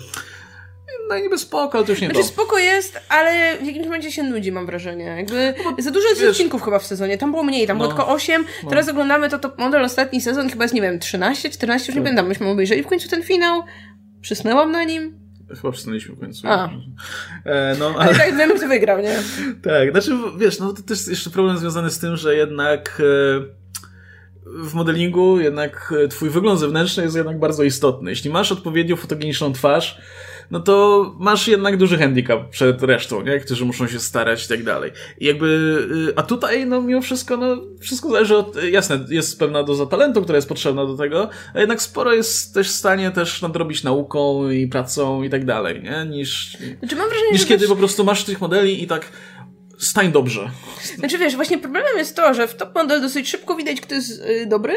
[1.08, 2.26] no i niby spoko, ale to już nie znaczy, to.
[2.26, 5.04] spoko jest, ale w jakimś momencie się nudzi, mam wrażenie.
[5.04, 7.18] Jakby no, za dużo jest wiesz, odcinków chyba w sezonie.
[7.18, 8.44] Tam było mniej, tam no, było tylko 8.
[8.64, 8.70] No.
[8.70, 12.02] Teraz oglądamy to top model ostatni sezon, chyba jest, nie wiem, 13, 14, już nie
[12.02, 12.04] tak.
[12.04, 12.28] pamiętam.
[12.28, 13.62] Myśmy obejrzeli w końcu ten finał.
[14.20, 15.18] Przysnęłam na nim.
[15.56, 16.48] Chyba przysnęliśmy w końcu.
[16.48, 16.70] A.
[17.44, 17.98] E, no, ale...
[17.98, 19.16] ale tak wiemy, kto wygrał, nie?
[19.70, 23.00] tak, znaczy, wiesz, no to też jest jeszcze problem związany z tym, że jednak...
[23.00, 23.63] E
[24.46, 28.10] w modelingu jednak twój wygląd zewnętrzny jest jednak bardzo istotny.
[28.10, 29.98] Jeśli masz odpowiednio fotogeniczną twarz,
[30.50, 33.40] no to masz jednak duży handicap przed resztą, nie?
[33.40, 34.90] Którzy muszą się starać i tak dalej.
[35.18, 35.46] I jakby,
[36.08, 40.22] y, a tutaj, no mimo wszystko, no wszystko zależy od, jasne, jest pewna doza talentu,
[40.22, 44.50] która jest potrzebna do tego, a jednak sporo jest też w stanie też nadrobić nauką
[44.50, 46.06] i pracą i tak dalej, nie?
[46.10, 47.68] Niż, znaczy, mam wrażenie, niż kiedy też...
[47.68, 49.10] po prostu masz tych modeli i tak
[49.78, 50.50] stań dobrze.
[50.98, 54.26] Znaczy wiesz, właśnie problemem jest to, że w top model dosyć szybko widać, kto jest
[54.26, 54.74] yy, dobry,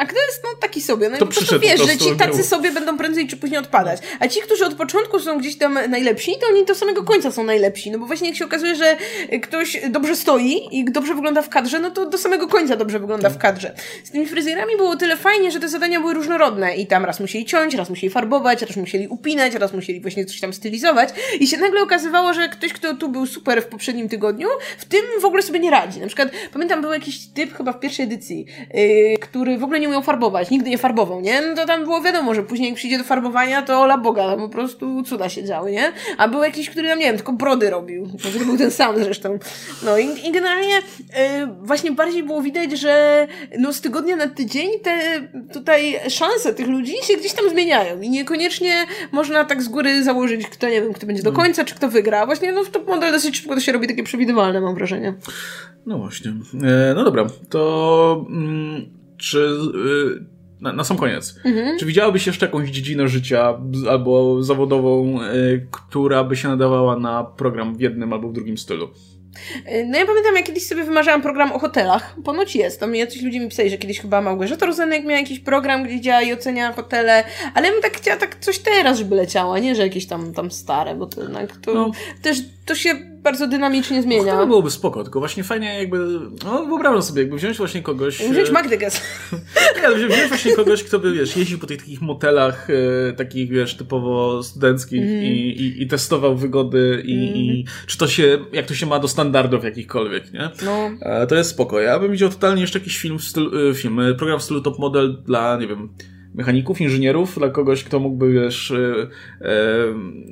[0.00, 1.10] a kto jest no, taki sobie.
[1.10, 4.00] No to prostu wiesz, że ci tacy sobie będą prędzej czy później odpadać.
[4.20, 7.44] A ci, którzy od początku są gdzieś tam najlepsi, to oni do samego końca są
[7.44, 7.90] najlepsi.
[7.90, 8.96] No bo właśnie jak się okazuje, że
[9.42, 13.30] ktoś dobrze stoi i dobrze wygląda w kadrze, no to do samego końca dobrze wygląda
[13.30, 13.74] w kadrze.
[14.04, 17.44] Z tymi fryzjerami było tyle fajnie, że te zadania były różnorodne i tam raz musieli
[17.44, 21.08] ciąć, raz musieli farbować, raz musieli upinać, raz musieli właśnie coś tam stylizować
[21.40, 24.48] i się nagle okazywało, że ktoś, kto tu był super w poprzednim tygodniu,
[24.78, 26.00] w tym w ogóle sobie nie radzi.
[26.00, 29.89] Na przykład pamiętam był jakiś typ chyba w pierwszej edycji, yy, który w ogóle nie
[29.90, 31.40] umiał farbować, nigdy nie farbował, nie?
[31.40, 34.38] No to tam było wiadomo, że później jak przyjdzie do farbowania, to ola Boga, tam
[34.40, 35.92] po prostu cuda się działy, nie?
[36.18, 38.08] A był jakiś, który tam, nie wiem, tylko brody robił.
[38.22, 39.38] To był ten sam zresztą.
[39.84, 40.82] No i, i generalnie y,
[41.62, 43.26] właśnie bardziej było widać, że
[43.58, 45.00] no z tygodnia na tydzień te
[45.52, 50.46] tutaj szanse tych ludzi się gdzieś tam zmieniają i niekoniecznie można tak z góry założyć,
[50.46, 52.26] kto, nie wiem, kto będzie do końca, czy kto wygra.
[52.26, 55.14] Właśnie no w top model dosyć szybko to się robi takie przewidywalne, mam wrażenie.
[55.86, 56.30] No właśnie.
[56.62, 58.26] E, no dobra, to...
[58.28, 60.24] Mm czy y,
[60.60, 61.78] na, na sam koniec, mhm.
[61.78, 63.60] czy widziałabyś jeszcze jakąś dziedzinę życia
[63.90, 68.88] albo zawodową, y, która by się nadawała na program w jednym albo w drugim stylu?
[69.86, 72.16] No ja pamiętam, jak kiedyś sobie wymarzałam program o hotelach.
[72.24, 72.80] Ponoć jest.
[72.80, 76.22] Tam jacyś ludzie mi pisali, że kiedyś chyba Małgorzata Rozenek miała jakiś program, gdzie działa
[76.22, 79.74] i ocenia hotele, ale ja bym tak chciała tak coś teraz, żeby leciała, nie?
[79.74, 81.90] Że jakieś tam, tam stare, bo to jednak to no.
[82.22, 82.38] też
[82.70, 84.38] to się bardzo dynamicznie zmienia.
[84.38, 85.98] To byłoby spoko, tylko właśnie fajnie jakby,
[86.44, 88.18] no wyobrażam sobie, jakby wziąć właśnie kogoś...
[88.18, 89.00] Wziąć e, Magdę Gess.
[89.82, 93.76] Nie, wziąć właśnie kogoś, kto by, wiesz, jeździł po tych takich motelach e, takich, wiesz,
[93.76, 95.22] typowo studenckich mm.
[95.22, 97.36] i, i, i, testował wygody i, mm.
[97.36, 100.50] i, czy to się, jak to się ma do standardów jakichkolwiek, nie?
[100.64, 100.90] No.
[101.00, 101.80] E, to jest spoko.
[101.80, 104.78] Ja bym widział totalnie jeszcze jakiś film, stylu, e, film, e, program w stylu top
[104.78, 105.88] model dla, nie wiem,
[106.34, 109.06] mechaników, inżynierów, dla kogoś, kto mógłby, wiesz, e,
[109.40, 109.50] e,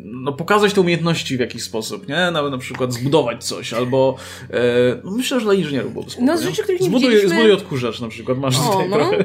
[0.04, 2.30] no, pokazać te umiejętności w jakiś sposób, nie?
[2.30, 4.16] Nawet na przykład zbudować coś, albo
[4.50, 4.60] e,
[5.04, 7.36] no, myślę, że dla inżynierów byłoby spoko, No, z rzeczy, których nie zbuduj, widzieliśmy...
[7.36, 8.96] zbuduj odkurzacz na przykład, masz o, tutaj no.
[8.96, 9.24] trochę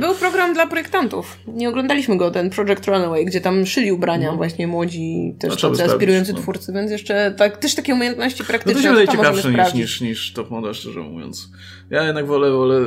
[0.00, 1.36] Był program dla projektantów.
[1.46, 4.36] Nie oglądaliśmy go, ten Project Runaway, gdzie tam szyli ubrania no.
[4.36, 6.38] właśnie młodzi, też no, aspirujący no.
[6.38, 8.92] twórcy, więc jeszcze tak, też takie umiejętności praktyczne.
[8.92, 11.50] No to się ciekawsze niż, niż, niż top model, szczerze mówiąc.
[11.90, 12.84] Ja jednak wolę, wolę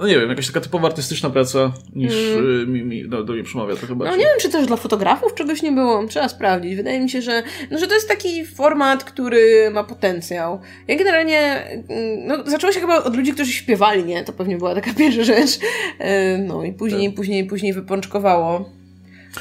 [0.00, 2.72] no nie wiem, jakaś taka typowa artystyczna praca niż mm.
[2.72, 4.04] mi, mi do, do mnie przemawia to chyba.
[4.04, 6.06] No nie wiem, czy też dla fotografów czegoś nie było.
[6.06, 6.76] Trzeba sprawdzić.
[6.76, 10.60] Wydaje mi się, że, no, że to jest taki format, który ma potencjał.
[10.88, 14.24] Ja generalnie, mm, no zaczęło się chyba od ludzi, którzy śpiewali, nie?
[14.24, 15.58] To pewnie była taka pierwsza rzecz.
[15.98, 17.16] E, no i później, tak.
[17.16, 18.70] później, później wypączkowało.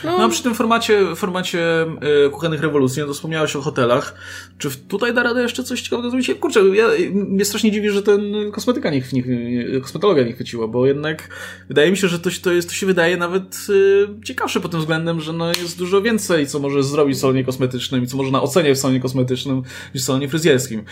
[0.03, 1.85] No, no przy tym formacie, formacie
[2.27, 4.15] y, kuchennych rewolucji, no to wspomniałeś o hotelach.
[4.57, 6.31] Czy tutaj da radę jeszcze coś ciekawego zrobić?
[6.39, 11.29] Kurczę, ja, mnie strasznie dziwi, że ten kosmetyka nie, nie, kosmetologia nie chwyciła, bo jednak
[11.67, 14.79] wydaje mi się, że to, to, jest, to się wydaje nawet y, ciekawsze pod tym
[14.79, 18.41] względem, że no jest dużo więcej, co może zrobić w salonie kosmetycznym i co można
[18.41, 19.63] oceniać w salonie kosmetycznym
[19.93, 20.83] niż w salonie fryzjerskim.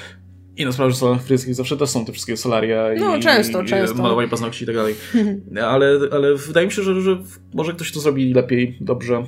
[0.62, 3.66] Inna sprawa, że w fryzjerskich zawsze też są te wszystkie solaria No, i, często, i
[3.66, 4.01] często.
[4.01, 4.95] malowanie paznokci i tak dalej.
[5.74, 7.18] ale, ale wydaje mi się, że, że
[7.53, 9.24] może ktoś to zrobi lepiej, dobrze.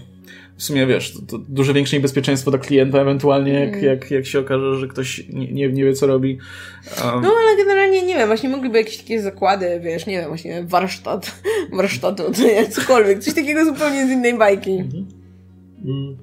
[0.58, 3.86] W sumie wiesz, to, to dużo większe niebezpieczeństwo dla klienta ewentualnie, jak, Mm.
[3.86, 6.38] jak, jak się okaże, że ktoś nie, nie, nie wie, co robi.
[7.06, 10.64] Um, No ale generalnie nie wiem, właśnie mogliby jakieś takie zakłady, wiesz, nie wiem, właśnie
[10.64, 11.42] warsztat,
[11.78, 12.24] warsztatu,
[12.76, 14.72] cokolwiek, coś takiego zupełnie z innej bajki.
[15.86, 16.18] Mm.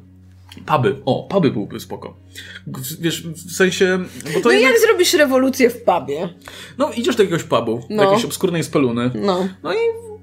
[0.66, 0.96] Puby.
[1.04, 2.16] O, puby byłby spoko.
[3.00, 3.98] Wiesz, w sensie,
[4.34, 6.28] bo to No i jednak, jak zrobisz rewolucję w pubie?
[6.78, 8.02] no idziesz do jakiegoś pubu, do No.
[8.04, 9.48] jakiejś obskurnej speluny, No.
[9.62, 9.76] no i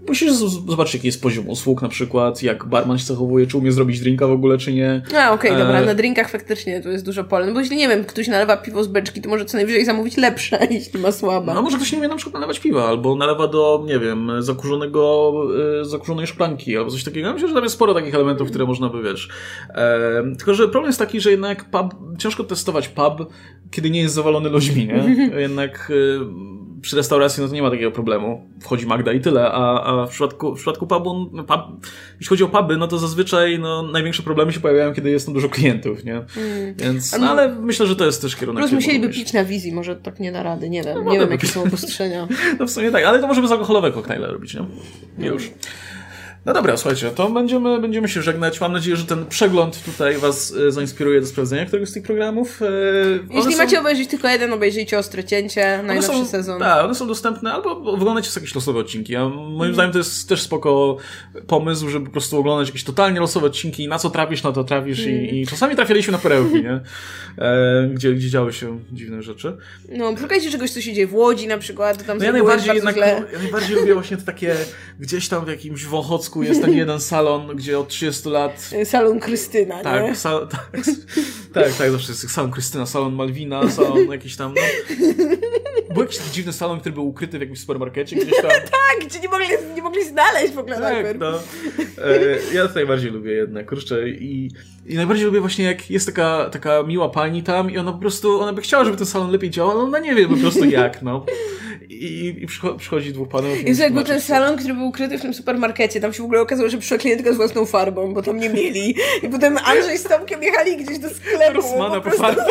[0.08, 0.34] musisz
[0.68, 4.28] zobaczyć, jaki jest poziom usług na przykład, jak barman się zachowuje, czy umie zrobić drinka
[4.28, 5.02] w ogóle, czy nie.
[5.18, 7.88] A, okej, dobra, E, na drinkach faktycznie tu jest dużo pole, no bo jeśli, nie
[7.88, 11.54] wiem, ktoś nalewa piwo z beczki, to może co najwyżej zamówić lepsze, jeśli ma słabe.
[11.54, 15.34] No może ktoś nie umie na przykład nalewać piwa, albo nalewa do, nie wiem, zakurzonego,
[15.82, 17.28] e, zakurzonej szklanki, albo coś takiego.
[17.28, 19.30] Ja myślę, że tam jest sporo takich elementów, które można by, wiesz.
[19.70, 23.34] E, tylko, że problem jest taki, że jednak pub, ciężko testować pub,
[23.72, 25.18] kiedy nie jest zawalony ludźmi, nie?
[25.48, 28.50] Jednak e, przy restauracji no to nie ma takiego problemu.
[28.60, 32.44] Wchodzi Magda i tyle, a, a w przypadku, w przypadku pubu, no, pub, jeśli chodzi
[32.44, 36.04] o puby, no to zazwyczaj no, największe problemy się pojawiają, kiedy jest tam dużo klientów,
[36.04, 36.22] nie?
[36.78, 38.62] Więc, A no, no- ale myślę, że to jest też kierunek.
[38.62, 41.32] Plus musieliby pić na wizji, może tak nie da rady, nie wiem, nie mogę wiem
[41.32, 42.28] jakie są obostrzenia.
[42.60, 45.28] No w sumie tak, ale to możemy z alkoholowe koktajle robić, nie?
[45.28, 45.52] Już.
[46.48, 48.62] No dobra, słuchajcie, to będziemy, będziemy się żegnać.
[48.62, 52.62] Mam nadzieję, że ten przegląd tutaj Was e, zainspiruje do sprawdzenia któregoś z tych programów.
[52.62, 52.66] E,
[53.36, 56.60] Jeśli są- macie obejrzeć tylko jeden, obejrzyjcie Ostre Cięcie, najnowszy są, sezon.
[56.60, 59.16] Tak, one są dostępne, albo oglądajcie sobie jakieś losowe odcinki.
[59.16, 60.98] A moim zdaniem to jest też spoko
[61.48, 65.00] pomysł, żeby po prostu oglądać jakieś totalnie losowe odcinki, na co trafisz, na to trafisz
[65.00, 66.80] i, i czasami trafialiśmy na perełki, nie?
[67.38, 69.58] E, gdzie, gdzie działy się dziwne rzeczy.
[69.90, 72.98] No, szukajcie czegoś, co się dzieje w Łodzi na przykład, tam No ja najbardziej jednak,
[72.98, 74.56] ja najbardziej lubię właśnie te takie,
[75.00, 75.86] gdzieś tam w jakimś
[76.38, 79.84] Wąchocku jest taki jeden salon, gdzie od 30 lat Salon Krystyna, nie?
[79.84, 80.70] tak, sa, tak,
[81.54, 84.62] tak, tak, zawsze jest salon Krystyna, salon Malwina, salon jakiś tam, no.
[85.94, 88.52] Był jakiś taki dziwny salon, który był ukryty w jakimś supermarkecie gdzieś tam.
[88.78, 91.40] Tak, gdzie nie mogli, nie mogli znaleźć w ogóle Tak, no.
[92.04, 94.10] E, ja to najbardziej lubię jednak, kurczę.
[94.10, 94.52] I,
[94.86, 98.42] I najbardziej lubię właśnie, jak jest taka, taka miła pani tam i ona po prostu,
[98.42, 101.02] ona by chciała, żeby ten salon lepiej działał, ale ona nie wie po prostu jak,
[101.02, 101.26] no.
[101.90, 103.62] I, i przycho- przychodzi dwóch panów.
[103.62, 106.24] i Jezu, jak był tłumaczy ten salon, który był ukryty w tym supermarkecie, tam się
[106.24, 108.96] w ogóle okazało, że przyszła klientka z własną farbą, bo tam nie mieli.
[109.24, 111.54] I potem Andrzej z Tomkiem jechali gdzieś do sklepu.
[111.54, 112.42] Rosmana po po prostu...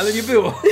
[0.00, 0.62] Ale nie było.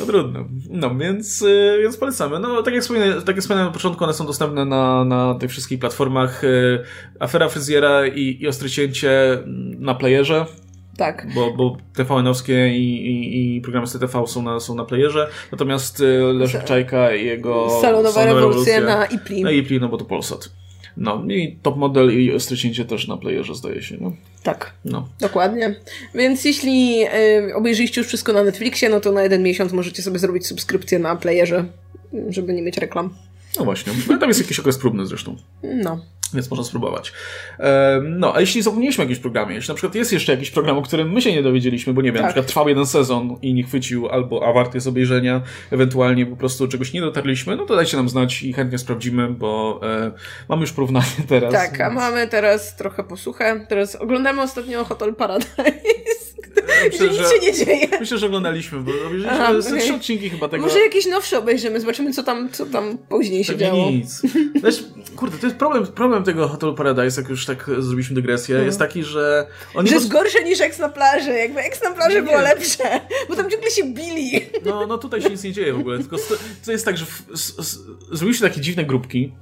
[0.00, 0.44] No trudno.
[0.70, 2.38] No więc, y, więc polecamy.
[2.38, 5.78] No tak jak wspomniałem, tak jak na początku, one są dostępne na, na tych wszystkich
[5.78, 6.44] platformach.
[6.44, 6.78] y,
[7.20, 9.38] Afera Fryzjera i, i Ostre Cięcie
[9.78, 10.46] na playerze,
[10.96, 11.26] Tak.
[11.34, 15.28] bo, bo TVN-owskie i, i, i programy z TTV są na, są na playerze.
[15.52, 19.58] Natomiast y, Leszek Czajka i jego Salonowa rewolucja na IPLI.
[19.58, 20.50] i Pli, no bo to Polsat.
[20.96, 24.12] No i Top Model i Ostre Cięcie też na playerze zdaje się, no.
[24.42, 24.74] Tak.
[24.84, 25.08] no.
[25.20, 25.74] Dokładnie.
[26.14, 27.04] Więc jeśli
[27.48, 30.98] y, obejrzyliście już wszystko na Netflixie, no to na jeden miesiąc możecie sobie zrobić subskrypcję
[30.98, 31.64] na playerze,
[32.28, 33.14] żeby nie mieć reklam.
[33.58, 33.92] No właśnie.
[34.08, 36.00] No, tam jest jakiś okres próbny zresztą, No.
[36.34, 37.12] Więc można spróbować.
[38.02, 40.82] No, a jeśli zapomnieliśmy o jakimś programie, jeśli na przykład jest jeszcze jakiś program, o
[40.82, 42.28] którym my się nie dowiedzieliśmy, bo nie wiem, na Tak.
[42.30, 46.68] przykład trwał jeden sezon i nie chwycił, albo a wart jest obejrzenia, ewentualnie po prostu
[46.68, 50.12] czegoś nie dotarliśmy, no to dajcie nam znać i chętnie sprawdzimy, bo e,
[50.48, 51.52] mamy już porównanie teraz.
[51.52, 53.66] Tak, a więc- mamy teraz trochę posłuchę.
[53.68, 55.50] Teraz oglądamy ostatnio Hotel Paradise,
[56.84, 57.88] Myślę, gdzie nic że, się nie dzieje.
[58.00, 58.90] myślę, że oglądaliśmy, bo
[59.28, 59.82] Aha, obejrzeliśmy ze okej.
[59.82, 60.66] trzy odcinki chyba tego.
[60.66, 63.90] Może jakieś nowsze obejrzymy, zobaczymy co tam, co tam później się Pewnie działo.
[63.90, 64.22] nic.
[64.64, 64.84] Wiesz,
[65.16, 69.04] kurde, to jest problem, problem tego Hotelu Paradise, jak już tak zrobiliśmy dygresję, jest taki,
[69.04, 72.22] że oni Że po jest gorsze niż eks na plaży, jakby eks na plaży Nie,
[72.22, 72.42] było nie.
[72.42, 74.40] lepsze, bo tam ciągle się bili.
[74.64, 76.16] No, no tutaj się nic nie dzieje w ogóle, tylko
[76.64, 77.78] to jest tak, że w, s, s,
[78.12, 79.32] zrobiliście takie dziwne grupki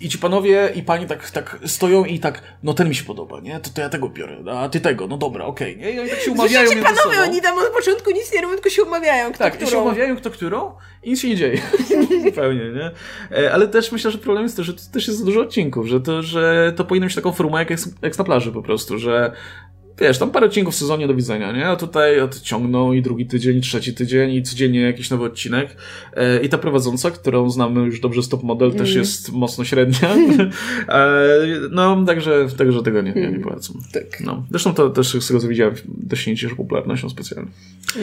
[0.00, 3.40] i ci panowie i pani tak, tak stoją i tak, no ten mi się podoba,
[3.40, 3.60] nie?
[3.60, 5.90] To, to ja tego biorę, a ty tego, no dobra, okej, nie?
[5.90, 7.30] I oni tak się umawiają Słyszycie, między panowie, sobą.
[7.30, 9.82] oni tam od początku nic nie robią, tylko się umawiają, kto Tak, i się którą.
[9.82, 10.72] umawiają kto którą
[11.02, 11.60] i nic się nie dzieje.
[12.24, 12.90] Zupełnie, nie?
[13.38, 15.86] E, Ale też myślę, że problem jest to, że to też jest za dużo odcinków,
[15.86, 18.98] że to, że to powinno być taką formułą jak, eks- jak na plaży po prostu,
[18.98, 19.32] że
[20.00, 21.66] wiesz, tam parę odcinków w sezonie do widzenia, nie?
[21.68, 25.76] A tutaj odciągną i drugi tydzień, i trzeci tydzień i codziennie jakiś nowy odcinek.
[26.16, 28.98] E, I ta prowadząca, którą znamy już dobrze z Top Model, też Mm.
[28.98, 30.14] jest mocno średnia.
[30.88, 31.24] E,
[31.70, 33.76] No, także, także tego nie, nie, nie polecam.
[33.92, 34.20] Tak.
[34.20, 34.44] No.
[34.50, 35.74] Zresztą to też z tego co widziałem,
[36.10, 37.50] też nie cieszy popularnością specjalnie.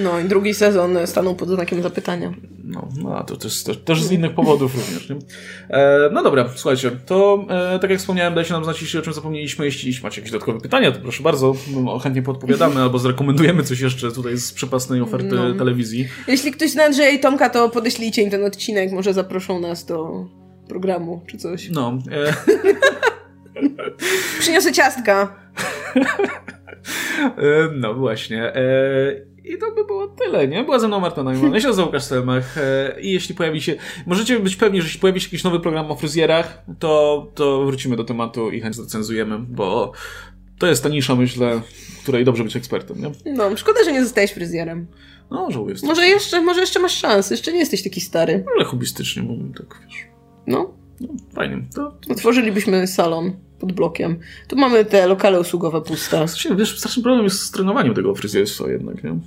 [0.03, 2.34] No i drugi sezon stanął pod znakiem zapytania.
[2.63, 5.15] No, no to też, też, też z innych powodów również, nie?
[5.69, 9.13] E, no dobra, słuchajcie, to e, tak jak wspomniałem, dajcie nam znać, jeśli o czym
[9.13, 9.65] zapomnieliśmy.
[9.65, 11.55] Jeśli macie jakieś dodatkowe pytania, to proszę bardzo,
[11.86, 15.53] no, chętnie podpowiadamy albo zrekomendujemy coś jeszcze tutaj z przepasnej oferty No.
[15.53, 16.08] telewizji.
[16.28, 20.26] Jeśli ktoś zna Andrzeja i Tomka, to podeślijcie im ten odcinek, może zaproszą nas do
[20.70, 21.70] programu czy coś.
[21.70, 22.34] No, e,
[24.40, 25.36] Przyniosę ciastka.
[27.38, 28.56] e, no właśnie.
[28.56, 28.62] E,
[29.44, 30.64] I to by było tyle, nie?
[30.64, 33.76] Była ze mną Marta Neumann, ja się nazywam Łukasz Stelmach e, i jeśli pojawi się,
[34.06, 37.95] możecie być pewni, że jeśli pojawi się jakiś nowy program o fryzjerach, to, to wrócimy
[37.95, 39.91] do tematu i chętnie recenzujemy, bo
[40.62, 41.62] to jest ta nisza, myślę,
[42.04, 43.34] której dobrze być ekspertem, nie?
[43.34, 44.88] No, szkoda, że nie zostałeś fryzjerem.
[45.32, 45.76] No, żałuję.
[45.84, 48.46] Może jeszcze, może jeszcze masz szansę, jeszcze nie jesteś taki stary.
[48.56, 49.98] Ale hobbystycznie, bo tak, wiesz,
[50.48, 51.64] No, no, fajnie.
[51.76, 54.20] To, otworzylibyśmy salon pod blokiem.
[54.48, 56.26] Tu mamy te lokale usługowe puste.
[56.58, 59.20] Wiesz, straszny problem jest z trenowaniem tego fryzjerstwa jednak, nie?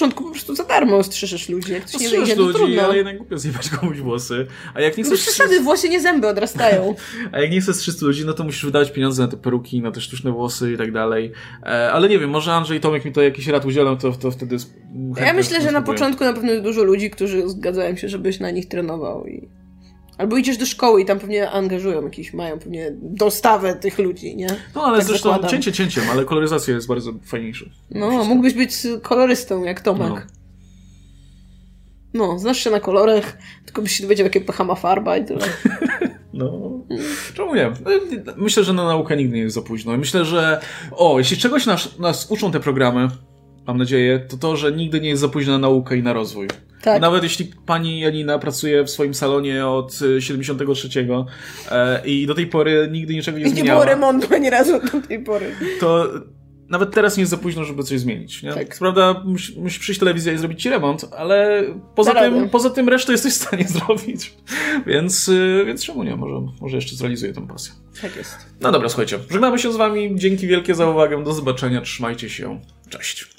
[0.00, 1.72] No, na początku po prostu za darmo strzyżesz ludzi.
[1.72, 2.82] Jak ktoś nie to ludzi, trudno.
[2.82, 4.46] ale jednak głupio zjebać komuś włosy.
[4.74, 6.94] A jak nie Bez chcesz przesady, włosy nie zęby odrastają.
[7.32, 9.90] A jak nie chcesz 300 ludzi, no to musisz wydawać pieniądze na te peruki, na
[9.90, 11.32] te sztuczne włosy i tak dalej.
[11.62, 14.30] E, ale nie wiem, może Andrzej i Tomek mi to jakiś rad udzielą, to, to
[14.30, 14.56] wtedy...
[15.16, 18.50] Ja myślę, że na początku na pewno jest dużo ludzi, którzy zgadzają się, żebyś na
[18.50, 19.48] nich trenował i...
[20.18, 24.46] Albo idziesz do szkoły i tam pewnie angażują jakiś, mają pewnie dostawę tych ludzi, nie?
[24.74, 25.50] No ale tak zresztą zakładam.
[25.50, 27.64] cięcie cięciem, ale koloryzacja jest bardzo fajniejsza.
[27.90, 28.72] No, mógłbyś być
[29.02, 30.26] kolorystą jak Tomek.
[32.14, 35.40] No, znasz się na kolorach, tylko byś się dowiedział, jakie pH ma farba i tyle.
[36.32, 36.70] No,
[37.34, 37.72] czemu nie?
[38.36, 39.96] Myślę, że na naukę nigdy nie jest za późno.
[39.96, 40.60] Myślę, że
[40.92, 43.08] o, jeśli czegoś nas, nas uczą te programy,
[43.66, 46.48] mam nadzieję, to to, że nigdy nie jest za późno na naukę i na rozwój.
[46.82, 47.00] Tak.
[47.00, 50.88] Nawet jeśli pani Janina pracuje w swoim salonie od y, 73
[51.70, 54.80] e, i do tej pory nigdy niczego nie I nie zmieniała, było remontu ani razu
[54.92, 55.46] do tej pory.
[55.80, 56.08] to
[56.68, 58.42] nawet teraz nie jest za późno, żeby coś zmienić.
[58.42, 58.52] Nie?
[58.52, 58.78] Tak.
[58.78, 61.64] Prawda musi, musi przyjść telewizja i zrobić ci remont, ale
[61.94, 62.48] poza tym, radę.
[62.48, 64.34] poza tym resztę jesteś w stanie zrobić.
[64.86, 66.16] Więc, y, więc czemu nie?
[66.16, 67.72] Może, może jeszcze zrealizuję tę pasję.
[68.02, 68.36] Tak jest.
[68.60, 69.18] No dobra, słuchajcie.
[69.30, 70.10] Żegnamy się z wami.
[70.14, 71.24] Dzięki wielkie za uwagę.
[71.24, 71.80] Do zobaczenia.
[71.80, 72.60] Trzymajcie się.
[72.88, 73.35] Cześć.